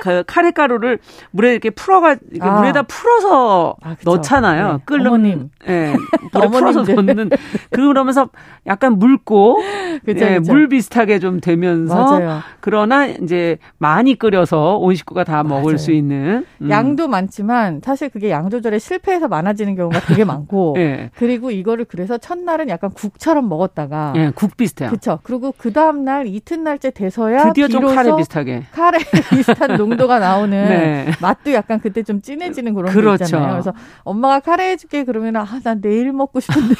그 0.05 0.23
카레 0.27 0.51
가루를 0.51 0.99
물에 1.31 1.53
이렇게 1.53 1.71
풀어가 1.71 2.17
아. 2.41 2.51
물에다 2.61 2.83
풀어서 2.83 3.75
아, 3.83 3.97
넣잖아요. 4.05 4.73
네. 4.75 4.79
끓는. 4.85 5.51
예. 5.67 5.95
물에 6.35 6.49
풀어서 6.49 6.83
넣는 6.83 7.31
그러면서 7.71 8.29
약간 8.67 8.99
묽고 8.99 9.57
그쵸, 10.05 10.27
예, 10.27 10.39
그쵸. 10.39 10.53
물 10.53 10.69
비슷하게 10.69 11.21
좀 11.21 11.41
되면서 11.41 11.95
맞아요. 12.19 12.41
그러나 12.61 13.07
이제 13.07 13.57
많이 13.79 14.15
끓여서 14.19 14.77
온 14.77 14.95
식구가 14.95 15.25
다 15.25 15.43
맞아요. 15.43 15.61
먹을 15.63 15.79
수 15.79 15.91
있는 15.91 16.45
음. 16.61 16.69
양도 16.69 17.09
많지만 17.09 17.81
사실 17.83 18.11
그게 18.11 18.31
양 18.31 18.51
조절에 18.51 18.79
실패해서 18.79 19.29
많아지는 19.29 19.75
경우가 19.75 20.01
되게 20.01 20.25
많고 20.27 20.75
예. 20.77 21.11
그리고 21.17 21.51
이거를 21.51 21.87
그래서 21.87 22.19
첫날은 22.19 22.69
약간 22.69 22.91
국처럼 22.91 23.49
먹었다 23.49 23.84
가 23.89 24.13
예, 24.17 24.31
국 24.35 24.57
비슷해요. 24.57 24.89
그렇죠. 24.91 25.19
그리고 25.23 25.53
그 25.57 25.73
다음 25.73 26.05
날 26.05 26.27
이튿날째 26.27 26.91
돼서야 26.91 27.45
드디어 27.49 27.69
좀 27.69 27.87
카레 27.95 28.15
비슷하게 28.17 28.65
카레 28.73 28.99
비슷한 29.31 29.77
농도가 29.77 30.19
나오는 30.19 30.69
네. 30.69 31.11
맛도 31.21 31.53
약간 31.53 31.81
그때 31.81 32.03
좀 32.03 32.23
진해지는 32.23 32.75
그런 32.75 32.93
그렇죠. 32.93 33.19
게 33.19 33.25
있잖아요. 33.25 33.53
그래서 33.53 33.73
엄마가 34.03 34.41
카레 34.41 34.71
해줄게 34.71 35.05
그러면 35.05 35.37
아나 35.37 35.75
내일 35.81 36.13
먹고 36.13 36.41
싶은데 36.41 36.75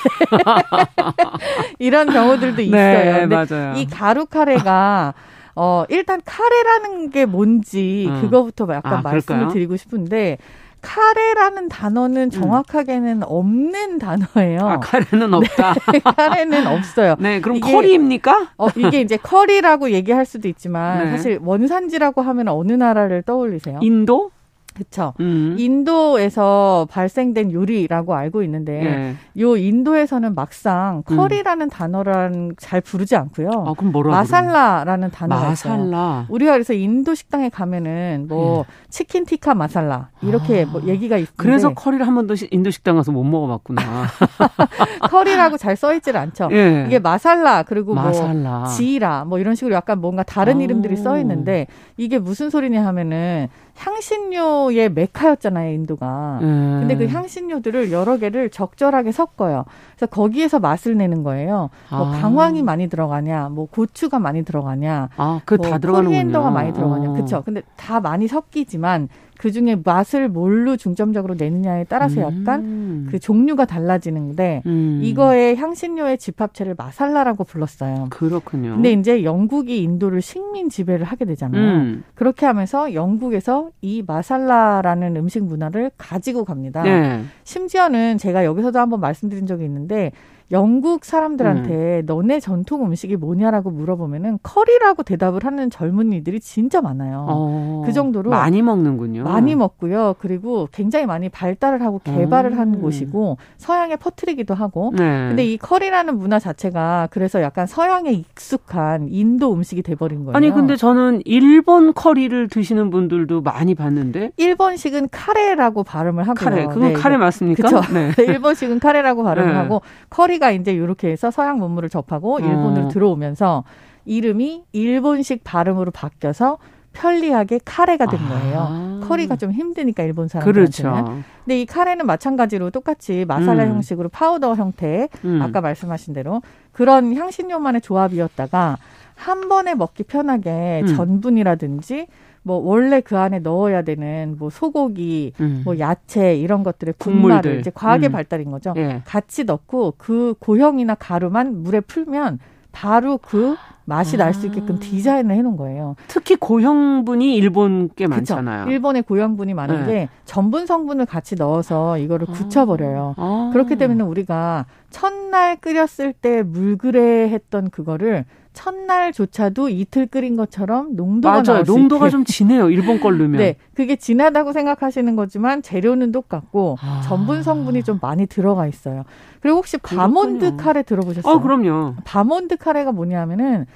이런 1.79 2.13
경우들도 2.13 2.57
네, 2.57 2.63
있어요. 2.65 3.27
네, 3.27 3.27
맞아요. 3.27 3.75
이 3.77 3.87
가루 3.87 4.27
카레가 4.27 5.15
어 5.57 5.85
일단 5.89 6.21
카레라는 6.25 7.11
게 7.11 7.27
뭔지 7.27 8.07
음. 8.09 8.21
그거부터 8.23 8.67
약간 8.73 8.95
아, 8.95 9.01
말씀을 9.03 9.39
그럴까요? 9.39 9.53
드리고 9.53 9.77
싶은데 9.77 10.39
카레라는 10.85 11.69
단어는 11.71 12.23
음. 12.25 12.31
정확하게는 12.31 13.17
음. 13.17 13.23
없는 13.25 13.99
단어예요. 13.99 14.61
아, 14.61 14.81
카레는 14.81 15.33
없다. 15.33 15.75
네, 15.93 15.99
카레는 15.99 16.67
없어요. 16.67 17.17
네, 17.19 17.41
그럼 17.41 17.57
이게, 17.57 17.73
커리입니까? 17.73 18.51
어, 18.59 18.69
이게 18.77 19.01
이제 19.01 19.17
커리라고 19.17 19.91
얘기할 19.91 20.27
수도 20.27 20.47
있지만 20.49 21.05
네. 21.05 21.11
사실 21.11 21.41
원산지라고 21.43 22.21
하면 22.23 22.49
어느 22.49 22.73
나라를 22.73 23.23
떠올리세요? 23.23 23.79
인도? 23.83 24.31
그렇죠. 24.75 25.15
음. 25.21 25.55
인도에서 25.59 26.87
발생된 26.91 27.53
요리라고 27.53 28.15
알고 28.15 28.43
있는데 28.43 28.73
네. 28.83 29.17
요 29.41 29.57
인도에서는 29.57 30.35
막상 30.35 31.03
음. 31.09 31.17
커리라는 31.17 31.67
음. 31.67 31.71
단어랑 31.71 32.53
잘 32.59 32.81
부르지 32.81 33.15
않고요. 33.17 33.49
아, 33.67 33.73
그럼 33.75 33.93
뭐라 33.93 34.11
마살라라는 34.11 35.11
단어가 35.13 35.49
마살라. 35.51 35.77
있어요. 35.77 36.27
우리가 36.29 36.53
그래서 36.53 36.73
인도 36.73 37.15
식당에 37.15 37.49
가면은 37.49 38.27
뭐 38.29 38.65
네. 38.69 38.75
치킨 38.91 39.25
티카 39.25 39.55
마살라 39.55 40.09
이렇게 40.23 40.65
아. 40.65 40.67
뭐 40.67 40.83
얘기가 40.83 41.17
있는데 41.19 41.33
그래서 41.37 41.73
커리를 41.73 42.05
한 42.07 42.15
번도 42.15 42.35
인도 42.51 42.71
식당 42.71 42.97
가서 42.97 43.13
못 43.13 43.23
먹어 43.25 43.47
봤구나. 43.47 43.83
커리라고 45.11 45.57
잘 45.57 45.75
써 45.75 45.93
있질 45.95 46.17
않죠. 46.17 46.49
네. 46.49 46.85
이게 46.87 46.99
마살라 47.01 47.65
그리고 47.65 47.95
뭐 47.95 48.05
마살라. 48.05 48.59
뭐 48.61 48.69
지라 48.69 49.25
뭐 49.25 49.39
이런 49.41 49.57
식으로 49.57 49.75
약간 49.75 50.01
뭔가 50.01 50.23
다른 50.23 50.59
오. 50.59 50.61
이름들이 50.61 50.97
써 50.97 51.19
있는데 51.19 51.67
이게 51.97 52.19
무슨 52.21 52.49
소리냐 52.49 52.85
하면은 52.87 53.49
향신료 53.77 54.64
의 54.73 54.91
메카였잖아요, 54.91 55.73
인도가. 55.73 56.39
음. 56.43 56.79
근데 56.81 56.97
그 56.97 57.07
향신료들을 57.07 57.93
여러 57.93 58.17
개를 58.17 58.51
적절하게 58.51 59.13
섞어요. 59.13 59.65
그래서 59.97 60.07
거기에서 60.07 60.59
맛을 60.59 60.97
내는 60.97 61.23
거예요. 61.23 61.71
뭐 61.91 62.09
아. 62.09 62.21
강황이 62.21 62.63
많이 62.63 62.89
들어가냐, 62.89 63.49
뭐 63.51 63.67
고추가 63.71 64.19
많이 64.19 64.45
들어가냐, 64.45 65.11
아, 65.17 65.41
그다 65.45 65.69
뭐 65.69 65.79
들어가는군요. 65.79 66.19
코리앤더가 66.19 66.51
많이 66.51 66.73
들어가냐. 66.73 67.13
그렇죠. 67.13 67.43
근데 67.43 67.63
다 67.77 68.01
많이 68.01 68.29
섞이지만 68.29 69.09
그 69.45 69.53
중에 69.53 69.77
맛을 69.85 70.31
뭘로 70.31 70.79
중점적으로 70.79 71.35
내느냐에 71.35 71.85
따라서 71.85 72.23
약간 72.23 72.61
음. 72.61 73.09
그 73.11 73.19
종류가 73.19 73.67
달라지는데 73.67 74.63
음. 74.65 75.01
이거의 75.03 75.55
향신료의 75.57 76.17
집합체를 76.17 76.75
마살라라고 76.79 77.45
불렀어요. 77.45 78.07
그렇군요. 78.09 78.71
근데 78.71 78.93
이제 78.93 79.23
영국이 79.23 79.83
인도를 79.83 80.23
식민 80.23 80.71
지배를 80.71 81.05
하게 81.05 81.27
되잖아요. 81.27 81.63
음. 81.63 82.05
그렇게 82.15 82.47
하면서 82.47 82.95
영국에서 82.95 83.69
이 83.83 84.03
마살라라는 84.07 85.15
음식 85.17 85.45
문화를 85.45 85.91
가지고 85.99 86.47
갑니다. 86.47 86.83
네. 86.83 87.23
심지어는 87.43 88.17
제가 88.17 88.47
여기서도 88.47 88.79
한번 88.79 89.01
말씀드린 89.01 89.47
적이 89.47 89.67
있는데 89.67 90.11
영국 90.51 91.05
사람들한테 91.05 92.01
음. 92.01 92.07
너네 92.07 92.41
전통 92.41 92.85
음식이 92.85 93.17
뭐냐라고 93.17 93.71
물어보면은 93.71 94.39
커리라고 94.43 95.03
대답을 95.03 95.45
하는 95.45 95.71
젊은이들이 95.71 96.41
진짜 96.41 96.81
많아요. 96.81 97.27
어, 97.29 97.83
그 97.87 97.93
정도로 97.93 98.31
많이 98.31 98.61
먹는군요. 98.63 99.25
많이 99.25 99.55
먹고요. 99.55 100.17
그리고 100.19 100.69
굉장히 100.71 101.07
많이 101.07 101.29
발달을 101.29 101.83
하고 101.83 102.01
개발을 102.05 102.53
음. 102.53 102.59
한 102.59 102.81
곳이고 102.81 103.39
서양에 103.57 103.97
퍼뜨리기도 103.97 104.55
하고. 104.55 104.93
네. 104.97 105.29
근데 105.29 105.45
이 105.45 105.57
커리라는 105.57 106.19
문화 106.19 106.39
자체가 106.39 107.09
그래서 107.11 107.41
약간 107.41 107.67
서양에 107.67 108.13
익숙한 108.13 109.09
인도 109.09 109.53
음식이 109.53 109.83
돼버린 109.83 110.25
거예요. 110.25 110.37
아니 110.37 110.51
근데 110.51 110.77
저는 110.77 111.23
일본 111.25 111.95
커리를 111.95 112.49
드시는 112.49 112.91
분들도 112.91 113.41
많이 113.41 113.75
봤는데 113.75 114.33
일본식은 114.37 115.09
카레라고 115.11 115.85
발음을 115.85 116.29
하고요. 116.29 116.51
카레 116.51 116.67
그건 116.67 116.89
네, 116.89 116.93
카레 116.93 117.17
맞습니까? 117.17 117.69
그렇죠. 117.69 117.93
네. 117.95 118.13
일본식은 118.23 118.79
카레라고 118.79 119.23
발음을 119.23 119.53
네. 119.53 119.59
하고 119.59 119.81
커리 120.11 120.34
가 120.39 120.51
이제 120.51 120.73
이렇게 120.73 121.11
해서 121.11 121.31
서양 121.31 121.59
문물을 121.59 121.89
접하고 121.89 122.41
일본으로 122.41 122.87
어. 122.87 122.89
들어오면서 122.89 123.65
이름이 124.05 124.65
일본식 124.73 125.45
발음으로 125.45 125.91
바뀌어서 125.91 126.59
편리하게 126.93 127.61
카레가 127.65 128.07
된 128.07 128.21
거예요. 128.29 128.59
아. 128.59 129.01
커리가 129.05 129.37
좀 129.37 129.53
힘드니까 129.53 130.03
일본 130.05 130.29
사람들한테는. 130.29 130.93
그렇죠. 130.93 131.23
근데 131.45 131.61
이 131.61 131.67
카레는 131.67 132.07
마찬가지로 132.07 132.71
똑같이 132.71 133.25
마살라 133.27 133.65
음. 133.65 133.71
형식으로 133.71 134.09
파우더 134.09 134.55
형태, 134.55 135.09
음. 135.25 135.43
아까 135.43 135.61
말씀하신 135.61 136.15
대로 136.15 136.41
그런 136.73 137.15
향신료만의 137.15 137.81
조합이었다가 137.83 138.79
한 139.17 139.49
번에 139.49 139.75
먹기 139.75 140.05
편하게 140.05 140.83
음. 140.83 140.97
전분이라든지 140.97 142.07
뭐 142.45 142.59
원래 142.59 143.01
그 143.01 143.19
안에 143.19 143.41
넣어야 143.41 143.83
되는 143.83 144.37
뭐 144.39 144.51
소고기, 144.51 145.33
음. 145.41 145.63
뭐 145.65 145.79
야채 145.79 146.37
이런 146.37 146.63
것들의 146.63 146.95
분말을 146.99 147.59
이제 147.59 147.73
과학의 147.75 148.09
음. 148.09 148.13
발달인 148.13 148.51
거죠. 148.51 148.75
예. 148.77 149.03
같이 149.07 149.45
넣고 149.45 149.95
그 149.97 150.35
고형이나 150.39 150.95
가루만 150.95 151.63
물에 151.63 151.81
풀면 151.81 152.39
바로 152.71 153.19
그 153.19 153.57
맛이 153.87 154.17
아. 154.17 154.25
날수 154.25 154.47
있게끔 154.47 154.79
디자인을 154.79 155.35
해놓은 155.37 155.57
거예요. 155.57 155.97
특히 156.09 156.37
고형분이 156.37 157.35
일본 157.37 157.89
꽤 157.97 158.07
많잖아요. 158.07 158.71
일본의 158.71 159.03
고형분이 159.03 159.55
많은 159.55 159.87
네. 159.87 159.93
게 159.93 160.09
전분 160.25 160.67
성분을 160.67 161.07
같이 161.07 161.37
넣어서 161.37 161.97
이거를 161.97 162.27
아. 162.29 162.33
굳혀버려요. 162.33 163.15
아. 163.17 163.51
그렇기 163.53 163.77
때문에 163.77 164.03
우리가 164.05 164.67
첫날 164.91 165.57
끓였을 165.57 166.13
때 166.13 166.43
물그레 166.43 167.29
했던 167.31 167.71
그거를 167.71 168.27
첫날조차도 168.55 169.69
이틀 169.69 170.07
끓인 170.07 170.37
것처럼 170.37 170.97
농도가 170.97 171.43
맞아요. 171.43 171.65
농도가 171.65 172.09
좀 172.09 172.25
진해요. 172.25 172.71
일본 172.71 173.01
걸 173.01 173.19
넣으면. 173.19 173.39
네, 173.43 173.57
그게 173.75 173.97
진하다고 173.97 174.53
생각하시는 174.53 175.15
거지만 175.17 175.61
재료는 175.61 176.13
똑같고 176.13 176.79
아. 176.81 177.03
전분 177.05 177.43
성분이 177.43 177.83
좀 177.83 177.99
많이 178.01 178.27
들어가 178.27 178.67
있어요. 178.67 179.05
그리고 179.41 179.59
혹시 179.59 179.77
바몬드 179.77 180.57
카레 180.57 180.83
들어보셨어요? 180.83 181.31
어, 181.31 181.41
그럼요. 181.41 181.97
바몬드 182.05 182.57
카레가 182.57 182.93
뭐냐면은 182.93 183.67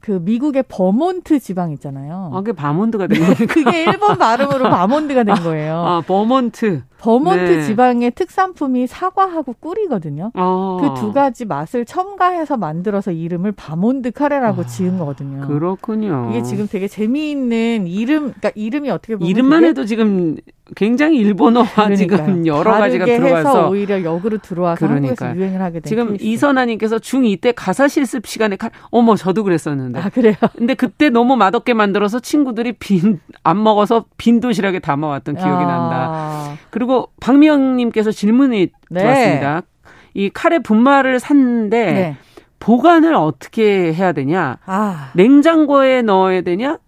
그 0.00 0.12
미국의 0.22 0.64
버몬트 0.68 1.38
지방 1.40 1.72
있잖아요. 1.72 2.30
아, 2.32 2.36
그게 2.38 2.52
바몬드가 2.52 3.06
된 3.06 3.20
거예요. 3.20 3.34
그게 3.34 3.84
일본 3.84 4.16
발음으로 4.16 4.70
바몬드가 4.70 5.24
된 5.24 5.34
거예요. 5.36 5.74
아, 5.76 6.00
버몬트. 6.00 6.82
버몬트 7.00 7.40
네. 7.40 7.62
지방의 7.62 8.12
특산품이 8.12 8.86
사과하고 8.86 9.54
꿀이거든요. 9.60 10.30
아. 10.34 10.78
그두 10.80 11.12
가지 11.12 11.44
맛을 11.44 11.84
첨가해서 11.84 12.56
만들어서 12.56 13.10
이름을 13.12 13.52
바몬드 13.52 14.10
카레라고 14.10 14.62
아. 14.62 14.66
지은 14.66 14.98
거거든요. 14.98 15.46
그렇군요. 15.46 16.28
이게 16.30 16.42
지금 16.42 16.68
되게 16.68 16.88
재미있는 16.88 17.86
이름, 17.86 18.20
그러니까 18.32 18.50
이름이 18.54 18.90
어떻게 18.90 19.16
보면 19.16 19.28
이름만 19.28 19.64
해도 19.64 19.84
지금 19.84 20.36
굉장히 20.76 21.16
일본어와. 21.18 21.94
지금 21.96 22.46
여러 22.46 22.72
가지가 22.72 23.04
들어가서 23.04 23.70
오히려 23.70 24.04
역으로 24.04 24.38
들어와서. 24.38 24.86
한국에서 24.86 25.34
유행을 25.34 25.60
하게 25.60 25.80
된 25.80 25.88
지금. 25.88 26.16
이선아님께서 26.20 26.98
중2 26.98 27.40
때 27.40 27.52
가사 27.52 27.88
실습 27.88 28.26
시간에 28.26 28.56
칼, 28.56 28.70
어머 28.90 29.16
저도 29.16 29.42
그랬었는데. 29.42 29.98
아 29.98 30.08
그래요? 30.10 30.34
근데 30.56 30.74
그때 30.74 31.10
너무 31.10 31.36
맛없게 31.36 31.74
만들어서 31.74 32.20
친구들이 32.20 32.74
빈 32.74 33.20
안 33.42 33.62
먹어서 33.62 34.04
빈 34.16 34.40
도시락에 34.40 34.80
담아왔던 34.80 35.36
기억이 35.36 35.64
아. 35.64 35.66
난다. 35.66 36.58
그리고 36.70 36.89
그리고 36.90 37.08
박미영님께서 37.20 38.10
질문이 38.10 38.66
네. 38.90 39.00
들어왔습니다. 39.00 39.62
이 40.12 40.28
카레 40.28 40.58
분말을 40.58 41.20
샀는데 41.20 41.84
네. 41.92 42.16
보관을 42.58 43.14
어떻게 43.14 43.94
해야 43.94 44.10
되냐? 44.10 44.58
아. 44.66 45.12
냉장고에 45.14 46.02
넣어야 46.02 46.40
되냐? 46.40 46.78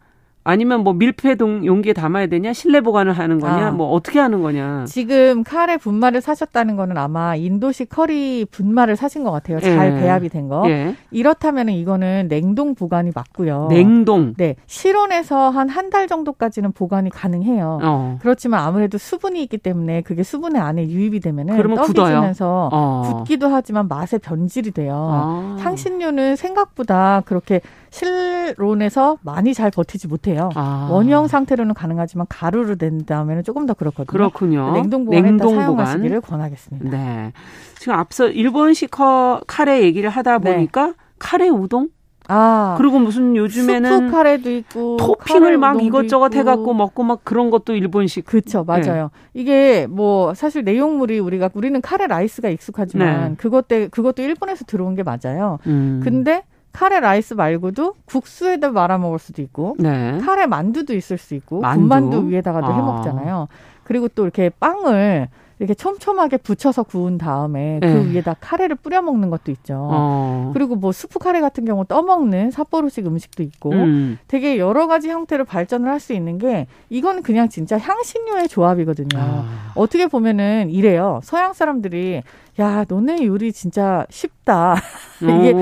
아니면 0.44 0.80
뭐 0.82 0.92
밀폐 0.92 1.36
동 1.36 1.64
용기에 1.64 1.92
담아야 1.92 2.26
되냐 2.26 2.52
실내 2.52 2.80
보관을 2.80 3.12
하는 3.12 3.38
거냐 3.38 3.68
아. 3.68 3.70
뭐 3.70 3.90
어떻게 3.92 4.18
하는 4.18 4.42
거냐 4.42 4.84
지금 4.88 5.44
카레 5.44 5.76
분말을 5.76 6.20
사셨다는 6.20 6.76
거는 6.76 6.98
아마 6.98 7.36
인도식 7.36 7.88
커리 7.88 8.44
분말을 8.44 8.96
사신 8.96 9.22
것 9.24 9.30
같아요 9.30 9.60
잘 9.60 9.94
예. 9.94 10.00
배합이 10.00 10.28
된거 10.28 10.64
예. 10.68 10.96
이렇다면 11.10 11.68
이거는 11.68 12.28
냉동 12.28 12.74
보관이 12.74 13.12
맞고요 13.14 13.68
냉동 13.70 14.34
네 14.36 14.56
실온에서 14.66 15.50
한 15.50 15.68
한 15.68 15.90
달 15.92 16.06
정도까지는 16.08 16.72
보관이 16.72 17.10
가능해요 17.10 17.78
어. 17.82 18.18
그렇지만 18.22 18.60
아무래도 18.60 18.98
수분이 18.98 19.42
있기 19.42 19.58
때문에 19.58 20.00
그게 20.02 20.22
수분의 20.22 20.60
안에 20.60 20.88
유입이 20.88 21.20
되면은 21.20 21.56
떡이지면서 21.74 22.70
어. 22.72 23.02
굳기도 23.04 23.48
하지만 23.48 23.88
맛의 23.88 24.20
변질이 24.20 24.70
돼요 24.70 24.94
아. 24.94 25.56
향신료는 25.60 26.36
생각보다 26.36 27.22
그렇게 27.26 27.60
실온에서 27.92 29.18
많이 29.22 29.54
잘 29.54 29.70
버티지 29.70 30.08
못해요. 30.08 30.50
아. 30.54 30.88
원형 30.90 31.28
상태로는 31.28 31.74
가능하지만 31.74 32.26
가루로 32.28 32.76
된 32.76 33.04
다음에는 33.04 33.44
조금 33.44 33.66
더 33.66 33.74
그렇거든요. 33.74 34.06
그렇군요. 34.06 34.72
냉동 34.72 35.04
보관에 35.04 35.22
냉동 35.22 35.54
사용하시기를. 35.54 36.20
권하겠습니다. 36.22 36.90
네. 36.90 37.32
지금 37.78 37.94
앞서 37.94 38.28
일본식 38.28 38.90
카레 39.46 39.82
얘기를 39.82 40.08
하다 40.08 40.38
네. 40.38 40.54
보니까 40.54 40.86
네. 40.86 40.92
카레 41.18 41.48
우동? 41.48 41.88
아. 42.28 42.76
그리고 42.78 42.98
무슨 42.98 43.36
요즘에는 43.36 44.10
카레도 44.10 44.50
있고 44.50 44.96
토핑을 44.96 45.58
막 45.58 45.82
이것저것 45.82 46.28
있고. 46.28 46.38
해갖고 46.38 46.72
먹고 46.72 47.02
막 47.02 47.20
그런 47.24 47.50
것도 47.50 47.74
일본식. 47.74 48.24
그렇죠, 48.24 48.64
맞아요. 48.64 49.10
네. 49.12 49.40
이게 49.40 49.86
뭐 49.90 50.32
사실 50.32 50.64
내용물이 50.64 51.18
우리가 51.18 51.50
우리는 51.52 51.78
카레 51.80 52.06
라이스가 52.06 52.48
익숙하지만 52.48 53.30
네. 53.30 53.34
그것 53.36 53.68
때 53.68 53.88
그것도 53.88 54.22
일본에서 54.22 54.64
들어온 54.64 54.94
게 54.94 55.02
맞아요. 55.02 55.58
음. 55.66 56.00
근데 56.02 56.44
카레 56.72 57.00
라이스 57.00 57.34
말고도 57.34 57.94
국수에다 58.06 58.70
말아 58.70 58.98
먹을 58.98 59.18
수도 59.18 59.42
있고 59.42 59.76
네. 59.78 60.18
카레 60.24 60.46
만두도 60.46 60.94
있을 60.94 61.18
수 61.18 61.34
있고 61.34 61.60
만두? 61.60 61.80
군만두 61.80 62.28
위에다가도 62.28 62.66
아. 62.66 62.74
해 62.74 62.80
먹잖아요. 62.80 63.48
그리고 63.84 64.08
또 64.08 64.22
이렇게 64.24 64.50
빵을 64.60 65.28
이렇게 65.58 65.74
촘촘하게 65.74 66.38
붙여서 66.38 66.82
구운 66.82 67.18
다음에 67.18 67.78
그 67.80 67.86
네. 67.86 68.10
위에다 68.10 68.34
카레를 68.40 68.74
뿌려 68.74 69.00
먹는 69.00 69.30
것도 69.30 69.52
있죠. 69.52 69.76
어. 69.78 70.50
그리고 70.54 70.74
뭐 70.74 70.90
스프 70.90 71.20
카레 71.20 71.40
같은 71.40 71.64
경우 71.64 71.84
떠먹는 71.84 72.50
삿포로식 72.50 73.06
음식도 73.06 73.44
있고 73.44 73.70
음. 73.70 74.18
되게 74.26 74.58
여러 74.58 74.88
가지 74.88 75.08
형태로 75.08 75.44
발전을 75.44 75.88
할 75.88 76.00
수 76.00 76.14
있는 76.14 76.38
게 76.38 76.66
이건 76.90 77.22
그냥 77.22 77.48
진짜 77.48 77.78
향신료의 77.78 78.48
조합이거든요. 78.48 79.20
아. 79.20 79.72
어떻게 79.76 80.08
보면은 80.08 80.68
이래요. 80.70 81.20
서양 81.22 81.52
사람들이 81.52 82.22
야, 82.60 82.84
너네 82.86 83.24
요리 83.24 83.50
진짜 83.52 84.06
쉽다. 84.10 84.76
이게 85.22 85.54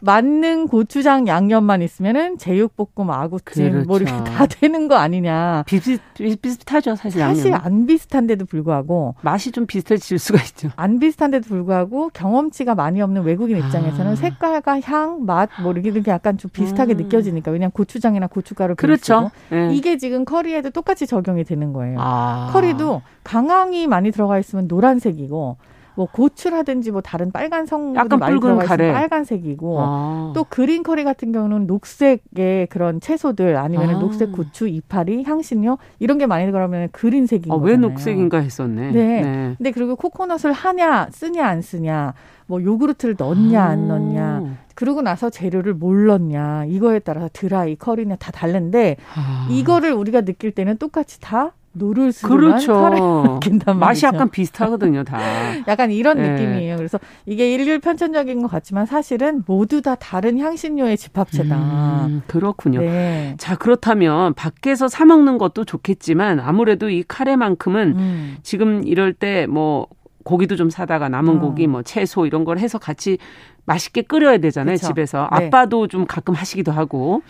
맞는 0.00 0.66
고추장 0.66 1.28
양념만 1.28 1.80
있으면은 1.82 2.38
제육볶음, 2.38 3.10
아구찜 3.10 3.70
그렇죠. 3.70 3.86
뭐 3.86 3.98
이렇게 3.98 4.12
그렇죠. 4.12 4.32
다 4.32 4.46
되는 4.46 4.88
거 4.88 4.96
아니냐. 4.96 5.62
비슷, 5.66 6.00
비슷하죠, 6.14 6.96
사실. 6.96 7.20
사실 7.20 7.52
양념은. 7.52 7.64
안 7.64 7.86
비슷한데도 7.86 8.46
불구하고 8.46 9.14
맛이 9.20 9.52
좀 9.52 9.66
비슷해질 9.66 10.18
수가 10.18 10.42
있죠. 10.42 10.70
안 10.74 10.98
비슷한데도 10.98 11.46
불구하고 11.46 12.10
경험치가 12.12 12.74
많이 12.74 13.00
없는 13.00 13.22
외국인 13.22 13.58
입장에서는 13.58 14.12
아. 14.12 14.16
색깔과 14.16 14.80
향, 14.80 15.24
맛, 15.24 15.50
뭐 15.62 15.72
이렇게 15.72 16.10
약간 16.10 16.36
좀 16.36 16.50
비슷하게 16.50 16.94
음. 16.94 16.96
느껴지니까 16.96 17.52
왜냐면 17.52 17.70
고추장이나 17.70 18.26
고춧가루 18.26 18.74
그렇죠. 18.74 19.30
네. 19.50 19.72
이게 19.72 19.98
지금 19.98 20.24
커리에도 20.24 20.70
똑같이 20.70 21.06
적용이 21.06 21.44
되는 21.44 21.72
거예요. 21.72 21.98
아. 22.00 22.50
커리도 22.52 23.02
강황이 23.22 23.86
많이 23.86 24.10
들어가 24.10 24.38
있으면 24.40 24.66
노란색이고 24.66 25.58
뭐 25.94 26.06
고추라든지 26.10 26.90
뭐 26.90 27.00
다른 27.00 27.30
빨간 27.30 27.66
성분이 27.66 28.08
많이 28.18 28.40
들어가 28.40 28.64
있으면 28.64 28.92
빨간색이고 28.92 29.78
아. 29.80 30.32
또 30.34 30.44
green 30.44 30.82
커리 30.82 31.04
같은 31.04 31.32
경우는 31.32 31.66
녹색의 31.66 32.68
그런 32.68 33.00
채소들 33.00 33.56
아니면 33.56 33.90
아. 33.90 33.98
녹색 33.98 34.32
고추, 34.32 34.66
이파리, 34.66 35.22
향신료 35.24 35.78
이런 35.98 36.18
게 36.18 36.26
많이 36.26 36.46
들어가면 36.46 36.88
green색인 36.92 37.52
아, 37.52 37.56
거잖아요. 37.56 37.72
왜 37.72 37.76
녹색인가 37.76 38.38
했었네. 38.38 38.90
네. 38.90 39.22
네. 39.22 39.54
근데 39.56 39.70
그리고 39.70 39.96
코코넛을 39.96 40.52
하냐 40.52 41.08
쓰냐 41.10 41.46
안 41.46 41.62
쓰냐 41.62 42.14
뭐 42.46 42.62
요구르트를 42.62 43.14
넣냐 43.18 43.62
안 43.62 43.90
아. 43.90 43.98
넣냐 43.98 44.42
그러고 44.74 45.02
나서 45.02 45.30
재료를 45.30 45.74
뭘 45.74 46.06
넣냐 46.06 46.64
이거에 46.66 46.98
따라서 46.98 47.28
드라이 47.32 47.76
커리냐 47.76 48.16
다 48.16 48.32
다른데 48.32 48.96
아. 49.14 49.48
이거를 49.50 49.92
우리가 49.92 50.22
느낄 50.22 50.50
때는 50.50 50.78
똑같이 50.78 51.20
다 51.20 51.52
노를스름한 51.74 52.38
그렇죠. 52.38 53.22
느낀단 53.34 53.78
맛이 53.78 54.06
약간 54.06 54.30
비슷하거든요, 54.30 55.04
다. 55.04 55.18
약간 55.68 55.90
이런 55.90 56.18
네. 56.18 56.30
느낌이에요. 56.30 56.76
그래서 56.76 56.98
이게 57.26 57.52
일일 57.52 57.78
편찬적인 57.80 58.42
것 58.42 58.50
같지만 58.50 58.86
사실은 58.86 59.42
모두 59.46 59.82
다 59.82 59.94
다른 59.94 60.38
향신료의 60.38 60.96
집합체다. 60.96 61.56
음, 62.06 62.22
그렇군요. 62.26 62.80
네. 62.80 63.34
자, 63.38 63.56
그렇다면 63.56 64.34
밖에서 64.34 64.88
사 64.88 65.04
먹는 65.04 65.38
것도 65.38 65.64
좋겠지만 65.64 66.40
아무래도 66.40 66.88
이 66.88 67.02
카레만큼은 67.06 67.94
음. 67.96 68.36
지금 68.42 68.84
이럴 68.84 69.12
때 69.12 69.46
뭐 69.46 69.86
고기도 70.24 70.56
좀 70.56 70.70
사다가 70.70 71.08
남은 71.08 71.36
어. 71.36 71.40
고기 71.40 71.66
뭐 71.66 71.82
채소 71.82 72.26
이런 72.26 72.44
걸 72.44 72.58
해서 72.58 72.78
같이 72.78 73.18
맛있게 73.66 74.02
끓여야 74.02 74.38
되잖아요 74.38 74.76
그쵸? 74.76 74.88
집에서 74.88 75.28
네. 75.38 75.46
아빠도 75.46 75.86
좀 75.86 76.06
가끔 76.06 76.34
하시기도 76.34 76.72
하고 76.72 77.22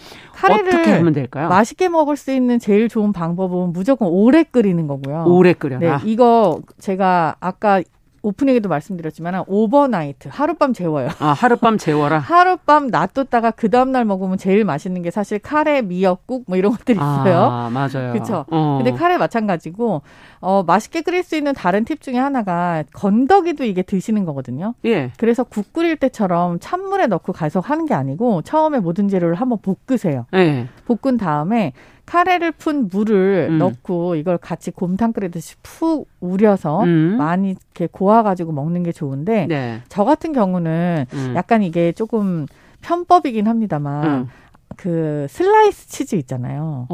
어떻게 0.43 0.93
하면 0.93 1.13
될까요? 1.13 1.49
맛있게 1.49 1.89
먹을 1.89 2.17
수 2.17 2.33
있는 2.33 2.59
제일 2.59 2.89
좋은 2.89 3.13
방법은 3.13 3.73
무조건 3.73 4.09
오래 4.09 4.43
끓이는 4.43 4.87
거고요. 4.87 5.25
오래 5.27 5.53
끓여라. 5.53 5.99
네, 5.99 6.11
이거 6.11 6.61
제가 6.79 7.37
아까 7.41 7.83
오프닝에도 8.25 8.69
말씀드렸지만 8.71 9.45
overnight 9.47 10.29
하룻밤 10.33 10.73
재워요. 10.73 11.09
아 11.19 11.29
하룻밤 11.29 11.77
재워라. 11.77 12.19
하룻밤 12.25 12.89
놔뒀다가 12.89 13.51
그 13.51 13.69
다음 13.71 13.93
날 13.93 14.05
먹으면 14.05 14.39
제일 14.39 14.65
맛있는 14.65 15.03
게 15.03 15.11
사실 15.11 15.39
카레, 15.39 15.83
미역국 15.83 16.45
뭐 16.47 16.57
이런 16.57 16.73
것들이 16.73 16.99
아, 16.99 17.23
있어요. 17.23 17.39
아 17.43 17.71
맞아요. 17.71 18.13
그렇죠. 18.13 18.47
어. 18.51 18.81
근데 18.83 18.97
카레 18.97 19.19
마찬가지고 19.19 20.03
어 20.41 20.63
맛있게 20.63 21.03
끓일 21.03 21.23
수 21.23 21.37
있는 21.37 21.53
다른 21.53 21.85
팁 21.85 22.01
중에 22.01 22.17
하나가 22.17 22.83
건더기도 22.95 23.65
이게 23.65 23.83
드시는 23.83 24.25
거거든요. 24.25 24.75
예. 24.87 25.13
그래서 25.19 25.45
국 25.45 25.73
끓일 25.75 25.97
때처럼 25.97 26.59
찬물에 26.61 27.07
넣고 27.09 27.33
가속 27.33 27.69
하는 27.69 27.85
게 27.85 27.93
아니고 27.93 28.43
처음에 28.43 28.81
모든 28.81 29.09
재료를 29.09 29.35
한번 29.35 29.59
볶으세요. 29.61 30.27
예. 30.35 30.69
볶은 30.87 31.19
다음에 31.19 31.73
카레를 32.07 32.53
푼 32.53 32.89
물을 32.89 33.49
음. 33.51 33.59
넣고 33.59 34.15
이걸 34.17 34.39
같이 34.39 34.71
곰탕 34.71 35.13
끓이듯이 35.13 35.57
푹 35.63 36.09
우려서 36.21 36.83
음. 36.85 37.17
많이 37.19 37.51
이렇게 37.51 37.89
고아가지고 37.91 38.53
먹는 38.53 38.83
게 38.83 38.93
좋은데 38.93 39.47
네. 39.47 39.81
저 39.89 40.05
같은 40.05 40.33
경우는 40.33 41.07
음. 41.13 41.33
약간 41.37 41.63
이게 41.63 41.93
조금 41.93 42.47
편법이긴 42.83 43.47
합니다만 43.47 44.05
음. 44.05 44.29
그 44.77 45.27
슬라이스 45.31 45.89
치즈 45.89 46.17
있잖아요. 46.17 46.89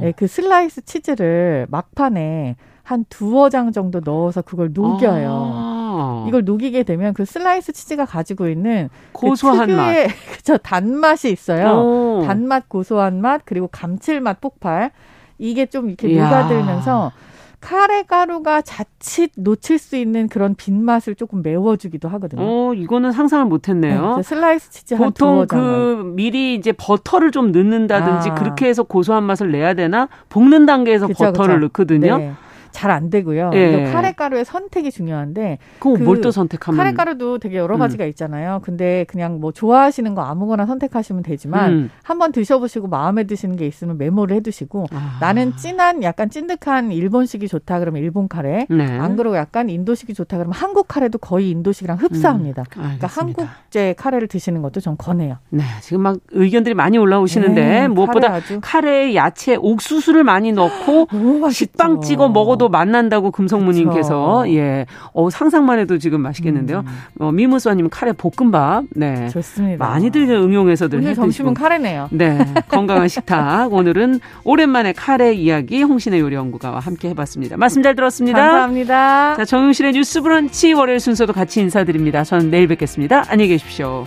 네, 0.00 0.12
그 0.12 0.26
슬라이스 0.26 0.82
치즈를 0.82 1.66
막판에 1.68 2.56
한 2.82 3.04
두어 3.08 3.48
장 3.48 3.72
정도 3.72 4.00
넣어서 4.04 4.42
그걸 4.42 4.70
녹여요. 4.72 5.52
아. 5.54 5.73
이걸 6.28 6.44
녹이게 6.44 6.82
되면 6.82 7.14
그 7.14 7.24
슬라이스 7.24 7.72
치즈가 7.72 8.04
가지고 8.04 8.48
있는 8.48 8.88
그 9.12 9.20
고소한 9.28 9.66
그 9.68 9.72
맛, 9.72 10.06
그쵸 10.36 10.58
단맛이 10.58 11.30
있어요. 11.30 11.72
오. 11.72 12.22
단맛, 12.26 12.68
고소한 12.68 13.20
맛 13.20 13.42
그리고 13.44 13.68
감칠맛 13.68 14.40
폭발 14.40 14.90
이게 15.38 15.66
좀 15.66 15.88
이렇게 15.88 16.08
이야. 16.08 16.24
녹아들면서 16.24 17.12
카레 17.64 18.02
가루가 18.02 18.60
자칫 18.60 19.32
놓칠 19.36 19.78
수 19.78 19.96
있는 19.96 20.28
그런 20.28 20.54
빈맛을 20.54 21.14
조금 21.14 21.40
메워주기도 21.42 22.10
하거든요. 22.10 22.42
어, 22.42 22.74
이거는 22.74 23.10
상상을 23.12 23.46
못했네요. 23.46 24.16
네, 24.16 24.22
슬라이스 24.22 24.70
치즈 24.70 24.96
보통 24.98 25.46
그 25.46 26.12
미리 26.14 26.54
이제 26.56 26.72
버터를 26.72 27.30
좀 27.30 27.52
넣는다든지 27.52 28.30
아. 28.30 28.34
그렇게 28.34 28.66
해서 28.66 28.82
고소한 28.82 29.24
맛을 29.24 29.50
내야 29.50 29.72
되나 29.72 30.08
볶는 30.28 30.66
단계에서 30.66 31.06
그쵸, 31.06 31.24
버터를 31.24 31.54
그쵸. 31.54 31.66
넣거든요. 31.68 32.18
네. 32.18 32.32
잘 32.74 32.90
안 32.90 33.08
되고요. 33.08 33.50
예. 33.54 33.90
카레 33.92 34.12
가루의 34.12 34.44
선택이 34.44 34.90
중요한데 34.90 35.58
그뭘 35.78 36.20
또 36.20 36.30
선택하면 36.30 36.78
카레 36.78 36.92
가루도 36.92 37.38
되게 37.38 37.56
여러 37.56 37.78
가지가 37.78 38.04
음. 38.04 38.08
있잖아요. 38.10 38.60
근데 38.62 39.04
그냥 39.08 39.40
뭐 39.40 39.52
좋아하시는 39.52 40.14
거 40.14 40.22
아무거나 40.22 40.66
선택하시면 40.66 41.22
되지만 41.22 41.72
음. 41.72 41.90
한번 42.02 42.32
드셔보시고 42.32 42.88
마음에 42.88 43.24
드시는 43.24 43.56
게 43.56 43.66
있으면 43.66 43.96
메모를 43.96 44.36
해두시고 44.36 44.86
아. 44.92 45.18
나는 45.20 45.56
진한 45.56 46.02
약간 46.02 46.28
찐득한 46.28 46.92
일본식이 46.92 47.48
좋다 47.48 47.78
그러면 47.78 48.02
일본 48.02 48.28
카레 48.28 48.66
네. 48.68 48.84
안 48.84 49.16
그러고 49.16 49.36
약간 49.36 49.70
인도식이 49.70 50.12
좋다 50.14 50.36
그러면 50.38 50.52
한국 50.52 50.88
카레도 50.88 51.18
거의 51.18 51.50
인도식이랑 51.50 51.98
흡사합니다. 51.98 52.62
음. 52.62 52.66
그러니까 52.70 53.06
한국제 53.06 53.94
카레를 53.96 54.28
드시는 54.28 54.62
것도 54.62 54.80
전 54.80 54.96
권해요. 54.96 55.38
네, 55.50 55.62
지금 55.80 56.02
막 56.02 56.18
의견들이 56.32 56.74
많이 56.74 56.98
올라오시는데 56.98 57.60
네, 57.60 57.88
무엇보다 57.88 58.40
카레 58.60 58.94
에 58.94 59.14
야채 59.14 59.56
옥수수를 59.56 60.24
많이 60.24 60.52
넣고 60.52 61.08
식빵 61.50 62.00
찍어 62.00 62.28
먹어도 62.28 62.63
또 62.64 62.68
만난다고 62.70 63.30
금성무님께서 63.30 64.44
예, 64.48 64.86
어 65.12 65.28
상상만 65.28 65.78
해도 65.80 65.98
지금 65.98 66.22
맛있겠는데요. 66.22 66.78
음. 66.78 67.22
어, 67.22 67.30
미무수아님 67.30 67.90
카레 67.90 68.12
볶음밥, 68.12 68.84
네, 68.96 69.28
좋습니다. 69.28 69.84
많이들 69.84 70.30
응용해서들 70.30 71.00
오늘 71.00 71.14
점심은 71.14 71.52
카레네요. 71.52 72.08
네, 72.10 72.38
건강한 72.68 73.08
식탁 73.08 73.70
오늘은 73.70 74.20
오랜만에 74.44 74.94
카레 74.94 75.34
이야기 75.34 75.82
홍신의 75.82 76.20
요리연구가와 76.20 76.78
함께 76.78 77.10
해봤습니다. 77.10 77.58
말씀 77.58 77.82
잘 77.82 77.94
들었습니다. 77.94 78.38
감사합니다. 78.40 79.34
자, 79.36 79.44
정용실의 79.44 79.92
뉴스브런치 79.92 80.72
월요일 80.72 81.00
순서도 81.00 81.34
같이 81.34 81.60
인사드립니다. 81.60 82.24
저는 82.24 82.50
내일 82.50 82.66
뵙겠습니다. 82.68 83.24
안녕히 83.28 83.48
계십시오. 83.48 84.04